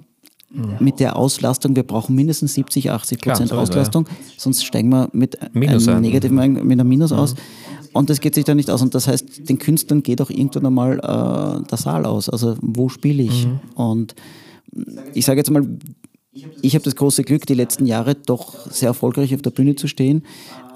mit 0.79 0.99
der 0.99 1.15
Auslastung, 1.15 1.75
wir 1.75 1.83
brauchen 1.83 2.15
mindestens 2.15 2.53
70, 2.53 2.91
80 2.91 3.21
Prozent 3.21 3.49
Klar, 3.49 3.61
Auslastung, 3.61 4.05
ja. 4.07 4.15
sonst 4.37 4.63
steigen 4.65 4.89
wir 4.89 5.09
mit 5.11 5.37
Minus 5.53 5.87
einem 5.87 6.01
negativen, 6.01 6.35
mit 6.35 6.79
einem 6.79 6.87
Minus 6.87 7.11
mhm. 7.11 7.17
aus. 7.17 7.35
Und 7.93 8.09
das 8.09 8.19
geht 8.19 8.35
sich 8.35 8.43
dann 8.43 8.57
nicht 8.57 8.69
aus. 8.69 8.81
Und 8.81 8.93
das 8.93 9.07
heißt, 9.07 9.47
den 9.47 9.57
Künstlern 9.57 10.03
geht 10.03 10.21
auch 10.21 10.29
irgendwann 10.29 10.65
einmal 10.65 10.97
äh, 10.97 11.67
der 11.69 11.77
Saal 11.77 12.05
aus. 12.05 12.29
Also 12.29 12.57
wo 12.61 12.89
spiele 12.89 13.23
ich? 13.23 13.47
Mhm. 13.47 13.59
Und 13.75 14.15
ich 15.13 15.25
sage 15.25 15.39
jetzt 15.39 15.49
mal, 15.49 15.65
ich 16.61 16.75
habe 16.75 16.83
das 16.83 16.95
große 16.95 17.23
Glück, 17.23 17.45
die 17.45 17.53
letzten 17.53 17.85
Jahre 17.85 18.15
doch 18.15 18.69
sehr 18.69 18.89
erfolgreich 18.89 19.33
auf 19.33 19.41
der 19.41 19.51
Bühne 19.51 19.75
zu 19.75 19.87
stehen. 19.87 20.23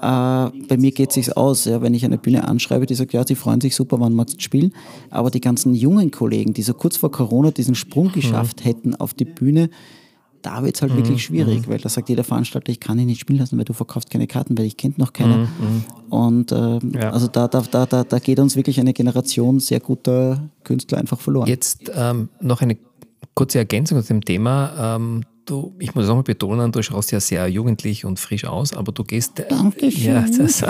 bei 0.00 0.76
mir 0.78 0.92
geht 0.92 1.10
es 1.10 1.14
sich 1.14 1.36
aus, 1.36 1.66
ja, 1.66 1.82
wenn 1.82 1.92
ich 1.92 2.04
eine 2.04 2.16
Bühne 2.16 2.48
anschreibe, 2.48 2.86
die 2.86 2.94
sagt, 2.94 3.12
ja, 3.12 3.26
sie 3.26 3.34
freuen 3.34 3.60
sich 3.60 3.76
super, 3.76 4.00
wann 4.00 4.14
magst 4.14 4.36
du 4.36 4.40
spielen. 4.40 4.72
Aber 5.10 5.30
die 5.30 5.40
ganzen 5.40 5.74
jungen 5.74 6.10
Kollegen, 6.10 6.54
die 6.54 6.62
so 6.62 6.72
kurz 6.72 6.96
vor 6.96 7.10
Corona 7.10 7.50
diesen 7.50 7.74
Sprung 7.74 8.06
mhm. 8.06 8.12
geschafft 8.12 8.64
hätten 8.64 8.94
auf 8.94 9.12
die 9.12 9.26
Bühne, 9.26 9.68
da 10.40 10.64
wird 10.64 10.76
es 10.76 10.80
halt 10.80 10.92
mhm. 10.92 10.98
wirklich 10.98 11.22
schwierig, 11.22 11.66
mhm. 11.66 11.72
weil 11.72 11.78
da 11.78 11.90
sagt 11.90 12.08
jeder 12.08 12.24
Veranstalter, 12.24 12.72
ich 12.72 12.80
kann 12.80 12.98
ihn 12.98 13.06
nicht 13.06 13.20
spielen 13.20 13.40
lassen, 13.40 13.58
weil 13.58 13.66
du 13.66 13.74
verkaufst 13.74 14.08
keine 14.08 14.26
Karten, 14.26 14.56
weil 14.56 14.64
ich 14.64 14.78
kennt 14.78 14.96
noch 14.96 15.12
keiner. 15.12 15.36
Mhm. 15.36 15.42
mhm. 15.42 15.84
Und 16.08 16.52
äh, 16.52 16.78
ja. 16.98 17.10
also 17.10 17.28
da, 17.28 17.46
da, 17.48 17.60
da, 17.60 17.84
da, 17.84 18.04
da 18.04 18.18
geht 18.18 18.40
uns 18.40 18.56
wirklich 18.56 18.80
eine 18.80 18.94
Generation 18.94 19.60
sehr 19.60 19.80
guter 19.80 20.48
Künstler 20.64 20.98
einfach 20.98 21.20
verloren. 21.20 21.46
Jetzt 21.46 21.90
ähm, 21.94 22.30
noch 22.40 22.62
eine 22.62 22.78
kurze 23.34 23.58
Ergänzung 23.58 24.02
zu 24.02 24.08
dem 24.08 24.24
Thema. 24.24 24.96
Ähm, 24.96 25.24
du, 25.50 25.74
ich 25.78 25.94
muss 25.94 26.08
auch 26.08 26.14
mal 26.14 26.22
betonen, 26.22 26.72
du 26.72 26.82
schaust 26.82 27.12
ja 27.12 27.20
sehr 27.20 27.48
jugendlich 27.48 28.04
und 28.04 28.18
frisch 28.18 28.44
aus, 28.44 28.72
aber 28.72 28.92
du 28.92 29.04
gehst. 29.04 29.40
Äh, 29.40 29.48
Dankeschön. 29.48 30.04
Ja, 30.04 30.24
das, 30.38 30.64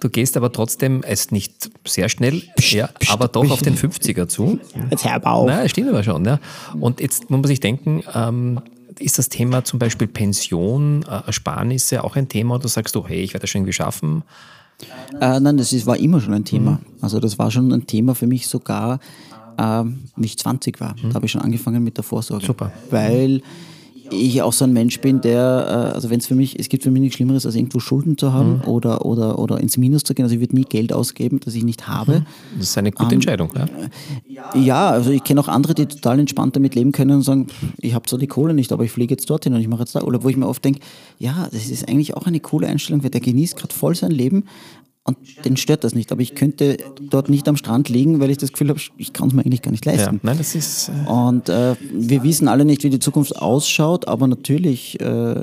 du 0.00 0.08
gehst 0.08 0.36
aber 0.36 0.52
trotzdem, 0.52 1.02
es 1.02 1.30
nicht 1.30 1.70
sehr 1.86 2.08
schnell, 2.08 2.42
psst, 2.56 2.72
ja, 2.72 2.86
psst, 2.86 3.12
aber 3.12 3.28
doch 3.28 3.42
psst. 3.42 3.52
auf 3.52 3.62
den 3.62 3.76
50er 3.76 4.28
zu. 4.28 4.58
Jetzt 4.90 5.04
hör 5.04 5.26
auf. 5.26 5.46
Nein, 5.46 5.68
stimmt 5.68 5.88
aber 5.88 6.02
schon. 6.02 6.24
Ja. 6.24 6.38
Und 6.78 7.00
jetzt 7.00 7.30
muss 7.30 7.40
man 7.40 7.48
sich 7.48 7.60
denken, 7.60 8.02
ähm, 8.14 8.60
ist 8.98 9.18
das 9.18 9.28
Thema 9.28 9.64
zum 9.64 9.78
Beispiel 9.78 10.06
Pension, 10.06 11.02
äh, 11.02 11.26
Ersparnisse 11.26 12.04
auch 12.04 12.16
ein 12.16 12.28
Thema 12.28 12.54
oder 12.54 12.68
sagst 12.68 12.94
du, 12.94 13.06
hey, 13.06 13.20
ich 13.20 13.34
werde 13.34 13.42
das 13.42 13.50
schon 13.50 13.60
irgendwie 13.60 13.74
schaffen? 13.74 14.22
Äh, 15.20 15.40
nein, 15.40 15.56
das 15.56 15.72
ist, 15.72 15.86
war 15.86 15.96
immer 15.96 16.20
schon 16.20 16.34
ein 16.34 16.44
Thema. 16.44 16.72
Mhm. 16.72 16.78
Also 17.00 17.20
das 17.20 17.38
war 17.38 17.50
schon 17.50 17.72
ein 17.72 17.86
Thema 17.86 18.14
für 18.14 18.26
mich 18.26 18.46
sogar, 18.46 19.00
äh, 19.58 19.82
wie 20.16 20.26
ich 20.26 20.38
20 20.38 20.80
war. 20.80 20.94
Mhm. 20.94 21.10
Da 21.10 21.14
habe 21.14 21.26
ich 21.26 21.32
schon 21.32 21.42
angefangen 21.42 21.82
mit 21.82 21.96
der 21.96 22.04
Vorsorge. 22.04 22.46
Super. 22.46 22.72
Weil 22.90 23.42
ich 24.10 24.42
auch 24.42 24.52
so 24.52 24.64
ein 24.64 24.72
Mensch 24.72 25.00
bin, 25.00 25.20
der, 25.20 25.90
äh, 25.92 25.94
also 25.94 26.10
wenn 26.10 26.18
es 26.18 26.26
für 26.26 26.34
mich, 26.34 26.58
es 26.58 26.68
gibt 26.68 26.82
für 26.82 26.90
mich 26.90 27.00
nichts 27.00 27.16
Schlimmeres, 27.16 27.46
als 27.46 27.54
irgendwo 27.54 27.80
Schulden 27.80 28.18
zu 28.18 28.32
haben 28.32 28.58
mhm. 28.58 28.68
oder, 28.68 29.04
oder, 29.04 29.38
oder 29.38 29.60
ins 29.60 29.76
Minus 29.76 30.02
zu 30.04 30.14
gehen. 30.14 30.24
Also 30.24 30.34
ich 30.34 30.40
würde 30.40 30.54
nie 30.54 30.64
Geld 30.64 30.92
ausgeben, 30.92 31.40
das 31.44 31.54
ich 31.54 31.64
nicht 31.64 31.88
habe. 31.88 32.20
Mhm. 32.20 32.26
Das 32.58 32.70
ist 32.70 32.78
eine 32.78 32.92
gute 32.92 33.10
ähm, 33.10 33.14
Entscheidung, 33.14 33.50
ja? 33.54 33.66
Ja, 34.54 34.90
also 34.90 35.10
ich 35.10 35.24
kenne 35.24 35.40
auch 35.40 35.48
andere, 35.48 35.74
die 35.74 35.86
total 35.86 36.18
entspannt 36.18 36.56
damit 36.56 36.74
leben 36.74 36.92
können 36.92 37.16
und 37.16 37.22
sagen, 37.22 37.46
ich 37.78 37.94
habe 37.94 38.06
zwar 38.06 38.18
die 38.18 38.26
Kohle 38.26 38.54
nicht, 38.54 38.72
aber 38.72 38.84
ich 38.84 38.90
fliege 38.90 39.14
jetzt 39.14 39.28
dorthin 39.30 39.54
und 39.54 39.60
ich 39.60 39.68
mache 39.68 39.80
jetzt 39.80 39.94
da. 39.94 40.02
Oder 40.02 40.22
wo 40.22 40.28
ich 40.28 40.36
mir 40.36 40.48
oft 40.48 40.64
denke, 40.64 40.80
ja, 41.18 41.48
das 41.50 41.68
ist 41.68 41.88
eigentlich 41.88 42.14
auch 42.14 42.26
eine 42.26 42.40
coole 42.40 42.66
Einstellung, 42.66 43.02
weil 43.02 43.10
der 43.10 43.20
genießt 43.20 43.56
gerade 43.56 43.74
voll 43.74 43.94
sein 43.94 44.10
Leben, 44.10 44.44
und 45.06 45.16
den 45.44 45.56
stört 45.56 45.84
das 45.84 45.94
nicht. 45.94 46.10
Aber 46.12 46.20
ich 46.20 46.34
könnte 46.34 46.78
dort 47.00 47.28
nicht 47.28 47.48
am 47.48 47.56
Strand 47.56 47.88
liegen, 47.88 48.20
weil 48.20 48.30
ich 48.30 48.38
das 48.38 48.52
Gefühl 48.52 48.70
habe, 48.70 48.80
ich 48.96 49.12
kann 49.12 49.28
es 49.28 49.34
mir 49.34 49.42
eigentlich 49.42 49.62
gar 49.62 49.70
nicht 49.70 49.84
leisten. 49.84 50.16
Ja, 50.16 50.20
nein, 50.22 50.38
das 50.38 50.54
ist, 50.54 50.88
äh 50.88 51.10
und 51.10 51.48
äh, 51.48 51.76
wir 51.92 52.22
wissen 52.22 52.48
alle 52.48 52.64
nicht, 52.64 52.82
wie 52.82 52.90
die 52.90 52.98
Zukunft 52.98 53.36
ausschaut, 53.36 54.08
aber 54.08 54.26
natürlich 54.26 55.00
äh, 55.00 55.40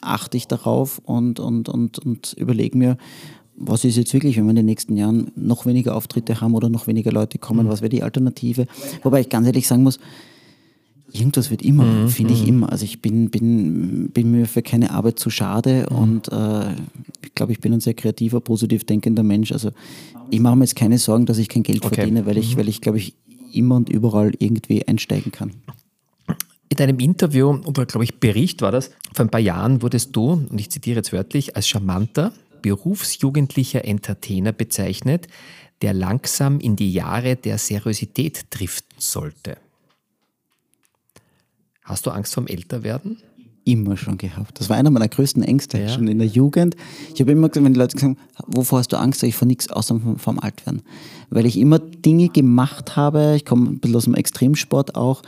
achte 0.00 0.36
ich 0.36 0.48
darauf 0.48 1.00
und, 1.04 1.38
und, 1.38 1.68
und, 1.68 1.98
und 2.00 2.32
überlege 2.34 2.76
mir, 2.76 2.98
was 3.56 3.84
ist 3.84 3.96
jetzt 3.96 4.12
wirklich, 4.12 4.36
wenn 4.36 4.44
wir 4.44 4.50
in 4.50 4.56
den 4.56 4.66
nächsten 4.66 4.96
Jahren 4.96 5.32
noch 5.34 5.66
weniger 5.66 5.96
Auftritte 5.96 6.40
haben 6.40 6.54
oder 6.54 6.68
noch 6.68 6.86
weniger 6.86 7.12
Leute 7.12 7.38
kommen, 7.38 7.66
mhm. 7.66 7.70
was 7.70 7.80
wäre 7.80 7.90
die 7.90 8.02
Alternative? 8.02 8.66
Wobei 9.02 9.20
ich 9.20 9.28
ganz 9.28 9.46
ehrlich 9.46 9.66
sagen 9.66 9.82
muss, 9.82 9.98
Irgendwas 11.12 11.50
wird 11.50 11.62
immer, 11.62 11.84
mhm. 11.84 12.08
finde 12.08 12.34
ich 12.34 12.42
mhm. 12.42 12.48
immer. 12.48 12.72
Also 12.72 12.84
ich 12.84 13.00
bin, 13.00 13.30
bin, 13.30 14.10
bin 14.10 14.30
mir 14.30 14.46
für 14.46 14.62
keine 14.62 14.90
Arbeit 14.90 15.18
zu 15.18 15.30
schade 15.30 15.86
mhm. 15.90 15.96
und 15.96 16.32
äh, 16.32 16.72
ich 17.24 17.34
glaube, 17.34 17.52
ich 17.52 17.60
bin 17.60 17.72
ein 17.72 17.80
sehr 17.80 17.94
kreativer, 17.94 18.40
positiv 18.40 18.84
denkender 18.84 19.22
Mensch. 19.22 19.52
Also 19.52 19.70
ich 20.30 20.40
mache 20.40 20.56
mir 20.56 20.64
jetzt 20.64 20.76
keine 20.76 20.98
Sorgen, 20.98 21.26
dass 21.26 21.38
ich 21.38 21.48
kein 21.48 21.62
Geld 21.62 21.84
okay. 21.84 21.94
verdiene, 21.94 22.26
weil 22.26 22.36
ich, 22.36 22.54
mhm. 22.54 22.60
weil 22.60 22.68
ich 22.68 22.80
glaube 22.80 22.98
ich, 22.98 23.14
immer 23.52 23.76
und 23.76 23.88
überall 23.88 24.32
irgendwie 24.38 24.86
einsteigen 24.86 25.32
kann. 25.32 25.52
In 26.68 26.76
deinem 26.76 26.98
Interview 26.98 27.48
oder 27.64 27.86
glaube 27.86 28.04
ich 28.04 28.20
Bericht 28.20 28.60
war 28.60 28.70
das, 28.70 28.90
vor 29.14 29.24
ein 29.24 29.30
paar 29.30 29.40
Jahren 29.40 29.80
wurdest 29.80 30.14
du, 30.14 30.32
und 30.32 30.60
ich 30.60 30.70
zitiere 30.70 30.96
jetzt 30.96 31.12
wörtlich, 31.14 31.56
als 31.56 31.66
charmanter, 31.66 32.32
berufsjugendlicher 32.60 33.84
Entertainer 33.84 34.52
bezeichnet, 34.52 35.28
der 35.80 35.94
langsam 35.94 36.60
in 36.60 36.76
die 36.76 36.92
Jahre 36.92 37.36
der 37.36 37.56
Seriosität 37.56 38.46
driften 38.50 38.98
sollte. 38.98 39.56
Hast 41.88 42.04
du 42.04 42.10
Angst 42.10 42.34
vom 42.34 42.46
Älterwerden? 42.46 43.16
Immer 43.64 43.96
schon 43.96 44.18
gehabt. 44.18 44.60
Das 44.60 44.68
war 44.68 44.76
einer 44.76 44.90
meiner 44.90 45.08
größten 45.08 45.42
Ängste, 45.42 45.80
ja. 45.80 45.88
schon 45.88 46.06
in 46.06 46.18
der 46.18 46.28
Jugend. 46.28 46.76
Ich 47.14 47.20
habe 47.20 47.32
immer 47.32 47.48
gesagt, 47.48 47.64
wenn 47.64 47.72
die 47.72 47.80
Leute 47.80 47.98
sagen, 47.98 48.18
wovor 48.46 48.80
hast 48.80 48.92
du 48.92 48.98
Angst, 48.98 49.20
sage 49.20 49.30
ich 49.30 49.36
vor 49.36 49.48
nichts 49.48 49.70
außer 49.70 49.98
vom, 49.98 50.18
vom 50.18 50.38
Altwerden. 50.38 50.82
Weil 51.30 51.46
ich 51.46 51.58
immer 51.58 51.78
Dinge 51.78 52.28
gemacht 52.28 52.96
habe, 52.96 53.34
ich 53.36 53.46
komme 53.46 53.70
ein 53.70 53.78
bisschen 53.78 53.96
aus 53.96 54.04
dem 54.04 54.14
Extremsport 54.14 54.96
auch, 54.96 55.22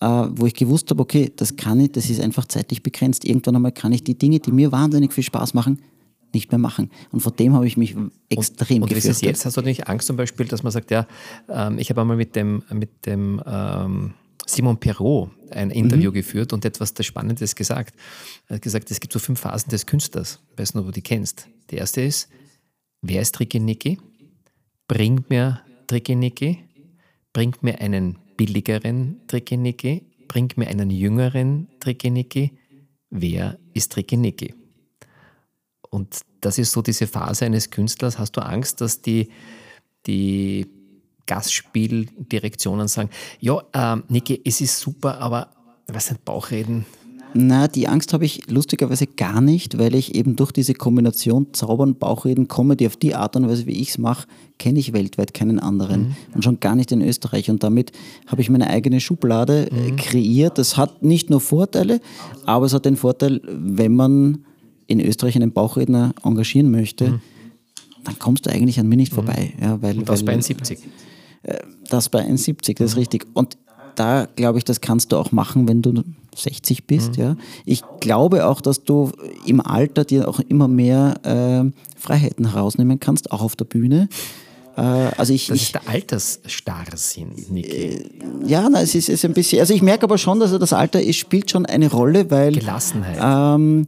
äh, 0.00 0.06
wo 0.06 0.44
ich 0.46 0.54
gewusst 0.54 0.90
habe, 0.90 1.00
okay, 1.00 1.32
das 1.34 1.56
kann 1.56 1.80
ich, 1.80 1.92
das 1.92 2.10
ist 2.10 2.20
einfach 2.20 2.44
zeitlich 2.44 2.82
begrenzt. 2.82 3.24
Irgendwann 3.24 3.56
einmal 3.56 3.72
kann 3.72 3.92
ich 3.92 4.04
die 4.04 4.18
Dinge, 4.18 4.38
die 4.38 4.52
mir 4.52 4.70
wahnsinnig 4.70 5.14
viel 5.14 5.24
Spaß 5.24 5.54
machen, 5.54 5.80
nicht 6.34 6.50
mehr 6.50 6.58
machen. 6.58 6.90
Und 7.10 7.20
vor 7.20 7.32
dem 7.32 7.54
habe 7.54 7.66
ich 7.66 7.78
mich 7.78 7.96
extrem 8.28 8.78
und, 8.78 8.82
und 8.84 8.88
gefürchtet. 8.94 9.22
Jetzt? 9.22 9.46
Hast 9.46 9.56
du 9.56 9.62
nicht 9.62 9.88
Angst 9.88 10.06
zum 10.06 10.16
Beispiel, 10.16 10.46
dass 10.46 10.62
man 10.62 10.72
sagt, 10.72 10.90
ja, 10.90 11.06
ähm, 11.48 11.78
ich 11.78 11.88
habe 11.88 12.02
einmal 12.02 12.18
mit 12.18 12.36
dem, 12.36 12.62
mit 12.70 13.06
dem 13.06 13.42
ähm, 13.46 14.14
Simon 14.46 14.78
Perrault 14.78 15.30
ein 15.50 15.70
Interview 15.70 16.10
mhm. 16.10 16.14
geführt 16.14 16.52
und 16.52 16.64
etwas 16.64 16.94
das 16.94 17.06
Spannendes 17.06 17.54
gesagt. 17.54 17.94
Er 18.48 18.56
hat 18.56 18.62
gesagt, 18.62 18.90
es 18.90 19.00
gibt 19.00 19.12
so 19.12 19.18
fünf 19.18 19.40
Phasen 19.40 19.70
des 19.70 19.86
Künstlers. 19.86 20.40
Ich 20.52 20.58
weiß 20.58 20.74
nicht, 20.74 20.80
ob 20.80 20.86
du 20.86 20.92
die 20.92 21.02
kennst. 21.02 21.48
Die 21.70 21.76
erste 21.76 22.00
ist, 22.00 22.28
wer 23.02 23.22
ist 23.22 23.34
Tricky 23.34 23.98
Bringt 24.88 25.30
mir 25.30 25.62
Tricky 25.86 26.58
Bringt 27.32 27.62
mir 27.62 27.80
einen 27.80 28.18
billigeren 28.36 29.20
Tricky 29.26 30.02
Bringt 30.28 30.56
mir 30.56 30.68
einen 30.68 30.90
jüngeren 30.90 31.68
Tricky 31.80 32.52
Wer 33.10 33.58
ist 33.74 33.92
Tricky 33.92 34.54
Und 35.90 36.20
das 36.40 36.58
ist 36.58 36.72
so 36.72 36.82
diese 36.82 37.06
Phase 37.06 37.44
eines 37.44 37.70
Künstlers. 37.70 38.18
Hast 38.18 38.36
du 38.36 38.40
Angst, 38.40 38.80
dass 38.80 39.02
die, 39.02 39.30
die 40.06 40.66
Gastspieldirektionen 41.26 42.88
sagen, 42.88 43.10
ja, 43.40 43.62
ähm, 43.74 44.04
Niki, 44.08 44.40
es 44.44 44.60
ist 44.60 44.78
super, 44.78 45.18
aber 45.20 45.48
was 45.86 46.06
sind 46.06 46.24
Bauchreden? 46.24 46.84
Na, 47.34 47.66
die 47.66 47.88
Angst 47.88 48.12
habe 48.12 48.26
ich 48.26 48.50
lustigerweise 48.50 49.06
gar 49.06 49.40
nicht, 49.40 49.78
weil 49.78 49.94
ich 49.94 50.14
eben 50.14 50.36
durch 50.36 50.52
diese 50.52 50.74
Kombination 50.74 51.46
Zaubern, 51.52 51.94
Bauchreden, 51.94 52.46
Comedy 52.46 52.86
auf 52.86 52.96
die 52.96 53.14
Art 53.14 53.36
und 53.36 53.48
Weise, 53.48 53.66
wie 53.66 53.80
ich 53.80 53.90
es 53.90 53.98
mache, 53.98 54.26
kenne 54.58 54.78
ich 54.78 54.92
weltweit 54.92 55.32
keinen 55.32 55.58
anderen 55.58 56.08
mhm. 56.08 56.16
und 56.34 56.44
schon 56.44 56.60
gar 56.60 56.76
nicht 56.76 56.92
in 56.92 57.00
Österreich. 57.00 57.48
Und 57.48 57.62
damit 57.62 57.92
habe 58.26 58.42
ich 58.42 58.50
meine 58.50 58.68
eigene 58.68 59.00
Schublade 59.00 59.70
äh, 59.70 59.92
mhm. 59.92 59.96
kreiert. 59.96 60.58
Das 60.58 60.76
hat 60.76 61.02
nicht 61.02 61.30
nur 61.30 61.40
Vorteile, 61.40 62.00
aber 62.44 62.66
es 62.66 62.74
hat 62.74 62.84
den 62.84 62.96
Vorteil, 62.96 63.40
wenn 63.44 63.94
man 63.94 64.44
in 64.86 65.00
Österreich 65.00 65.36
einen 65.36 65.52
Bauchredner 65.52 66.14
engagieren 66.22 66.70
möchte, 66.70 67.12
mhm. 67.12 67.20
dann 68.04 68.18
kommst 68.18 68.44
du 68.44 68.50
eigentlich 68.50 68.78
an 68.78 68.88
mir 68.88 68.96
nicht 68.96 69.12
mhm. 69.12 69.16
vorbei. 69.16 69.54
Ja, 69.58 69.80
weil, 69.80 69.98
und 69.98 70.08
das 70.08 70.26
weil, 70.26 70.36
bei 70.36 70.42
70. 70.42 70.80
Das 71.88 72.08
bei 72.08 72.24
1,70, 72.24 72.78
das 72.78 72.92
ist 72.92 72.96
richtig. 72.96 73.26
Und 73.34 73.56
da 73.94 74.26
glaube 74.36 74.58
ich, 74.58 74.64
das 74.64 74.80
kannst 74.80 75.12
du 75.12 75.16
auch 75.16 75.32
machen, 75.32 75.68
wenn 75.68 75.82
du 75.82 76.02
60 76.34 76.86
bist. 76.86 77.16
Mhm. 77.16 77.22
Ja. 77.22 77.36
Ich 77.64 77.82
glaube 78.00 78.46
auch, 78.46 78.60
dass 78.60 78.84
du 78.84 79.12
im 79.46 79.60
Alter 79.60 80.04
dir 80.04 80.28
auch 80.28 80.40
immer 80.40 80.68
mehr 80.68 81.14
äh, 81.24 81.70
Freiheiten 81.98 82.52
herausnehmen 82.52 83.00
kannst, 83.00 83.32
auch 83.32 83.42
auf 83.42 83.56
der 83.56 83.64
Bühne. 83.64 84.08
Äh, 84.76 84.80
also 84.80 85.32
ich, 85.32 85.48
das 85.48 85.56
ich, 85.56 85.62
ist 85.64 85.74
der 85.74 85.88
Altersstarrsinn, 85.88 87.32
Niki. 87.50 87.70
Äh, 87.70 88.10
ja, 88.46 88.68
na, 88.70 88.82
es 88.82 88.94
ist, 88.94 89.08
ist 89.08 89.24
ein 89.24 89.34
bisschen. 89.34 89.60
Also 89.60 89.74
ich 89.74 89.82
merke 89.82 90.04
aber 90.04 90.18
schon, 90.18 90.40
dass 90.40 90.56
das 90.58 90.72
Alter 90.72 91.02
ist, 91.02 91.16
spielt 91.16 91.50
schon 91.50 91.66
eine 91.66 91.90
Rolle, 91.90 92.30
weil. 92.30 92.52
Gelassenheit. 92.52 93.18
Ähm, 93.20 93.86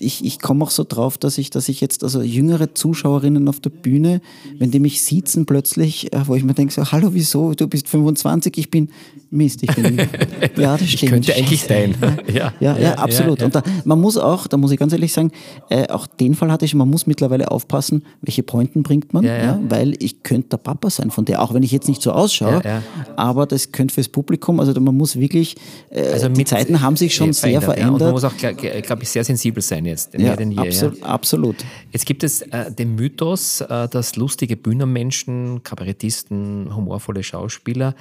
ich, 0.00 0.24
ich 0.24 0.40
komme 0.40 0.64
auch 0.64 0.70
so 0.70 0.84
drauf, 0.88 1.18
dass 1.18 1.38
ich, 1.38 1.50
dass 1.50 1.68
ich 1.68 1.80
jetzt, 1.80 2.02
also 2.02 2.20
jüngere 2.22 2.74
Zuschauerinnen 2.74 3.48
auf 3.48 3.60
der 3.60 3.70
Bühne, 3.70 4.20
wenn 4.58 4.70
die 4.70 4.80
mich 4.80 5.02
siezen 5.02 5.46
plötzlich, 5.46 6.12
äh, 6.12 6.26
wo 6.26 6.34
ich 6.34 6.42
mir 6.42 6.54
denke, 6.54 6.72
so, 6.74 6.90
hallo, 6.90 7.10
wieso, 7.12 7.54
du 7.54 7.68
bist 7.68 7.88
25, 7.88 8.56
ich 8.58 8.70
bin 8.70 8.88
Mist, 9.30 9.62
ich 9.62 9.74
bin, 9.74 9.98
ja, 10.56 10.76
das 10.76 10.88
stimmt. 10.88 11.12
Könnte 11.12 11.34
eigentlich 11.34 11.62
sein. 11.62 11.94
Ja, 12.32 12.52
ja, 12.60 12.76
ja, 12.78 12.94
absolut. 12.94 13.42
Und 13.42 13.54
da, 13.54 13.62
man 13.84 14.00
muss 14.00 14.16
auch, 14.16 14.46
da 14.46 14.56
muss 14.56 14.70
ich 14.72 14.78
ganz 14.78 14.92
ehrlich 14.92 15.12
sagen, 15.12 15.30
äh, 15.70 15.88
auch 15.88 16.06
den 16.06 16.34
Fall 16.34 16.50
hatte 16.50 16.64
ich, 16.64 16.74
man 16.74 16.88
muss 16.88 17.06
mittlerweile 17.06 17.50
aufpassen, 17.50 18.04
welche 18.22 18.42
Pointen 18.42 18.82
bringt 18.82 19.12
man, 19.12 19.24
Ja, 19.24 19.36
ja. 19.36 19.60
weil 19.68 19.94
ich 20.02 20.22
könnte 20.22 20.48
der 20.50 20.56
Papa 20.58 20.90
sein 20.90 21.10
von 21.10 21.24
der, 21.24 21.42
auch 21.42 21.54
wenn 21.54 21.62
ich 21.62 21.70
jetzt 21.72 21.88
nicht 21.88 22.02
so 22.02 22.12
ausschaue, 22.12 22.62
Ja, 22.64 22.70
ja. 22.70 22.82
aber 23.16 23.46
das 23.46 23.70
könnte 23.72 23.94
fürs 23.94 24.08
Publikum, 24.08 24.58
also 24.60 24.78
man 24.80 24.96
muss 24.96 25.16
wirklich, 25.16 25.56
äh, 25.90 26.02
Also 26.12 26.28
die 26.28 26.44
Zeiten 26.44 26.80
haben 26.80 26.96
sich 26.96 27.14
schon 27.14 27.32
sehr 27.32 27.50
Ja, 27.50 27.58
und 27.60 27.66
man 27.66 27.76
verändert. 27.76 28.12
muss 28.12 28.24
auch, 28.24 28.36
glaube 28.36 29.02
ich, 29.02 29.08
sehr 29.08 29.24
sensibel 29.24 29.62
sein 29.62 29.83
jetzt. 29.86 30.14
Ja, 30.14 30.20
mehr 30.20 30.36
denn 30.36 30.52
je, 30.52 30.58
absolut, 30.58 30.98
Ja. 30.98 31.06
absolut. 31.06 31.56
Jetzt 31.92 32.06
gibt 32.06 32.22
es 32.24 32.42
äh, 32.42 32.72
den 32.72 32.94
Mythos, 32.94 33.60
äh, 33.60 33.88
dass 33.88 34.16
lustige 34.16 34.56
Bühnenmenschen, 34.56 35.62
Kabarettisten, 35.62 36.74
humorvolle 36.74 37.22
Schauspieler 37.22 37.94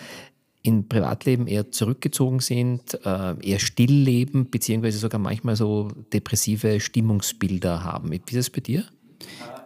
im 0.64 0.88
Privatleben 0.88 1.48
eher 1.48 1.72
zurückgezogen 1.72 2.40
sind, 2.40 2.98
äh, 3.06 3.36
eher 3.42 3.60
still 3.60 3.92
leben, 3.92 4.50
beziehungsweise 4.50 4.98
sogar 4.98 5.20
manchmal 5.20 5.58
so 5.58 5.90
depressive 6.14 6.80
Stimmungsbilder 6.80 7.84
haben. 7.84 8.12
Wie 8.12 8.16
ist 8.16 8.36
es 8.36 8.50
bei 8.50 8.62
dir? 8.62 8.86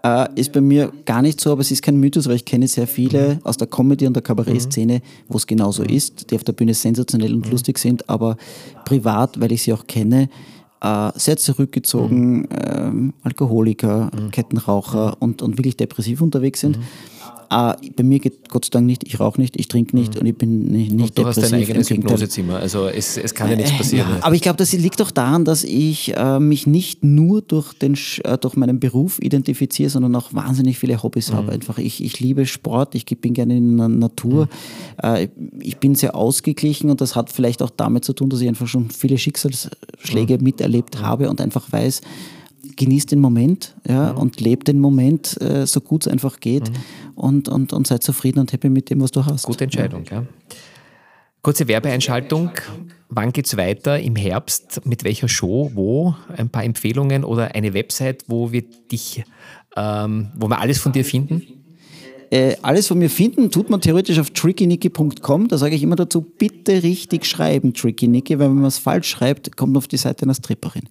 Äh, 0.03 0.28
ist 0.36 0.51
bei 0.53 0.61
mir 0.61 0.91
gar 1.05 1.22
nicht 1.22 1.39
so, 1.41 1.51
aber 1.51 1.61
es 1.61 1.72
ist 1.72 1.82
kein 1.82 1.97
Mythos, 1.97 2.28
weil 2.28 2.36
ich 2.36 2.45
kenne 2.45 2.68
sehr 2.68 2.88
viele 2.88 3.39
aus 3.43 3.57
der 3.57 3.68
Comedy- 3.68 4.07
und 4.07 4.13
der 4.13 4.24
Kabarettszene, 4.24 5.01
wo 5.28 5.38
es 5.38 5.45
genauso 5.47 5.84
ist, 5.84 6.32
die 6.32 6.36
auf 6.36 6.43
der 6.43 6.53
Bühne 6.53 6.74
sensationell 6.74 7.34
und 7.34 7.49
lustig 7.49 7.78
sind, 7.78 8.07
aber 8.09 8.38
privat, 8.86 9.39
weil 9.39 9.51
ich 9.51 9.63
sie 9.63 9.74
auch 9.74 9.86
kenne, 9.88 10.30
äh, 10.82 11.11
sehr 11.15 11.38
zurückgezogen, 11.38 12.47
ähm, 12.51 13.13
Alkoholiker, 13.23 14.11
Kettenraucher 14.32 15.17
und, 15.19 15.41
und 15.41 15.57
wirklich 15.57 15.78
depressiv 15.78 16.21
unterwegs 16.21 16.61
sind. 16.61 16.78
Äh, 17.49 17.73
bei 17.95 18.03
mir 18.03 18.19
geht 18.19 18.49
Gott 18.49 18.65
sei 18.65 18.69
Dank 18.71 18.85
nicht, 18.85 19.03
ich 19.05 19.19
rauche 19.19 19.39
nicht, 19.39 19.57
ich 19.59 19.67
trinke 19.67 19.95
nicht 19.95 20.17
und 20.19 20.25
ich 20.25 20.35
bin 20.35 20.65
nicht, 20.65 20.91
nicht 20.91 21.01
Und 21.09 21.17
du 21.17 21.25
hast 21.25 21.37
depressiv. 21.37 21.51
dein 21.51 21.61
im 21.61 21.69
eigenes 21.69 21.87
Gegenteil. 21.87 22.11
Hypnosezimmer, 22.11 22.55
also 22.57 22.87
es, 22.87 23.17
es 23.17 23.33
kann 23.33 23.49
ja 23.49 23.55
nichts 23.55 23.71
passieren. 23.77 24.07
Ja, 24.09 24.17
aber 24.25 24.35
ich 24.35 24.41
glaube, 24.41 24.57
das 24.57 24.73
liegt 24.73 24.99
doch 24.99 25.11
daran, 25.11 25.45
dass 25.45 25.63
ich 25.63 26.15
äh, 26.17 26.39
mich 26.39 26.67
nicht 26.67 27.03
nur 27.03 27.41
durch, 27.41 27.73
den, 27.73 27.97
äh, 28.23 28.37
durch 28.37 28.55
meinen 28.57 28.79
Beruf 28.79 29.19
identifiziere, 29.21 29.89
sondern 29.89 30.15
auch 30.15 30.33
wahnsinnig 30.33 30.77
viele 30.77 31.01
Hobbys 31.01 31.31
Mhm. 31.31 31.35
habe. 31.35 31.51
Einfach 31.53 31.77
ich, 31.77 32.03
ich 32.03 32.19
liebe 32.19 32.45
Sport, 32.45 32.95
ich 32.95 33.05
bin 33.05 33.33
gerne 33.33 33.57
in 33.57 33.77
der 33.77 33.87
Natur, 33.87 34.45
Mhm. 34.45 34.49
äh, 35.09 35.27
ich 35.61 35.77
bin 35.77 35.95
sehr 35.95 36.15
ausgeglichen 36.15 36.89
und 36.89 36.99
das 37.01 37.15
hat 37.15 37.31
vielleicht 37.31 37.61
auch 37.61 37.69
damit 37.69 38.03
zu 38.05 38.13
tun, 38.13 38.29
dass 38.29 38.41
ich 38.41 38.47
einfach 38.47 38.67
schon 38.67 38.89
viele 38.89 39.13
Mhm. 39.15 39.19
Schicksalsschläge 39.19 40.37
miterlebt 40.39 41.01
habe 41.01 41.29
und 41.29 41.41
einfach 41.41 41.71
weiß, 41.71 42.01
genießt 42.76 43.11
den 43.11 43.20
Moment 43.20 43.76
ja, 43.88 44.13
Mhm. 44.13 44.18
und 44.20 44.41
lebt 44.41 44.68
den 44.68 44.80
Moment, 44.80 45.39
äh, 45.41 45.65
so 45.65 45.82
gut 45.82 46.05
es 46.05 46.11
einfach 46.11 46.39
geht 46.39 46.72
und, 47.15 47.47
und, 47.49 47.74
und 47.74 47.88
sei 47.88 47.97
zufrieden 47.99 48.39
und 48.39 48.51
happy 48.53 48.70
mit 48.70 48.89
dem, 48.89 49.01
was 49.01 49.11
du 49.11 49.26
hast. 49.26 49.43
Gute 49.43 49.63
Entscheidung, 49.65 50.03
ja. 50.09 50.24
Kurze 51.41 51.68
Werbeeinschaltung. 51.68 52.51
Wann 53.09 53.32
geht's 53.32 53.55
weiter? 53.55 53.99
Im 53.99 54.15
Herbst? 54.18 54.82
Mit 54.86 55.03
welcher 55.05 55.30
Show? 55.30 55.72
Wo? 55.74 56.13
Ein 56.36 56.49
paar 56.49 56.63
Empfehlungen 56.65 57.24
oder 57.24 57.55
eine 57.55 57.74
Website, 57.74 58.26
wo 58.28 58.51
wir 58.51 58.63
dich, 58.91 59.24
ähm, 59.78 60.30
wo 60.36 60.49
wir 60.49 60.59
alles 60.59 60.80
von 60.80 60.91
dir 60.91 61.05
finden? 61.05 61.43
Äh, 62.30 62.57
alles 62.61 62.88
von 62.88 62.97
mir 62.97 63.09
finden, 63.09 63.49
tut 63.51 63.70
man 63.70 63.80
theoretisch 63.80 64.20
auf 64.20 64.32
trickynicky.com. 64.32 65.47
Da 65.47 65.57
sage 65.57 65.76
ich 65.76 65.84
immer 65.84 65.95
dazu, 65.95 66.20
bitte 66.22 66.84
richtig 66.84 67.26
schreiben, 67.26 67.74
Tricky 67.74 68.09
Nicky, 68.09 68.38
weil 68.39 68.49
wenn 68.49 68.55
man 68.55 68.65
es 68.65 68.80
falsch 68.80 69.07
schreibt, 69.07 69.55
kommt 69.55 69.72
man 69.72 69.78
auf 69.78 69.88
die 69.88 69.95
Seite 69.95 70.24
einer 70.24 70.34
Stripperin. 70.34 70.89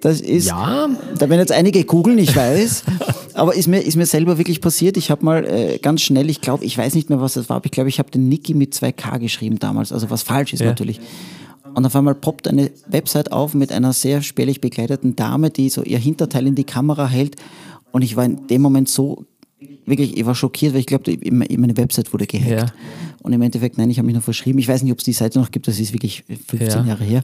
Das 0.00 0.20
ist, 0.20 0.46
Ja. 0.46 0.88
da 1.18 1.28
werden 1.28 1.40
jetzt 1.40 1.52
einige 1.52 1.84
googeln, 1.84 2.18
ich 2.18 2.34
weiß, 2.34 2.84
aber 3.34 3.54
ist 3.54 3.66
mir, 3.66 3.80
ist 3.80 3.96
mir 3.96 4.06
selber 4.06 4.38
wirklich 4.38 4.60
passiert. 4.60 4.96
Ich 4.96 5.10
habe 5.10 5.24
mal 5.24 5.44
äh, 5.44 5.78
ganz 5.78 6.02
schnell, 6.02 6.30
ich 6.30 6.40
glaube, 6.40 6.64
ich 6.64 6.76
weiß 6.78 6.94
nicht 6.94 7.10
mehr, 7.10 7.20
was 7.20 7.34
das 7.34 7.48
war, 7.48 7.56
aber 7.56 7.66
ich 7.66 7.72
glaube, 7.72 7.88
ich 7.88 7.98
habe 7.98 8.10
den 8.10 8.28
Nicky 8.28 8.54
mit 8.54 8.74
2K 8.74 9.18
geschrieben 9.18 9.58
damals, 9.58 9.92
also 9.92 10.08
was 10.10 10.22
falsch 10.22 10.52
ist 10.52 10.60
Ja. 10.60 10.66
natürlich. 10.66 11.00
Und 11.74 11.84
auf 11.84 11.94
einmal 11.94 12.14
poppt 12.14 12.48
eine 12.48 12.70
Website 12.88 13.30
auf 13.32 13.54
mit 13.54 13.70
einer 13.72 13.92
sehr 13.92 14.22
spärlich 14.22 14.60
bekleideten 14.60 15.14
Dame, 15.16 15.50
die 15.50 15.68
so 15.68 15.82
ihr 15.82 15.98
Hinterteil 15.98 16.46
in 16.46 16.54
die 16.54 16.64
Kamera 16.64 17.06
hält. 17.06 17.36
Und 17.92 18.02
ich 18.02 18.16
war 18.16 18.24
in 18.24 18.46
dem 18.48 18.62
Moment 18.62 18.88
so, 18.88 19.24
wirklich, 19.86 20.16
ich 20.16 20.24
war 20.26 20.34
schockiert, 20.34 20.72
weil 20.74 20.80
ich 20.80 20.86
glaube, 20.86 21.16
meine 21.30 21.76
Website 21.76 22.12
wurde 22.12 22.26
gehackt. 22.26 22.50
Ja. 22.50 22.66
Und 23.22 23.32
im 23.32 23.42
Endeffekt, 23.42 23.76
nein, 23.78 23.90
ich 23.90 23.98
habe 23.98 24.06
mich 24.06 24.14
noch 24.14 24.22
verschrieben. 24.22 24.58
Ich 24.60 24.68
weiß 24.68 24.82
nicht, 24.84 24.92
ob 24.92 24.98
es 24.98 25.04
die 25.04 25.12
Seite 25.12 25.38
noch 25.40 25.50
gibt, 25.50 25.66
das 25.66 25.80
ist 25.80 25.92
wirklich 25.92 26.24
15 26.46 26.68
Ja. 26.68 26.84
Jahre 26.84 27.02
her. 27.04 27.22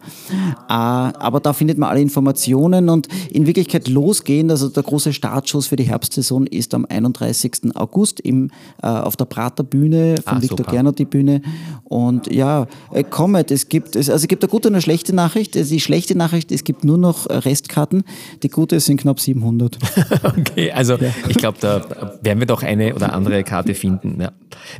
Äh, 0.68 0.72
aber 0.72 1.38
da 1.38 1.52
findet 1.52 1.78
man 1.78 1.88
alle 1.90 2.00
Informationen 2.00 2.88
und 2.88 3.06
in 3.30 3.46
Wirklichkeit 3.46 3.86
losgehen. 3.88 4.50
Also 4.50 4.68
der 4.68 4.82
große 4.82 5.12
Startschuss 5.12 5.68
für 5.68 5.76
die 5.76 5.84
Herbstsaison 5.84 6.46
ist 6.48 6.74
am 6.74 6.84
31. 6.88 7.74
August 7.76 8.18
im, 8.20 8.50
äh, 8.82 8.86
auf 8.88 9.16
der 9.16 9.26
Prater 9.26 9.62
Bühne 9.62 10.16
von 10.26 10.38
Ah, 10.38 10.42
Viktor. 10.42 10.66
Gernot 10.66 10.98
die 10.98 11.04
Bühne. 11.04 11.42
Und 11.84 12.30
ja, 12.32 12.66
äh, 12.92 13.04
kommet, 13.04 13.52
es 13.52 13.68
gibt, 13.68 13.94
es, 13.94 14.10
also 14.10 14.24
es 14.24 14.28
gibt 14.28 14.42
eine 14.42 14.50
gute 14.50 14.68
und 14.68 14.74
eine 14.74 14.82
schlechte 14.82 15.14
Nachricht. 15.14 15.56
Also 15.56 15.72
Die 15.72 15.80
schlechte 15.80 16.16
Nachricht, 16.18 16.50
es 16.50 16.64
gibt 16.64 16.82
nur 16.84 16.98
noch 16.98 17.26
äh, 17.30 17.34
Restkarten. 17.34 18.02
Die 18.42 18.48
gute 18.48 18.80
sind 18.80 19.00
knapp 19.00 19.20
700. 19.20 19.78
Okay, 20.24 20.72
also 20.72 20.96
ich 21.28 21.36
glaube, 21.36 21.58
da 21.60 21.78
werden 22.24 22.38
wir 22.40 22.46
doch 22.46 22.62
eine 22.62 22.94
oder 22.94 23.12
andere 23.12 23.44
Karte 23.44 23.74
finden. 23.74 24.20
Ja. 24.20 24.32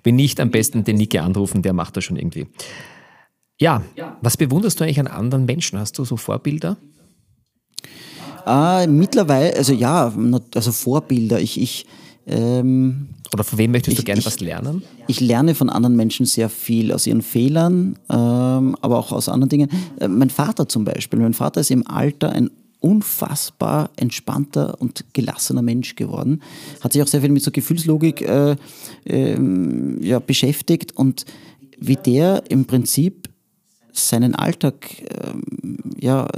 Wenn 0.03 0.17
nicht, 0.17 0.41
am 0.41 0.51
besten 0.51 0.85
den 0.85 0.97
Niki 0.97 1.19
anrufen, 1.19 1.63
der 1.63 1.73
macht 1.73 1.97
das 1.97 2.05
schon 2.05 2.17
irgendwie. 2.17 2.47
Ja, 3.61 3.83
was 4.21 4.37
bewunderst 4.37 4.81
du 4.81 4.85
eigentlich 4.85 5.01
an 5.01 5.07
anderen 5.07 5.45
Menschen? 5.45 5.79
Hast 5.79 5.99
du 5.99 6.05
so 6.05 6.17
Vorbilder? 6.17 6.77
Ah, 8.45 8.85
mittlerweile, 8.87 9.57
also 9.57 9.73
ja, 9.73 10.13
also 10.55 10.73
Vorbilder. 10.73 11.41
Ich, 11.41 11.59
ich, 11.61 11.87
ähm, 12.27 13.09
Oder 13.33 13.43
von 13.45 13.59
wem 13.59 13.71
möchtest 13.71 13.97
du 13.97 14.01
Ich- 14.01 14.05
gerne 14.07 14.19
ich- 14.21 14.27
was 14.27 14.41
lernen? 14.41 14.83
ich 15.09 15.21
lerne 15.21 15.55
von 15.55 15.71
anderen 15.71 15.97
Menschen 15.97 16.27
sehr 16.27 16.49
viel 16.51 16.93
aus 16.93 17.07
ihren 17.07 17.23
Fehlern, 17.23 17.97
ähm, 18.11 18.77
aber 18.81 18.99
auch 18.99 19.13
aus 19.13 19.29
anderen 19.29 19.49
Dingen. 19.49 19.71
Äh, 19.99 20.09
mein 20.09 20.31
Vater 20.31 20.69
zum 20.69 20.85
Beispiel. 20.85 21.19
Mein 21.21 21.33
Vater 21.35 21.61
ist 21.61 21.71
im 21.71 21.87
Alter 21.87 22.33
ein 22.33 22.51
unfassbar 22.85 23.89
entspannter 23.97 24.79
und 24.79 25.07
gelassener 25.15 25.63
Mensch 25.63 25.95
geworden. 25.97 26.43
Hat 26.83 26.93
sich 26.93 27.03
auch 27.03 27.07
sehr 27.07 27.23
viel 27.23 27.31
mit 27.31 27.43
so 27.43 27.51
Gefühlslogik 27.51 28.21
äh, 28.21 28.57
ähm, 29.07 30.03
ja, 30.03 30.19
beschäftigt 30.19 30.93
und 30.95 31.25
wie 31.79 31.97
der 31.97 32.45
im 32.51 32.67
Prinzip 32.67 33.31
seinen 33.93 34.35
Alltag 34.35 34.87
ähm, 35.01 35.79
ja, 35.99 36.29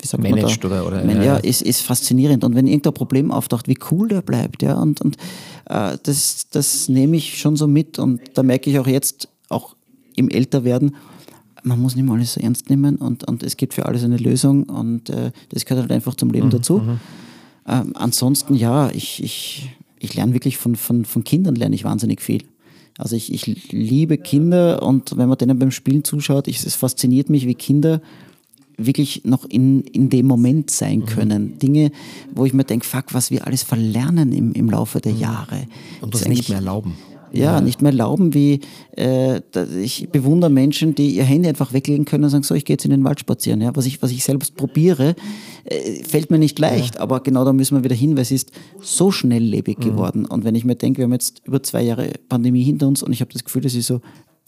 wie 0.00 0.06
sagt 0.06 0.22
Managed 0.22 0.62
man 0.62 0.70
da? 0.70 0.82
oder- 0.84 0.86
oder- 0.86 1.04
ja, 1.06 1.12
ja, 1.16 1.22
ja. 1.24 1.36
ist, 1.38 1.62
ist 1.62 1.80
faszinierend. 1.80 2.44
Und 2.44 2.54
wenn 2.54 2.66
irgendein 2.66 2.92
Problem 2.92 3.30
auftaucht, 3.30 3.68
wie 3.68 3.78
cool 3.90 4.08
der 4.08 4.20
bleibt, 4.20 4.62
ja, 4.62 4.74
und, 4.74 5.00
und 5.00 5.16
äh, 5.64 5.96
das, 6.02 6.46
das 6.50 6.88
nehme 6.90 7.16
ich 7.16 7.38
schon 7.38 7.56
so 7.56 7.66
mit. 7.66 7.98
Und 7.98 8.20
da 8.34 8.42
merke 8.42 8.68
ich 8.70 8.78
auch 8.78 8.86
jetzt, 8.86 9.28
auch 9.48 9.74
im 10.14 10.28
Älterwerden, 10.28 10.94
man 11.62 11.80
muss 11.80 11.96
nicht 11.96 12.04
mal 12.04 12.14
alles 12.14 12.34
so 12.34 12.40
ernst 12.40 12.70
nehmen 12.70 12.96
und, 12.96 13.24
und 13.24 13.42
es 13.42 13.56
gibt 13.56 13.74
für 13.74 13.86
alles 13.86 14.04
eine 14.04 14.16
Lösung 14.16 14.64
und 14.64 15.10
äh, 15.10 15.32
das 15.50 15.64
gehört 15.64 15.82
halt 15.82 15.92
einfach 15.92 16.14
zum 16.14 16.30
Leben 16.30 16.46
Mhm, 16.46 16.50
dazu. 16.52 16.82
Ähm, 17.66 17.92
ansonsten, 17.94 18.54
ja, 18.54 18.90
ich, 18.90 19.22
ich, 19.22 19.70
ich 19.98 20.14
lerne 20.14 20.32
wirklich 20.34 20.56
von, 20.56 20.76
von, 20.76 21.04
von 21.04 21.24
Kindern 21.24 21.54
lerne 21.54 21.74
ich 21.74 21.84
wahnsinnig 21.84 22.22
viel. 22.22 22.42
Also 22.96 23.14
ich, 23.14 23.32
ich 23.32 23.70
liebe 23.72 24.18
Kinder 24.18 24.82
und 24.82 25.16
wenn 25.16 25.28
man 25.28 25.38
denen 25.38 25.58
beim 25.58 25.70
Spielen 25.70 26.02
zuschaut, 26.02 26.48
ich, 26.48 26.64
es 26.64 26.74
fasziniert 26.74 27.30
mich, 27.30 27.46
wie 27.46 27.54
Kinder 27.54 28.00
wirklich 28.76 29.24
noch 29.24 29.44
in, 29.44 29.80
in 29.82 30.08
dem 30.08 30.26
Moment 30.26 30.66
Mhm. 30.66 30.72
sein 30.72 31.04
können. 31.06 31.58
Dinge, 31.58 31.90
wo 32.34 32.44
ich 32.44 32.52
mir 32.52 32.64
denke, 32.64 32.86
fuck, 32.86 33.12
was 33.12 33.30
wir 33.30 33.46
alles 33.46 33.62
verlernen 33.64 34.32
im, 34.32 34.52
im 34.52 34.70
Laufe 34.70 35.00
der 35.00 35.12
Jahre. 35.12 35.56
Mhm. 35.56 35.68
Und 36.02 36.14
Ist 36.14 36.22
das 36.22 36.28
nicht 36.28 36.48
mehr 36.48 36.58
erlauben. 36.58 36.94
Ja, 37.32 37.60
nicht 37.60 37.82
mehr 37.82 37.92
erlauben, 37.92 38.34
wie 38.34 38.60
äh, 38.96 39.40
ich 39.80 40.08
bewundere 40.10 40.50
Menschen, 40.50 40.94
die 40.94 41.10
ihr 41.10 41.24
Handy 41.24 41.48
einfach 41.48 41.72
weglegen 41.72 42.04
können 42.04 42.24
und 42.24 42.30
sagen, 42.30 42.44
so, 42.44 42.54
ich 42.54 42.64
gehe 42.64 42.74
jetzt 42.74 42.84
in 42.84 42.90
den 42.90 43.04
Wald 43.04 43.20
spazieren. 43.20 43.60
Ja, 43.60 43.74
was 43.74 43.86
ich, 43.86 44.02
was 44.02 44.10
ich 44.10 44.24
selbst 44.24 44.56
probiere, 44.56 45.14
äh, 45.64 46.02
fällt 46.04 46.30
mir 46.30 46.38
nicht 46.38 46.58
leicht, 46.58 46.98
aber 46.98 47.20
genau 47.20 47.44
da 47.44 47.52
müssen 47.52 47.76
wir 47.76 47.84
wieder 47.84 47.94
hin, 47.94 48.16
weil 48.16 48.22
es 48.22 48.30
ist 48.30 48.50
so 48.80 49.10
schnelllebig 49.10 49.78
geworden. 49.78 50.24
Und 50.26 50.44
wenn 50.44 50.54
ich 50.54 50.64
mir 50.64 50.76
denke, 50.76 50.98
wir 50.98 51.04
haben 51.04 51.12
jetzt 51.12 51.42
über 51.44 51.62
zwei 51.62 51.82
Jahre 51.82 52.12
Pandemie 52.28 52.62
hinter 52.62 52.88
uns 52.88 53.02
und 53.02 53.12
ich 53.12 53.20
habe 53.20 53.32
das 53.32 53.44
Gefühl, 53.44 53.62
das 53.62 53.74
ist 53.74 53.86
so, 53.86 54.00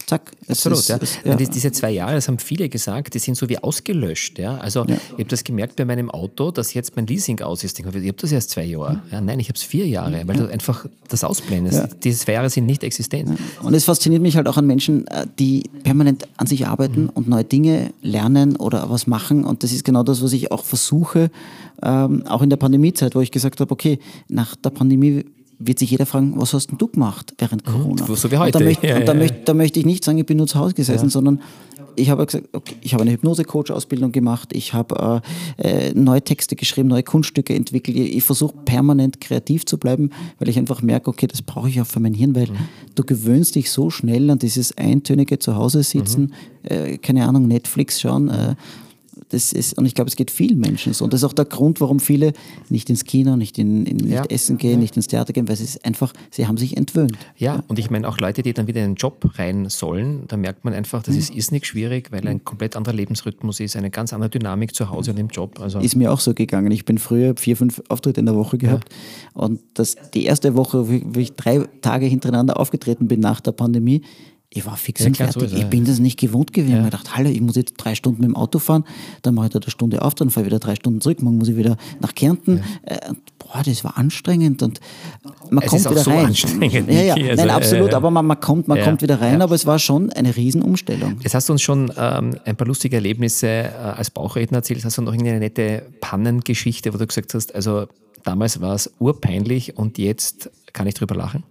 zack, 0.07 0.31
Absolut, 0.47 0.79
ist, 0.79 0.89
ja. 0.89 0.95
Und 1.31 1.41
das- 1.41 1.49
diese 1.49 1.71
zwei 1.71 1.91
Jahre, 1.91 2.13
das 2.13 2.27
haben 2.27 2.39
viele 2.39 2.69
gesagt, 2.69 3.13
die 3.13 3.19
sind 3.19 3.35
so 3.35 3.47
wie 3.49 3.57
ausgelöscht. 3.57 4.39
Ja? 4.39 4.57
Also 4.57 4.85
ich 4.85 4.95
habe 5.13 5.23
das 5.25 5.43
gemerkt 5.43 5.75
bei 5.75 5.85
meinem 5.85 6.09
Auto, 6.11 6.51
dass 6.51 6.73
jetzt 6.73 6.95
mein 6.95 7.07
Leasing 7.07 7.39
aus 7.41 7.63
ist. 7.63 7.79
Ich 7.79 7.85
habe 7.85 8.01
das 8.13 8.31
erst 8.31 8.49
zwei 8.51 8.63
Jahre. 8.65 9.01
Ja, 9.11 9.21
nein, 9.21 9.39
ich 9.39 9.47
habe 9.47 9.57
es 9.57 9.63
vier 9.63 9.87
Jahre, 9.87 10.21
weil 10.27 10.37
du 10.37 10.47
einfach 10.49 10.85
das 11.07 11.23
ausblendest. 11.23 11.97
Diese 12.03 12.19
zwei 12.19 12.33
Jahre 12.33 12.49
sind 12.49 12.65
nicht 12.65 12.83
existent. 12.83 13.37
Und 13.61 13.73
es 13.73 13.85
fasziniert 13.85 14.21
mich 14.21 14.35
halt 14.35 14.47
auch 14.47 14.57
an 14.57 14.65
Menschen, 14.67 15.07
äh, 15.07 15.25
die 15.39 15.63
permanent 15.83 16.27
an 16.37 16.47
sich 16.47 16.67
arbeiten 16.67 17.09
und 17.09 17.27
neue 17.27 17.43
Dinge 17.43 17.93
lernen 18.01 18.55
oder 18.55 18.89
was 18.89 19.07
machen. 19.07 19.45
Und 19.45 19.63
das 19.63 19.71
ist 19.71 19.83
genau 19.83 20.03
das, 20.03 20.21
was 20.21 20.33
ich 20.33 20.51
auch 20.51 20.63
versuche, 20.63 21.29
ähm, 21.83 22.25
auch 22.27 22.41
in 22.41 22.49
der 22.49 22.57
Pandemiezeit, 22.57 23.15
wo 23.15 23.21
ich 23.21 23.31
gesagt 23.31 23.59
habe, 23.59 23.71
okay, 23.71 23.99
nach 24.27 24.55
der 24.55 24.69
Pandemie 24.69 25.25
wird 25.63 25.79
sich 25.79 25.91
jeder 25.91 26.05
fragen, 26.05 26.33
was 26.35 26.53
hast 26.53 26.67
denn 26.71 26.77
du 26.77 26.87
gemacht 26.87 27.33
während 27.37 27.63
Corona? 27.65 28.07
Mhm. 28.07 28.15
so 28.15 28.31
wie 28.31 28.37
heute. 28.37 28.57
Und 28.57 28.61
da 28.61 28.67
möchte, 28.67 28.87
Ja, 28.87 28.95
und 28.97 29.01
da 29.07 29.13
ja, 29.13 29.13
ja. 29.13 29.19
möchte, 29.19 29.37
da 29.45 29.53
möchte 29.53 29.79
ich 29.79 29.85
nicht 29.85 30.03
sagen, 30.03 30.17
ich 30.17 30.25
bin 30.25 30.37
nur 30.37 30.47
zu 30.47 30.59
Hause 30.59 30.73
gesessen, 30.73 31.09
sondern 31.09 31.39
ich 31.97 32.09
habe 32.09 32.25
gesagt, 32.25 32.47
okay, 32.53 32.75
ich 32.81 32.93
habe 32.93 33.01
eine 33.03 33.11
Hypnose-Coach-Ausbildung 33.11 34.13
gemacht, 34.13 34.49
ich 34.53 34.73
habe 34.73 35.21
äh, 35.59 35.89
äh, 35.89 35.93
neue 35.93 36.21
Texte 36.21 36.55
geschrieben, 36.55 36.87
neue 36.87 37.03
Kunststücke 37.03 37.53
entwickelt. 37.53 37.97
Ich, 37.97 38.15
ich 38.15 38.23
versuche 38.23 38.55
permanent 38.63 39.19
kreativ 39.19 39.65
zu 39.65 39.77
bleiben, 39.77 40.09
weil 40.39 40.47
ich 40.47 40.57
einfach 40.57 40.81
merke, 40.81 41.09
okay, 41.09 41.27
das 41.27 41.41
brauche 41.41 41.67
ich 41.69 41.81
auch 41.81 41.85
für 41.87 41.99
mein 41.99 42.13
Hirn, 42.13 42.33
weil 42.35 42.47
Mhm. 42.47 42.55
du 42.95 43.03
gewöhnst 43.03 43.55
dich 43.55 43.69
so 43.71 43.89
schnell 43.89 44.29
an 44.29 44.39
dieses 44.39 44.75
eintönige 44.77 45.37
Zuhause 45.39 45.83
sitzen, 45.83 46.31
Mhm. 46.63 46.69
äh, 46.69 46.97
keine 46.97 47.27
Ahnung, 47.27 47.47
Netflix 47.47 47.99
schauen. 47.99 48.29
Äh, 48.29 48.55
das 49.31 49.53
ist, 49.53 49.77
und 49.77 49.85
ich 49.85 49.95
glaube, 49.95 50.09
es 50.09 50.15
geht 50.15 50.29
vielen 50.29 50.59
Menschen 50.59 50.93
so. 50.93 51.03
Und 51.05 51.13
das 51.13 51.21
ist 51.21 51.23
auch 51.23 51.33
der 51.33 51.45
Grund, 51.45 51.79
warum 51.81 51.99
viele 51.99 52.33
nicht 52.69 52.89
ins 52.89 53.05
Kino, 53.05 53.35
nicht, 53.35 53.57
in, 53.57 53.85
in, 53.85 53.97
nicht 53.97 54.11
Ja. 54.11 54.25
essen 54.25 54.57
gehen, 54.57 54.79
nicht 54.79 54.95
ins 54.97 55.07
Theater 55.07 55.33
gehen, 55.33 55.47
weil 55.47 55.53
es 55.53 55.61
ist 55.61 55.85
einfach, 55.85 56.13
sie 56.29 56.47
haben 56.47 56.57
sich 56.57 56.75
entwöhnt. 56.77 57.17
Ja, 57.37 57.63
und 57.67 57.79
ich 57.79 57.89
meine 57.89 58.07
auch 58.07 58.17
Leute, 58.19 58.41
die 58.43 58.53
dann 58.53 58.67
wieder 58.67 58.83
in 58.83 58.91
den 58.91 58.95
Job 58.95 59.23
rein 59.35 59.69
sollen, 59.69 60.25
da 60.27 60.37
merkt 60.37 60.65
man 60.65 60.73
einfach, 60.73 61.01
das 61.03 61.15
ist, 61.15 61.33
ist 61.33 61.51
nicht 61.51 61.65
schwierig, 61.65 62.11
weil 62.11 62.27
ein 62.27 62.43
komplett 62.43 62.75
anderer 62.75 62.93
Lebensrhythmus 62.93 63.59
ist, 63.59 63.75
eine 63.75 63.89
ganz 63.89 64.13
andere 64.13 64.29
Dynamik 64.29 64.75
zu 64.75 64.89
Hause 64.89 65.11
und 65.11 65.17
im 65.17 65.27
Job. 65.27 65.59
Also 65.59 65.79
Ist 65.79 65.95
mir 65.95 66.11
auch 66.11 66.19
so 66.19 66.33
gegangen. 66.33 66.71
Ich 66.71 66.85
bin 66.85 66.97
früher 66.97 67.33
vier, 67.37 67.55
fünf 67.57 67.81
Auftritte 67.89 68.19
in 68.19 68.25
der 68.25 68.35
Woche 68.35 68.57
gehabt. 68.57 68.89
Und 69.33 69.61
das, 69.75 69.95
die 70.13 70.25
erste 70.25 70.55
Woche, 70.55 70.87
wo 70.87 71.19
ich 71.19 71.33
drei 71.33 71.65
Tage 71.81 72.05
hintereinander 72.05 72.59
aufgetreten 72.59 73.07
bin 73.07 73.19
nach 73.21 73.39
der 73.39 73.53
Pandemie, 73.53 74.01
ich 74.53 74.65
war 74.65 74.75
fix 74.75 74.99
Ja, 74.99 75.07
und 75.07 75.13
klar, 75.13 75.31
fertig. 75.31 75.53
es, 75.53 75.59
ich 75.59 75.65
bin 75.67 75.85
das 75.85 75.99
nicht 75.99 76.19
gewohnt 76.19 76.51
gewesen. 76.51 76.71
Ich 76.71 76.75
habe 76.79 76.85
gedacht, 76.91 77.15
hallo, 77.15 77.29
ich 77.29 77.39
muss 77.39 77.55
jetzt 77.55 77.75
drei 77.77 77.95
Stunden 77.95 78.19
mit 78.19 78.27
dem 78.29 78.35
Auto 78.35 78.59
fahren, 78.59 78.83
dann 79.21 79.33
mache 79.33 79.47
ich 79.47 79.53
da 79.53 79.59
eine 79.59 79.71
Stunde 79.71 80.01
auf, 80.01 80.13
dann 80.13 80.29
fahre 80.29 80.45
ich 80.45 80.47
wieder 80.47 80.59
drei 80.59 80.75
Stunden 80.75 80.99
zurück, 80.99 81.21
morgen 81.21 81.37
muss 81.37 81.47
ich 81.47 81.55
wieder 81.55 81.77
nach 82.01 82.13
Kärnten. 82.13 82.61
Äh, 82.83 82.97
und 83.09 83.19
boah, 83.39 83.61
das 83.63 83.83
war 83.85 83.97
anstrengend 83.97 84.61
und 84.61 84.81
man 85.49 85.63
Es 85.63 85.69
kommt 85.69 85.79
ist 85.81 85.87
auch 85.87 85.91
wieder 85.91 86.03
so 86.03 86.11
rein. 86.11 86.25
anstrengend, 86.25 86.89
Ja, 86.91 87.01
ja, 87.01 87.15
Niki, 87.15 87.29
also, 87.29 87.45
nein, 87.45 87.55
absolut, 87.55 87.91
äh, 87.91 87.95
aber 87.95 88.11
man, 88.11 88.25
man 88.25 88.39
kommt, 88.41 88.67
man 88.67 88.77
ja, 88.77 88.83
kommt 88.83 89.01
wieder 89.01 89.21
rein, 89.21 89.37
ja. 89.39 89.43
aber 89.45 89.55
es 89.55 89.65
war 89.65 89.79
schon 89.79 90.11
eine 90.11 90.35
Riesenumstellung. 90.35 91.19
Jetzt 91.23 91.33
hast 91.33 91.47
du 91.47 91.53
uns 91.53 91.61
schon 91.61 91.89
ähm, 91.97 92.35
ein 92.43 92.55
paar 92.57 92.67
lustige 92.67 92.97
Erlebnisse 92.97 93.47
äh, 93.47 93.69
als 93.95 94.11
Bauchredner 94.11 94.57
erzählt. 94.57 94.83
Hast 94.83 94.97
du 94.97 95.01
noch 95.01 95.13
irgendeine 95.13 95.39
nette 95.39 95.83
Pannengeschichte, 96.01 96.93
wo 96.93 96.97
du 96.97 97.07
gesagt 97.07 97.33
hast, 97.33 97.55
also 97.55 97.87
damals 98.25 98.59
war 98.59 98.75
es 98.75 98.91
urpeinlich 98.99 99.77
und 99.77 99.97
jetzt 99.97 100.49
kann 100.73 100.87
ich 100.87 100.93
drüber 100.95 101.15
lachen? 101.15 101.43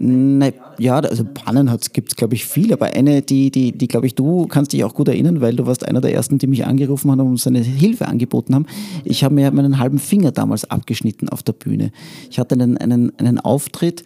Nein, 0.00 0.52
ja, 0.78 1.00
also 1.00 1.24
Pannen 1.24 1.68
gibt 1.92 2.10
es, 2.10 2.16
glaube 2.16 2.34
ich, 2.34 2.46
viel, 2.46 2.72
aber 2.72 2.86
eine, 2.86 3.20
die, 3.20 3.50
die, 3.50 3.72
die 3.72 3.88
glaube 3.88 4.06
ich, 4.06 4.14
du 4.14 4.46
kannst 4.46 4.72
dich 4.72 4.84
auch 4.84 4.94
gut 4.94 5.08
erinnern, 5.08 5.40
weil 5.40 5.56
du 5.56 5.66
warst 5.66 5.84
einer 5.84 6.00
der 6.00 6.14
ersten, 6.14 6.38
die 6.38 6.46
mich 6.46 6.64
angerufen 6.64 7.10
haben 7.10 7.18
und 7.20 7.30
uns 7.30 7.48
eine 7.48 7.58
Hilfe 7.58 8.06
angeboten 8.06 8.54
haben. 8.54 8.66
Ich 9.02 9.24
habe 9.24 9.34
mir 9.34 9.50
meinen 9.50 9.80
halben 9.80 9.98
Finger 9.98 10.30
damals 10.30 10.70
abgeschnitten 10.70 11.28
auf 11.28 11.42
der 11.42 11.52
Bühne. 11.52 11.90
Ich 12.30 12.38
hatte 12.38 12.54
einen, 12.54 12.76
einen, 12.78 13.12
einen 13.18 13.40
Auftritt 13.40 14.04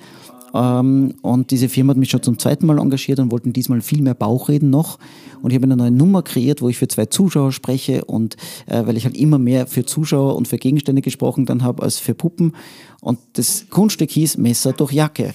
ähm, 0.55 1.15
und 1.23 1.51
diese 1.51 1.69
Firma 1.69 1.91
hat 1.91 1.99
mich 1.99 2.11
schon 2.11 2.23
zum 2.23 2.39
zweiten 2.39 2.65
Mal 2.65 2.79
engagiert 2.79 3.19
und 3.19 3.31
wollten 3.31 3.53
diesmal 3.53 3.83
viel 3.83 4.01
mehr 4.01 4.15
Bauchreden 4.15 4.71
noch. 4.71 4.99
Und 5.43 5.51
ich 5.51 5.57
habe 5.57 5.65
eine 5.65 5.77
neue 5.77 5.91
Nummer 5.91 6.23
kreiert, 6.23 6.63
wo 6.63 6.71
ich 6.71 6.79
für 6.79 6.89
zwei 6.89 7.07
Zuschauer 7.07 7.53
spreche 7.53 8.05
und 8.07 8.37
äh, 8.67 8.87
weil 8.87 8.97
ich 8.97 9.05
halt 9.05 9.17
immer 9.17 9.39
mehr 9.39 9.67
für 9.67 9.85
Zuschauer 9.85 10.37
und 10.37 10.49
für 10.49 10.57
Gegenstände 10.57 11.03
gesprochen 11.03 11.45
dann 11.45 11.63
habe 11.63 11.83
als 11.83 11.99
für 11.99 12.15
Puppen. 12.15 12.55
Und 13.01 13.19
das 13.35 13.67
Kunststück 13.69 14.11
hieß 14.11 14.39
Messer 14.39 14.73
durch 14.73 14.93
Jacke. 14.93 15.35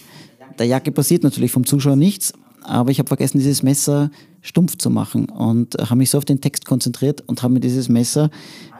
Der 0.59 0.65
Jacke 0.65 0.91
passiert 0.91 1.23
natürlich 1.23 1.51
vom 1.51 1.65
Zuschauer 1.65 1.95
nichts, 1.95 2.33
aber 2.63 2.91
ich 2.91 2.99
habe 2.99 3.07
vergessen, 3.07 3.37
dieses 3.37 3.63
Messer 3.63 4.11
stumpf 4.41 4.77
zu 4.77 4.89
machen 4.89 5.25
und 5.25 5.75
habe 5.75 5.95
mich 5.95 6.09
so 6.09 6.17
auf 6.17 6.25
den 6.25 6.41
Text 6.41 6.65
konzentriert 6.65 7.21
und 7.27 7.43
habe 7.43 7.53
mir 7.53 7.59
dieses 7.59 7.89
Messer 7.89 8.29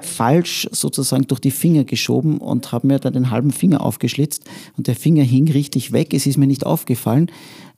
falsch 0.01 0.67
sozusagen 0.71 1.27
durch 1.27 1.39
die 1.39 1.51
Finger 1.51 1.83
geschoben 1.83 2.37
und 2.37 2.71
habe 2.71 2.87
mir 2.87 2.99
dann 2.99 3.13
den 3.13 3.31
halben 3.31 3.51
Finger 3.51 3.81
aufgeschlitzt 3.81 4.43
und 4.77 4.87
der 4.87 4.95
Finger 4.95 5.23
hing 5.23 5.49
richtig 5.51 5.91
weg. 5.91 6.13
Es 6.13 6.25
ist 6.25 6.37
mir 6.37 6.47
nicht 6.47 6.65
aufgefallen. 6.65 7.31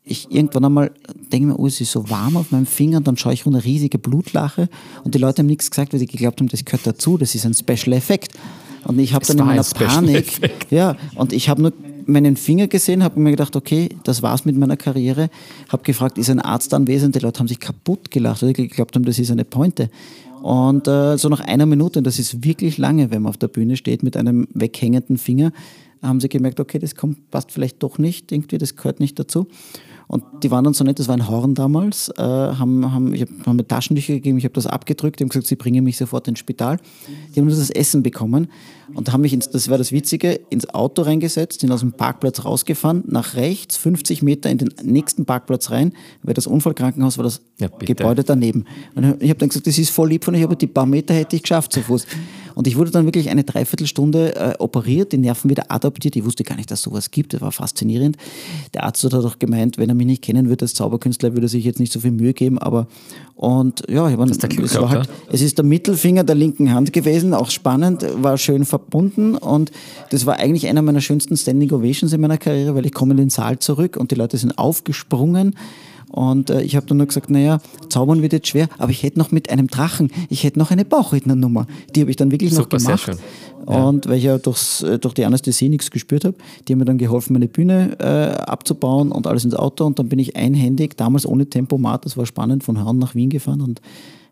Ich 0.04 0.32
irgendwann 0.32 0.66
einmal 0.66 0.92
denke 1.32 1.48
mir, 1.48 1.60
oh, 1.60 1.68
es 1.68 1.82
ist 1.82 1.92
so 1.92 2.10
warm 2.10 2.38
auf 2.38 2.52
meinem 2.52 2.66
Finger 2.66 2.98
und 2.98 3.08
dann 3.08 3.18
schaue 3.18 3.34
ich 3.34 3.46
runter, 3.46 3.64
riesige 3.64 4.00
Blutlache 4.00 4.70
und 5.04 5.14
die 5.14 5.20
Leute 5.20 5.40
haben 5.40 5.48
nichts 5.48 5.70
gesagt, 5.70 5.94
weil 5.94 6.00
sie 6.00 6.08
geglaubt 6.08 6.40
haben, 6.40 6.48
das 6.48 6.66
gehört 6.66 6.88
dazu, 6.88 7.18
das 7.18 7.36
ist 7.36 7.46
ein 7.46 7.54
Special 7.54 7.94
Effekt. 7.94 8.34
Und 8.86 8.98
ich 8.98 9.14
habe 9.14 9.26
dann 9.26 9.40
in 9.40 9.46
meiner 9.46 9.64
Panik, 9.64 10.40
ja, 10.72 10.96
und 11.16 11.34
ich 11.34 11.50
habe 11.50 11.62
nur 11.62 11.74
meinen 12.10 12.36
Finger 12.36 12.68
gesehen, 12.68 13.04
habe 13.04 13.20
mir 13.20 13.32
gedacht, 13.32 13.56
okay, 13.56 13.90
das 14.04 14.22
war's 14.22 14.46
mit 14.46 14.58
meiner 14.58 14.78
Karriere. 14.78 15.30
Habe 15.70 15.84
gefragt, 15.84 16.18
ist 16.18 16.30
ein 16.30 16.40
Arzt 16.40 16.74
anwesend? 16.74 17.16
Die 17.16 17.20
Leute 17.20 17.40
haben 17.40 17.48
sich 17.48 17.60
kaputt 17.60 18.12
gelacht, 18.12 18.42
weil 18.42 18.50
sie 18.50 18.68
geglaubt 18.68 18.96
haben, 18.96 19.06
das 19.06 19.20
ist 19.20 19.32
eine 19.32 19.46
Pointe. 19.46 19.90
Und 20.42 20.88
äh, 20.88 21.18
so 21.18 21.30
nach 21.30 21.42
einer 21.42 21.66
Minute, 21.66 22.00
und 22.00 22.08
das 22.08 22.20
ist 22.20 22.44
wirklich 22.44 22.78
lange, 22.78 23.12
wenn 23.12 23.24
man 23.24 23.30
auf 23.30 23.38
der 23.38 23.50
Bühne 23.50 23.76
steht 23.78 24.04
mit 24.04 24.16
einem 24.16 24.48
weghängenden 24.54 25.18
Finger, 25.18 25.52
haben 26.02 26.20
sie 26.20 26.30
gemerkt, 26.30 26.60
okay, 26.60 26.80
das 26.80 26.96
kommt, 26.96 27.30
passt 27.30 27.52
vielleicht 27.52 27.84
doch 27.84 27.98
nicht, 27.98 28.32
irgendwie, 28.32 28.58
das 28.58 28.76
gehört 28.76 29.00
nicht 29.00 29.20
dazu. 29.20 29.48
Und 30.12 30.24
die 30.42 30.50
waren 30.50 30.64
dann 30.64 30.74
so 30.74 30.84
nett, 30.84 30.98
das 30.98 31.08
war 31.08 31.16
ein 31.16 31.28
Horn 31.28 31.54
damals, 31.54 32.10
äh, 32.18 32.24
haben, 32.24 32.92
haben, 32.92 33.14
ich 33.14 33.22
hab, 33.22 33.30
haben 33.46 33.58
mir 33.58 33.68
Taschentücher 33.68 34.14
gegeben, 34.14 34.40
ich 34.40 34.44
habe 34.44 34.56
das 34.56 34.66
abgedrückt, 34.66 35.20
die 35.20 35.24
haben 35.24 35.30
gesagt, 35.30 35.46
sie 35.46 35.56
bringen 35.56 35.84
mich 35.84 35.98
sofort 35.98 36.28
ins 36.28 36.40
Spital. 36.40 36.78
Die 37.08 37.40
haben 37.40 37.46
nur 37.46 37.56
das 37.56 37.70
Essen 37.70 38.02
bekommen 38.02 38.48
und 38.96 39.14
haben 39.14 39.22
mich, 39.22 39.34
ins, 39.34 39.52
das 39.52 39.70
war 39.70 39.78
das 39.78 39.92
Witzige, 39.92 40.40
ins 40.50 40.68
Auto 40.74 41.04
reingesetzt, 41.04 41.60
sind 41.60 41.72
aus 41.72 41.82
dem 41.82 41.94
Parkplatz 41.94 42.44
rausgefahren, 42.44 43.04
nach 43.06 43.36
rechts, 43.36 43.78
50 43.78 44.24
Meter 44.24 44.50
in 44.50 44.58
den 44.58 44.72
nächsten 44.82 45.26
Parkplatz 45.26 45.70
rein, 45.70 45.94
weil 46.24 46.34
das 46.34 46.48
Unfallkrankenhaus 46.48 47.20
war 47.20 47.24
das 47.24 47.42
Ja. 47.60 47.68
Gebäude 47.68 48.24
daneben. 48.24 48.66
Und 48.96 49.22
ich 49.22 49.30
habe 49.30 49.38
dann 49.38 49.50
gesagt, 49.50 49.68
das 49.68 49.78
ist 49.78 49.92
voll 49.92 50.10
lieb 50.10 50.26
von 50.26 50.34
euch, 50.34 50.44
aber 50.44 50.56
die 50.56 50.66
paar 50.66 50.88
Meter 50.88 51.14
hätte 51.14 51.36
ich 51.36 51.44
geschafft 51.44 51.72
zu 51.72 51.82
Fuß. 51.82 52.08
Und 52.56 52.68
ich 52.68 52.76
wurde 52.76 52.92
dann 52.92 53.06
wirklich 53.06 53.30
eine 53.30 53.44
Dreiviertelstunde 53.44 54.36
äh, 54.36 54.54
operiert, 54.60 55.14
die 55.14 55.18
Nerven 55.18 55.50
wieder 55.50 55.72
adaptiert. 55.72 56.16
Ich 56.18 56.26
wusste 56.26 56.44
gar 56.44 56.56
nicht, 56.56 56.70
dass 56.70 56.82
sowas 56.82 57.10
gibt. 57.10 57.34
Das 57.34 57.40
war 57.40 57.52
faszinierend. 57.54 58.18
Der 58.74 58.84
Arzt 58.84 59.04
hat 59.04 59.14
auch 59.14 59.40
gemeint, 59.40 59.78
wenn 59.78 59.88
er 59.88 59.96
mich 60.00 60.08
nicht 60.08 60.24
kennen 60.24 60.50
würde 60.50 60.64
als 60.64 60.74
Zauberkünstler, 60.74 61.34
würde 61.34 61.46
er 61.46 61.50
sich 61.50 61.64
jetzt 61.64 61.80
nicht 61.80 61.94
so 61.94 62.00
viel 62.00 62.12
Mühe 62.12 62.34
geben. 62.34 62.58
Aber 62.58 62.88
und 63.36 63.84
ja, 63.88 64.10
ich 64.10 64.18
meine, 64.18 64.32
es, 64.32 64.42
war 64.76 64.90
halt, 64.90 65.10
es 65.32 65.42
ist 65.42 65.58
der 65.58 65.66
Mittelfinger 65.66 66.26
der 66.26 66.36
linken 66.36 66.74
Hand 66.74 66.92
gewesen, 66.92 67.34
auch 67.34 67.50
spannend, 67.50 68.06
war 68.22 68.38
schön 68.38 68.66
verbunden 68.66 69.36
und 69.36 69.72
das 70.10 70.26
war 70.26 70.38
eigentlich 70.38 70.68
einer 70.68 70.82
meiner 70.82 71.00
schönsten 71.00 71.38
Standing 71.38 71.72
Ovations 71.72 72.12
in 72.12 72.20
meiner 72.20 72.38
Karriere, 72.38 72.76
weil 72.76 72.86
ich 72.86 72.92
komme 72.92 73.12
in 73.12 73.18
den 73.18 73.30
Saal 73.30 73.60
zurück 73.60 73.96
und 73.96 74.12
die 74.12 74.16
Leute 74.16 74.38
sind 74.38 74.58
aufgesprungen. 74.58 75.56
Und 76.10 76.50
äh, 76.50 76.62
ich 76.64 76.76
habe 76.76 76.86
dann 76.88 76.98
nur 76.98 77.06
gesagt, 77.08 77.30
naja, 77.30 77.60
zaubern 77.90 78.22
wird 78.22 78.34
jetzt 78.34 78.48
schwer, 78.48 78.68
aber 78.78 78.92
ich 78.92 79.04
hätte 79.04 79.20
noch 79.20 79.32
mit 79.32 79.50
einem 79.52 79.68
Drachen, 79.68 80.12
ich 80.30 80.44
hätte 80.44 80.58
noch 80.60 80.72
eine 80.72 80.84
Bauchrednernummer. 80.86 81.68
Die 81.96 82.02
habe 82.02 82.10
ich 82.10 82.18
dann 82.18 82.32
wirklich 82.32 82.52
Super, 82.54 82.78
noch 82.78 82.80
sehr 82.80 82.96
gemacht. 82.98 83.04
schön. 83.06 83.66
Und 83.76 84.08
weil 84.08 84.18
ich 84.18 84.24
ja 84.24 84.38
durchs, 84.40 84.82
äh, 84.82 84.98
durch 84.98 85.14
die 85.14 85.26
Anästhesie 85.26 85.70
nichts 85.70 85.92
gespürt 85.92 86.26
habe, 86.26 86.36
die 86.68 86.74
haben 86.74 86.80
mir 86.80 86.86
dann 86.86 86.98
geholfen, 86.98 87.34
meine 87.34 87.48
Bühne 87.48 87.96
äh, 88.00 88.42
abzubauen 88.42 89.12
und 89.12 89.28
alles 89.28 89.46
ins 89.46 89.54
Auto. 89.54 89.86
Und 89.86 90.00
dann 90.00 90.10
bin 90.10 90.18
ich 90.18 90.36
einhändig, 90.36 90.98
damals 90.98 91.26
ohne 91.28 91.46
Tempomat, 91.48 92.06
das 92.06 92.18
war 92.18 92.26
spannend, 92.26 92.64
von 92.64 92.84
Hörn 92.84 92.98
nach 92.98 93.14
Wien 93.14 93.30
gefahren. 93.30 93.62
Und 93.62 93.80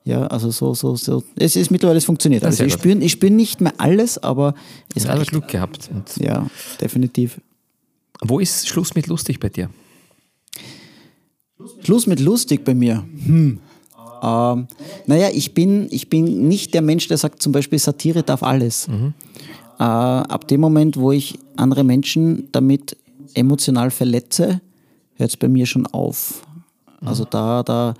ja, 0.03 0.25
also 0.28 0.49
so, 0.49 0.73
so, 0.73 0.95
so. 0.95 1.23
Es 1.36 1.55
ist 1.55 1.69
mittlerweile, 1.69 1.97
es 1.99 2.05
funktioniert. 2.05 2.41
Ja, 2.41 2.47
Also 2.47 2.57
sehr 2.57 2.67
ich 2.67 2.73
spüre 2.73 2.97
ich 2.97 3.11
spür 3.11 3.30
nicht 3.30 3.61
mehr 3.61 3.73
alles, 3.78 4.17
aber 4.17 4.55
es 4.95 5.07
hat. 5.07 5.28
Glück 5.28 5.47
gehabt. 5.49 5.89
Und 5.93 6.17
Ja, 6.17 6.47
definitiv. 6.82 7.39
wo 8.21 8.39
ist 8.39 8.67
Schluss 8.67 8.95
mit 8.95 9.05
lustig 9.07 9.39
bei 9.39 9.49
dir? 9.49 9.69
Schluss 11.84 12.08
mit 12.08 12.20
lustig 12.20 12.64
bei 12.64 12.76
mir. 12.76 13.03
Hm. 13.26 13.60
Ähm, 14.24 14.68
naja, 15.05 15.30
ich 15.34 15.53
bin, 15.53 15.88
ich 15.91 16.10
bin 16.10 16.47
nicht 16.47 16.74
der 16.74 16.82
Mensch, 16.82 17.08
der 17.08 17.18
sagt 17.18 17.41
zum 17.41 17.51
Beispiel, 17.51 17.80
Satire 17.80 18.24
darf 18.24 18.43
alles. 18.43 18.88
Äh, 19.80 19.84
ab 19.84 20.47
dem 20.47 20.62
Moment, 20.62 20.97
wo 20.97 21.12
ich 21.12 21.38
andere 21.55 21.84
Menschen 21.84 22.49
damit 22.51 22.97
emotional 23.34 23.91
verletze, 23.91 24.62
hört 25.16 25.30
es 25.30 25.38
bei 25.38 25.47
mir 25.47 25.66
schon 25.66 25.86
auf. 25.86 26.43
Also 27.01 27.26
da, 27.26 27.64
da, 27.64 27.93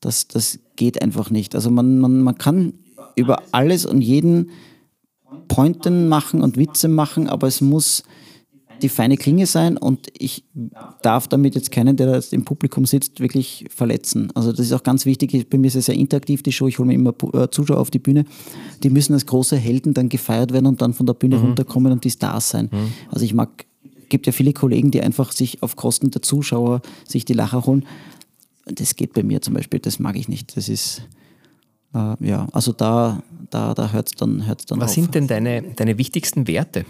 das, 0.00 0.26
das 0.26 0.58
geht 0.76 1.02
einfach 1.02 1.30
nicht. 1.30 1.54
Also 1.54 1.70
man, 1.70 1.98
man, 1.98 2.20
man 2.22 2.36
kann 2.36 2.74
über 3.14 3.42
alles 3.52 3.86
und 3.86 4.00
jeden 4.00 4.50
Pointen 5.48 6.08
machen 6.08 6.42
und 6.42 6.56
Witze 6.56 6.88
machen, 6.88 7.28
aber 7.28 7.46
es 7.46 7.60
muss 7.60 8.02
die 8.82 8.88
feine 8.88 9.16
Klinge 9.16 9.46
sein 9.46 9.76
und 9.76 10.08
ich 10.18 10.44
darf 11.02 11.28
damit 11.28 11.54
jetzt 11.54 11.70
keinen, 11.70 11.96
der 11.96 12.06
da 12.08 12.14
jetzt 12.14 12.32
im 12.32 12.44
Publikum 12.44 12.86
sitzt, 12.86 13.20
wirklich 13.20 13.66
verletzen. 13.74 14.30
Also 14.34 14.50
das 14.50 14.60
ist 14.60 14.72
auch 14.72 14.82
ganz 14.82 15.06
wichtig. 15.06 15.48
Bei 15.48 15.58
mir 15.58 15.68
ist 15.68 15.76
es 15.76 15.86
sehr 15.86 15.94
interaktiv, 15.94 16.42
die 16.42 16.52
Show. 16.52 16.66
Ich 16.66 16.78
hole 16.78 16.88
mir 16.88 16.94
immer 16.94 17.14
äh, 17.34 17.48
Zuschauer 17.50 17.78
auf 17.78 17.90
die 17.90 17.98
Bühne. 17.98 18.24
Die 18.82 18.90
müssen 18.90 19.12
als 19.14 19.26
große 19.26 19.56
Helden 19.56 19.94
dann 19.94 20.08
gefeiert 20.08 20.52
werden 20.52 20.66
und 20.66 20.82
dann 20.82 20.92
von 20.94 21.06
der 21.06 21.14
Bühne 21.14 21.38
runterkommen 21.40 21.92
und 21.92 22.04
die 22.04 22.10
Stars 22.10 22.50
sein. 22.50 22.70
Also 23.10 23.24
ich 23.24 23.34
mag, 23.34 23.66
gibt 24.08 24.26
ja 24.26 24.32
viele 24.32 24.52
Kollegen, 24.52 24.90
die 24.90 25.00
einfach 25.02 25.32
sich 25.32 25.62
auf 25.62 25.76
Kosten 25.76 26.10
der 26.10 26.22
Zuschauer 26.22 26.82
sich 27.06 27.24
die 27.24 27.34
Lacher 27.34 27.64
holen. 27.66 27.86
Das 28.66 28.96
geht 28.96 29.12
bei 29.14 29.22
mir 29.22 29.40
zum 29.42 29.54
Beispiel, 29.54 29.80
das 29.80 29.98
mag 29.98 30.16
ich 30.16 30.28
nicht. 30.28 30.56
Das 30.56 30.68
ist, 30.68 31.02
äh, 31.94 32.14
ja, 32.20 32.46
also 32.52 32.72
da, 32.72 33.22
da, 33.50 33.74
da 33.74 33.92
hört 33.92 34.08
es 34.08 34.12
dann, 34.14 34.46
hört's 34.46 34.66
dann 34.66 34.80
Was 34.80 34.90
auf. 34.90 34.94
sind 34.94 35.14
denn 35.14 35.26
deine, 35.26 35.62
deine 35.74 35.98
wichtigsten 35.98 36.46
Werte? 36.46 36.84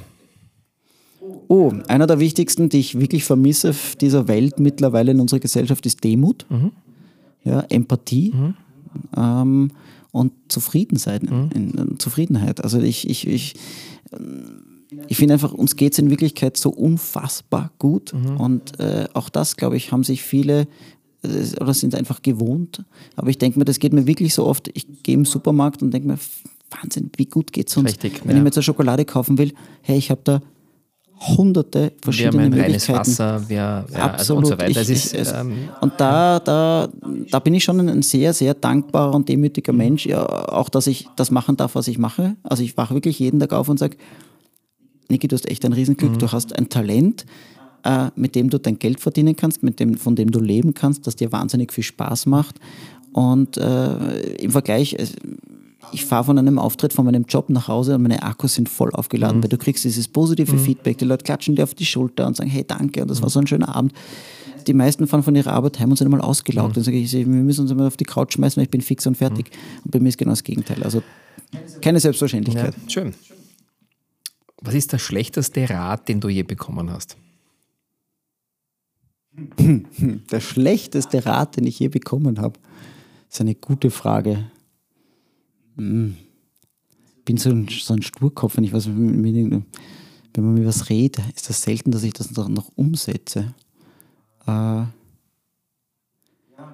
Oh, 1.52 1.72
einer 1.88 2.06
der 2.06 2.20
wichtigsten, 2.20 2.68
die 2.68 2.78
ich 2.78 3.00
wirklich 3.00 3.24
vermisse 3.24 3.70
auf 3.70 3.96
dieser 3.96 4.28
Welt 4.28 4.60
mittlerweile 4.60 5.10
in 5.10 5.18
unserer 5.18 5.40
Gesellschaft, 5.40 5.84
ist 5.84 6.04
Demut, 6.04 6.46
ja, 7.42 7.62
Empathie 7.62 8.32
ähm, 9.16 9.72
und 10.12 10.32
Zufriedenheit. 10.46 11.24
In, 11.24 11.50
in, 11.50 11.98
Zufriedenheit. 11.98 12.62
Also 12.62 12.78
ich, 12.78 13.10
ich, 13.10 13.26
ich, 13.26 13.54
ich 15.08 15.16
finde 15.16 15.34
einfach, 15.34 15.52
uns 15.52 15.74
geht 15.74 15.94
es 15.94 15.98
in 15.98 16.08
Wirklichkeit 16.08 16.56
so 16.56 16.70
unfassbar 16.70 17.72
gut. 17.80 18.12
Und 18.12 18.78
äh, 18.78 19.08
auch 19.14 19.28
das, 19.28 19.56
glaube 19.56 19.76
ich, 19.76 19.90
haben 19.90 20.04
sich 20.04 20.22
viele 20.22 20.68
äh, 21.24 21.60
oder 21.60 21.74
sind 21.74 21.96
einfach 21.96 22.22
gewohnt. 22.22 22.84
Aber 23.16 23.28
ich 23.28 23.38
denke 23.38 23.58
mir, 23.58 23.64
das 23.64 23.80
geht 23.80 23.92
mir 23.92 24.06
wirklich 24.06 24.34
so 24.34 24.46
oft. 24.46 24.70
Ich 24.74 24.86
gehe 25.02 25.16
im 25.16 25.24
Supermarkt 25.24 25.82
und 25.82 25.92
denke 25.92 26.06
mir, 26.06 26.18
Wahnsinn, 26.80 27.10
wie 27.16 27.26
gut 27.26 27.52
geht's 27.52 27.76
uns. 27.76 27.88
Richtig, 27.88 28.20
Wenn 28.22 28.30
ja. 28.30 28.36
ich 28.36 28.42
mir 28.42 28.48
jetzt 28.50 28.58
eine 28.58 28.62
Schokolade 28.62 29.04
kaufen 29.04 29.36
will, 29.36 29.52
hey, 29.82 29.98
ich 29.98 30.12
habe 30.12 30.20
da 30.22 30.40
hunderte 31.20 31.78
Wir 31.78 31.86
haben 31.86 32.00
verschiedene 32.02 32.42
ein 32.44 32.52
reines 32.52 32.88
Möglichkeiten. 32.88 32.98
Wasser, 32.98 33.48
wir, 33.48 33.56
ja, 33.56 33.84
also 33.90 33.98
Absolut. 34.00 34.44
und 34.44 34.48
so 34.48 34.58
weiter. 34.58 34.80
Ich, 34.80 34.88
ist, 34.88 35.14
ich, 35.14 35.28
ähm, 35.32 35.68
und 35.80 35.92
da, 35.98 36.40
da, 36.40 36.88
da 37.30 37.38
bin 37.40 37.54
ich 37.54 37.62
schon 37.62 37.80
ein 37.88 38.02
sehr, 38.02 38.32
sehr 38.32 38.54
dankbarer 38.54 39.14
und 39.14 39.28
demütiger 39.28 39.72
Mensch, 39.72 40.06
ja, 40.06 40.24
auch 40.24 40.68
dass 40.68 40.86
ich 40.86 41.08
das 41.16 41.30
machen 41.30 41.56
darf, 41.56 41.74
was 41.74 41.88
ich 41.88 41.98
mache. 41.98 42.36
Also 42.42 42.62
ich 42.62 42.76
wache 42.76 42.94
wirklich 42.94 43.18
jeden 43.18 43.38
Tag 43.38 43.52
auf 43.52 43.68
und 43.68 43.78
sage, 43.78 43.96
Niki, 45.10 45.28
du 45.28 45.34
hast 45.34 45.48
echt 45.50 45.64
ein 45.64 45.72
Riesenglück, 45.72 46.18
du 46.18 46.32
hast 46.32 46.56
ein 46.56 46.68
Talent, 46.68 47.26
äh, 47.84 48.08
mit 48.14 48.34
dem 48.34 48.48
du 48.48 48.58
dein 48.58 48.78
Geld 48.78 49.00
verdienen 49.00 49.36
kannst, 49.36 49.62
mit 49.62 49.78
dem, 49.80 49.96
von 49.96 50.16
dem 50.16 50.30
du 50.30 50.40
leben 50.40 50.72
kannst, 50.72 51.06
das 51.06 51.16
dir 51.16 51.32
wahnsinnig 51.32 51.72
viel 51.72 51.84
Spaß 51.84 52.26
macht. 52.26 52.56
Und 53.12 53.56
äh, 53.56 54.34
im 54.36 54.52
Vergleich, 54.52 54.96
ich 55.92 56.04
fahre 56.04 56.24
von 56.24 56.38
einem 56.38 56.58
Auftritt 56.58 56.92
von 56.92 57.04
meinem 57.04 57.24
Job 57.24 57.48
nach 57.50 57.68
Hause 57.68 57.94
und 57.94 58.02
meine 58.02 58.22
Akkus 58.22 58.54
sind 58.54 58.68
voll 58.68 58.90
aufgeladen, 58.92 59.42
weil 59.42 59.48
du 59.48 59.58
kriegst 59.58 59.84
dieses 59.84 60.08
positive 60.08 60.58
Feedback, 60.58 60.98
die 60.98 61.04
Leute 61.04 61.24
klatschen 61.24 61.56
dir 61.56 61.64
auf 61.64 61.74
die 61.74 61.86
Schulter 61.86 62.26
und 62.26 62.36
sagen, 62.36 62.50
hey, 62.50 62.64
danke, 62.66 63.02
und 63.02 63.10
das 63.10 63.22
war 63.22 63.30
so 63.30 63.40
ein 63.40 63.46
schöner 63.46 63.74
Abend. 63.74 63.92
Die 64.66 64.74
meisten 64.74 65.06
fahren 65.06 65.22
von 65.22 65.34
ihrer 65.34 65.52
Arbeit 65.52 65.80
heim 65.80 65.90
und 65.90 65.96
sind 65.96 66.06
einmal 66.06 66.20
ausgelaugt 66.20 66.76
und 66.76 66.82
sagen, 66.82 66.96
ich, 66.96 67.12
wir 67.12 67.26
müssen 67.26 67.62
uns 67.62 67.70
einmal 67.70 67.86
auf 67.86 67.96
die 67.96 68.04
Couch 68.04 68.34
schmeißen, 68.34 68.58
weil 68.58 68.64
ich 68.64 68.70
bin 68.70 68.82
fix 68.82 69.06
und 69.06 69.16
fertig. 69.16 69.50
Und 69.84 69.90
bei 69.90 70.00
mir 70.00 70.10
ist 70.10 70.18
genau 70.18 70.32
das 70.32 70.44
Gegenteil. 70.44 70.82
Also 70.82 71.02
keine 71.80 71.96
ja, 71.96 72.00
Selbstverständlichkeit. 72.00 72.74
schön. 72.88 73.14
Was 74.60 74.74
ist 74.74 74.92
der 74.92 74.98
schlechteste 74.98 75.68
Rat, 75.70 76.08
den 76.08 76.20
du 76.20 76.28
je 76.28 76.42
bekommen 76.42 76.90
hast? 76.90 77.16
Der 80.30 80.40
schlechteste 80.40 81.24
Rat, 81.24 81.56
den 81.56 81.66
ich 81.66 81.78
je 81.78 81.88
bekommen 81.88 82.40
habe, 82.40 82.58
ist 83.30 83.40
eine 83.40 83.54
gute 83.54 83.90
Frage. 83.90 84.50
Ich 87.18 87.24
bin 87.24 87.36
so 87.36 87.50
ein, 87.50 87.68
so 87.68 87.94
ein 87.94 88.02
Sturkopf, 88.02 88.56
wenn 88.56 88.64
ich 88.64 88.72
was, 88.72 88.86
wenn 88.86 89.64
man 90.34 90.54
mir 90.54 90.66
was 90.66 90.88
redet, 90.88 91.24
ist 91.34 91.48
das 91.48 91.62
selten, 91.62 91.90
dass 91.90 92.02
ich 92.02 92.12
das 92.12 92.30
noch, 92.32 92.48
noch 92.48 92.70
umsetze. 92.76 93.54
Äh, 94.46 94.82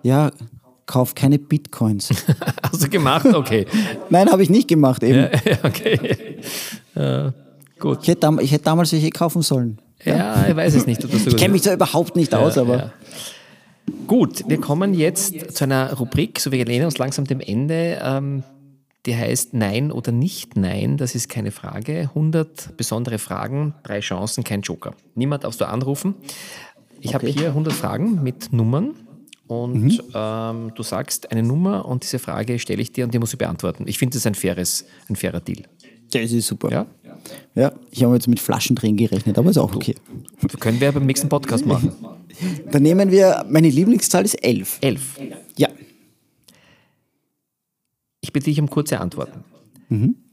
ja, 0.03 0.31
kauf 0.87 1.15
keine 1.15 1.39
Bitcoins. 1.39 2.11
Hast 2.63 2.83
du 2.83 2.89
gemacht? 2.89 3.27
Okay. 3.27 3.67
Nein, 4.11 4.31
habe 4.31 4.43
ich 4.43 4.51
nicht 4.51 4.69
gemacht 4.69 5.03
eben. 5.03 5.29
ja, 5.45 5.59
okay. 5.63 6.39
Äh, 6.95 7.33
gut. 7.79 7.99
Ich, 8.03 8.09
hätte 8.09 8.37
ich 8.41 8.53
hätte 8.53 8.65
damals 8.65 8.93
welche 8.93 9.11
kaufen 9.11 9.43
sollen. 9.43 9.79
Ja, 10.05 10.47
ich 10.49 10.57
weiß 10.57 10.75
es 10.75 10.87
nicht. 10.87 11.05
Ich 11.27 11.37
kenne 11.37 11.53
mich 11.53 11.63
da 11.63 11.75
überhaupt 11.75 12.17
nicht 12.17 12.35
aus, 12.35 12.57
aber 12.57 12.77
ja. 12.77 12.93
Gut, 14.07 14.49
wir 14.49 14.61
kommen 14.61 14.95
jetzt 14.95 15.57
zu 15.57 15.65
einer 15.65 15.93
Rubrik, 15.95 16.41
so 16.41 16.51
wir 16.51 16.65
nähern 16.65 16.87
uns 16.87 16.99
langsam 16.99 17.25
dem 17.25 17.41
Ende. 17.41 18.01
Ähm, 18.03 18.43
die 19.07 19.17
heißt 19.17 19.55
Nein 19.55 19.93
oder 19.93 20.13
nicht 20.13 20.57
Nein. 20.57 20.97
Das 20.97 21.15
ist 21.15 21.29
keine 21.29 21.51
Frage. 21.51 22.11
100 22.15 22.77
besondere 22.77 23.19
Fragen, 23.19 23.75
drei 23.83 24.01
Chancen, 24.01 24.45
kein 24.45 24.63
Joker. 24.63 24.95
Niemand 25.15 25.45
darfst 25.45 25.61
du 25.61 25.69
anrufen. 25.69 26.15
Ich 27.01 27.15
habe 27.15 27.29
hier 27.29 27.49
100 27.49 27.73
Fragen 27.73 28.23
mit 28.23 28.53
Nummern 28.53 28.95
und 29.47 30.03
ähm, 30.13 30.73
du 30.75 30.83
sagst 30.83 31.31
eine 31.31 31.43
Nummer 31.43 31.87
und 31.87 32.03
diese 32.03 32.19
Frage 32.19 32.59
stelle 32.59 32.83
ich 32.83 32.93
dir 32.93 33.05
und 33.05 33.15
die 33.15 33.19
musst 33.19 33.33
du 33.33 33.37
beantworten. 33.37 33.85
Ich 33.87 33.99
finde 33.99 34.15
das 34.15 34.27
ein 34.27 34.35
faires, 34.35 34.85
ein 35.09 35.15
fairer 35.15 35.41
Deal. 35.41 35.63
das 36.11 36.33
ist 36.33 36.49
super. 36.49 36.71
Ja? 36.73 36.87
Ja, 37.55 37.73
ich 37.91 38.03
habe 38.05 38.15
jetzt 38.15 38.29
mit 38.29 38.41
Flaschendrehen 38.41 38.97
gerechnet, 38.97 39.39
aber 39.39 39.51
ist 39.51 39.59
auch 39.59 39.75
okay. 39.75 39.95
Das 40.43 40.61
können 40.61 40.81
wir 40.81 40.93
beim 40.93 41.07
nächsten 41.07 41.29
Podcast 41.29 41.65
machen. 41.65 41.93
Dann 42.71 42.83
nehmen 42.83 43.11
wir, 43.11 43.45
meine 43.49 43.71
Lieblingszahl 43.71 44.25
ist 44.25 44.35
11. 44.35 44.79
Elf. 44.81 45.19
Ja. 45.57 45.69
Ich 48.37 48.41
bitte 48.43 48.51
dich 48.51 48.61
um 48.61 48.69
kurze 48.69 49.01
Antworten. 49.01 49.45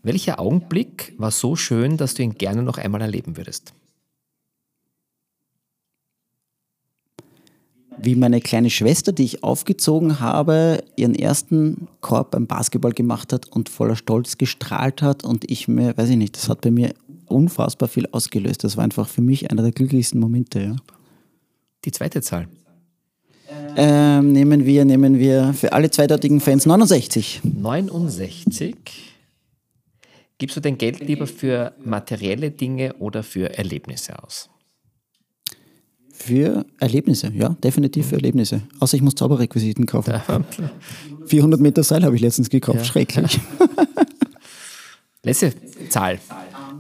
Welcher 0.01 0.37
Augenblick 0.37 1.13
war 1.17 1.31
so 1.31 1.55
schön, 1.55 1.95
dass 1.95 2.15
du 2.15 2.23
ihn 2.23 2.33
gerne 2.33 2.61
noch 2.61 2.77
einmal 2.77 2.99
erleben 2.99 3.37
würdest? 3.37 3.73
Wie 7.97 8.15
meine 8.15 8.41
kleine 8.41 8.69
Schwester, 8.69 9.13
die 9.13 9.23
ich 9.23 9.45
aufgezogen 9.45 10.19
habe, 10.19 10.83
ihren 10.97 11.15
ersten 11.15 11.87
Korb 12.01 12.31
beim 12.31 12.45
Basketball 12.45 12.91
gemacht 12.91 13.31
hat 13.31 13.47
und 13.47 13.69
voller 13.69 13.95
Stolz 13.95 14.37
gestrahlt 14.37 15.01
hat 15.01 15.23
und 15.23 15.49
ich 15.49 15.69
mir, 15.69 15.95
weiß 15.95 16.09
ich 16.09 16.17
nicht, 16.17 16.35
das 16.35 16.49
hat 16.49 16.59
bei 16.59 16.71
mir 16.71 16.93
unfassbar 17.27 17.87
viel 17.87 18.09
ausgelöst. 18.11 18.65
Das 18.65 18.75
war 18.75 18.83
einfach 18.83 19.07
für 19.07 19.21
mich 19.21 19.49
einer 19.49 19.61
der 19.61 19.71
glücklichsten 19.71 20.19
Momente. 20.19 20.59
Ja. 20.61 20.75
Die 21.85 21.91
zweite 21.91 22.21
Zahl. 22.21 22.49
Ähm, 23.75 24.31
nehmen 24.31 24.65
wir, 24.65 24.85
nehmen 24.85 25.17
wir 25.17 25.53
für 25.53 25.73
alle 25.73 25.89
zweideutigen 25.89 26.39
Fans 26.39 26.65
69. 26.65 27.41
69. 27.43 28.75
Gibst 30.37 30.57
du 30.57 30.61
dein 30.61 30.77
Geld 30.77 30.99
lieber 30.99 31.25
für 31.25 31.73
materielle 31.83 32.51
Dinge 32.51 32.93
oder 32.99 33.23
für 33.23 33.57
Erlebnisse 33.57 34.21
aus? 34.21 34.49
Für 36.11 36.65
Erlebnisse, 36.79 37.31
ja, 37.33 37.49
definitiv 37.63 38.07
für 38.07 38.15
Erlebnisse. 38.15 38.61
Außer 38.79 38.95
ich 38.95 39.01
muss 39.01 39.15
Zauberrequisiten 39.15 39.85
kaufen. 39.85 40.13
400 41.25 41.59
Meter 41.59 41.83
Seil 41.83 42.03
habe 42.03 42.15
ich 42.15 42.21
letztens 42.21 42.49
gekauft, 42.49 42.85
schrecklich. 42.85 43.39
Letzte 45.23 45.53
Zahl. 45.89 46.19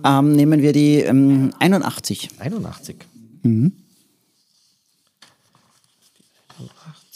Ähm, 0.05 0.33
nehmen 0.33 0.61
wir 0.61 0.73
die 0.73 0.99
ähm, 0.99 1.51
81. 1.59 2.29
81. 2.39 2.97
Mhm. 3.43 3.71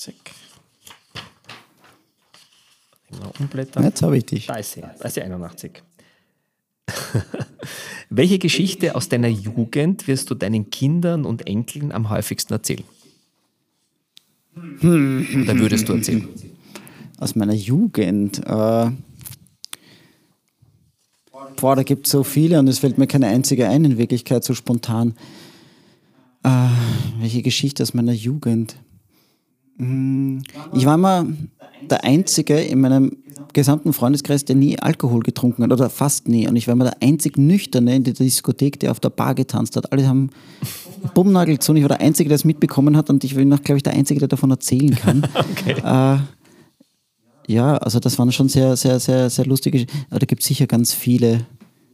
81. 0.07 0.15
Mal 3.19 3.31
umblättern. 3.39 3.83
Jetzt 3.83 4.01
habe 4.01 4.17
ich 4.17 4.25
dich. 4.25 4.47
Da 4.47 4.55
ist 4.55 4.73
sie, 4.73 4.81
da 4.81 4.89
ist 4.89 5.13
sie 5.13 5.21
81. 5.21 5.83
Welche 8.09 8.39
Geschichte 8.39 8.95
aus 8.95 9.09
deiner 9.09 9.27
Jugend 9.27 10.07
wirst 10.07 10.29
du 10.29 10.35
deinen 10.35 10.69
Kindern 10.69 11.25
und 11.25 11.47
Enkeln 11.47 11.91
am 11.91 12.09
häufigsten 12.09 12.53
erzählen? 12.53 12.83
Oder 14.55 15.59
würdest 15.59 15.89
du 15.89 15.93
erzählen? 15.93 16.27
Aus 17.17 17.35
meiner 17.35 17.53
Jugend. 17.53 18.39
Äh, 18.39 18.91
boah, 21.55 21.75
da 21.75 21.83
gibt 21.83 22.07
es 22.07 22.11
so 22.11 22.23
viele 22.23 22.59
und 22.59 22.67
es 22.67 22.79
fällt 22.79 22.97
mir 22.97 23.07
keine 23.07 23.27
einzige 23.27 23.67
ein 23.67 23.83
in 23.85 23.97
Wirklichkeit 23.97 24.43
so 24.43 24.53
spontan. 24.53 25.15
Äh, 26.43 26.69
welche 27.19 27.41
Geschichte 27.41 27.83
aus 27.83 27.93
meiner 27.93 28.13
Jugend? 28.13 28.77
Hm, 29.78 30.41
Ich 30.73 30.86
war 30.86 30.97
mal 30.97 31.28
der 31.89 32.03
Einzige 32.03 32.59
in 32.59 32.82
meinem 32.82 33.17
gesamten 33.53 33.93
Freundeskreis, 33.93 34.45
der 34.45 34.55
nie 34.55 34.78
Alkohol 34.80 35.21
getrunken 35.21 35.63
hat 35.63 35.71
oder 35.71 35.89
fast 35.89 36.28
nie. 36.28 36.47
Und 36.47 36.55
ich 36.55 36.67
war 36.67 36.75
mal 36.75 36.86
der 36.86 37.01
einzig 37.01 37.38
Nüchterne 37.38 37.95
in 37.95 38.03
der 38.03 38.13
Diskothek, 38.13 38.80
der 38.80 38.91
auf 38.91 38.99
der 38.99 39.09
Bar 39.09 39.36
getanzt 39.36 39.75
hat. 39.75 39.91
Alle 39.91 40.07
haben 40.07 40.30
Bummnagel 41.13 41.59
zu 41.59 41.71
und 41.71 41.78
ich 41.78 41.84
war 41.84 41.89
der 41.89 42.01
Einzige, 42.01 42.30
der 42.30 42.36
es 42.36 42.45
mitbekommen 42.45 42.97
hat 42.97 43.09
und 43.09 43.23
ich 43.23 43.36
bin 43.36 43.49
noch, 43.49 43.61
glaube 43.61 43.78
ich, 43.78 43.84
der 43.84 43.93
Einzige, 43.93 44.19
der 44.19 44.28
davon 44.28 44.51
erzählen 44.51 44.95
kann. 44.95 45.23
äh, 45.67 46.17
ja, 47.51 47.78
also 47.78 47.99
das 47.99 48.19
waren 48.19 48.32
schon 48.32 48.49
sehr, 48.49 48.75
sehr, 48.75 48.99
sehr, 48.99 49.30
sehr 49.30 49.45
lustige. 49.45 49.86
Aber 50.09 50.19
da 50.19 50.25
gibt 50.25 50.41
es 50.41 50.47
sicher 50.47 50.67
ganz 50.67 50.93
viele, 50.93 51.45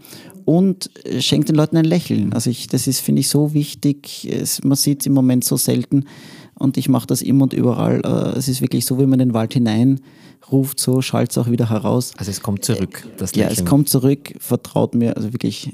und 0.46 0.90
schenkt 1.20 1.50
den 1.50 1.56
Leuten 1.56 1.78
ein 1.78 1.86
Lächeln. 1.86 2.34
Also 2.34 2.50
ich, 2.50 2.68
das 2.68 2.88
ist, 2.88 3.00
finde 3.00 3.22
ich, 3.22 3.30
so 3.30 3.54
wichtig. 3.54 4.28
Es, 4.30 4.64
man 4.64 4.76
sieht 4.76 5.02
es 5.02 5.06
im 5.06 5.14
Moment 5.14 5.44
so 5.44 5.58
selten 5.58 6.06
und 6.56 6.78
ich 6.78 6.90
mache 6.90 7.08
das 7.08 7.22
immer 7.22 7.44
und 7.44 7.54
überall. 7.54 8.02
Äh, 8.04 8.38
es 8.38 8.48
ist 8.48 8.62
wirklich 8.62 8.86
so, 8.86 9.00
wie 9.00 9.06
man 9.06 9.20
in 9.20 9.30
den 9.30 9.34
Wald 9.34 9.54
hinein 9.54 10.02
ruft, 10.52 10.80
so 10.80 11.02
schallt 11.02 11.32
es 11.32 11.38
auch 11.38 11.50
wieder 11.50 11.70
heraus. 11.70 12.14
Also 12.18 12.30
es 12.30 12.42
kommt 12.42 12.64
zurück, 12.64 13.08
das 13.18 13.32
Ja, 13.36 13.48
Lächeln. 13.48 13.66
es 13.66 13.70
kommt 13.70 13.90
zurück, 13.90 14.34
vertraut 14.40 14.94
mir, 14.94 15.18
also 15.18 15.34
wirklich, 15.34 15.72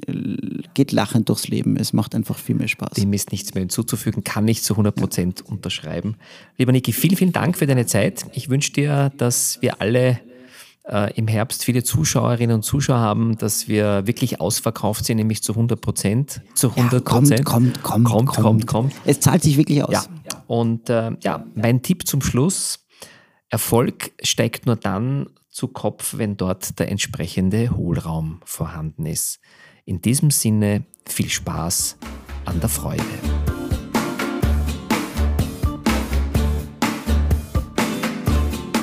geht 0.74 0.94
lachend 0.94 1.28
durchs 1.28 1.50
Leben. 1.50 1.76
Es 1.76 1.92
macht 1.92 2.16
einfach 2.16 2.38
viel 2.38 2.56
mehr 2.56 2.70
Spaß. 2.70 2.92
Dem 2.92 3.12
ist 3.12 3.32
nichts 3.34 3.54
mehr 3.54 3.62
hinzuzufügen, 3.62 4.24
kann 4.24 4.48
ich 4.48 4.64
zu 4.64 4.76
100% 4.76 5.44
unterschreiben. 5.44 6.16
Lieber 6.58 6.72
Niki, 6.72 6.94
vielen, 6.94 7.18
vielen 7.18 7.34
Dank 7.34 7.58
für 7.58 7.68
deine 7.68 7.86
Zeit. 7.86 8.26
Ich 8.34 8.50
wünsche 8.50 8.72
dir, 8.72 9.12
dass 9.18 9.58
wir 9.62 9.82
alle 9.82 10.20
äh, 10.92 11.14
im 11.14 11.28
Herbst 11.28 11.64
viele 11.64 11.84
Zuschauerinnen 11.84 12.58
und 12.58 12.64
Zuschauer 12.64 13.00
haben, 13.00 13.38
dass 13.38 13.68
wir 13.68 14.06
wirklich 14.06 14.42
ausverkauft 14.42 15.06
sind, 15.06 15.18
nämlich 15.18 15.42
zu 15.42 15.54
100%. 15.54 16.42
Zu 16.54 16.68
100%. 16.70 17.04
kommt, 17.04 17.44
kommt, 17.46 17.84
kommt, 17.84 18.06
kommt, 18.06 18.28
kommt, 18.36 18.68
kommt. 18.68 18.94
Es 19.06 19.20
zahlt 19.20 19.42
sich 19.42 19.58
wirklich 19.58 19.84
aus. 19.84 19.94
Ja. 19.94 20.04
Und 20.48 20.90
äh, 20.90 21.12
ja, 21.22 21.46
mein 21.56 21.82
Tipp 21.82 22.08
zum 22.08 22.22
Schluss. 22.22 22.80
Erfolg 23.50 24.12
steigt 24.22 24.66
nur 24.66 24.78
dann 24.78 25.28
zu 25.50 25.68
Kopf, 25.68 26.18
wenn 26.18 26.38
dort 26.38 26.80
der 26.80 26.90
entsprechende 26.90 27.76
Hohlraum 27.76 28.40
vorhanden 28.46 29.06
ist. 29.06 29.40
In 29.84 30.02
diesem 30.02 30.32
Sinne 30.32 30.86
viel 31.06 31.30
Spaß 31.30 31.98
an 32.46 32.60
der 32.62 32.70
Freude. 32.70 33.04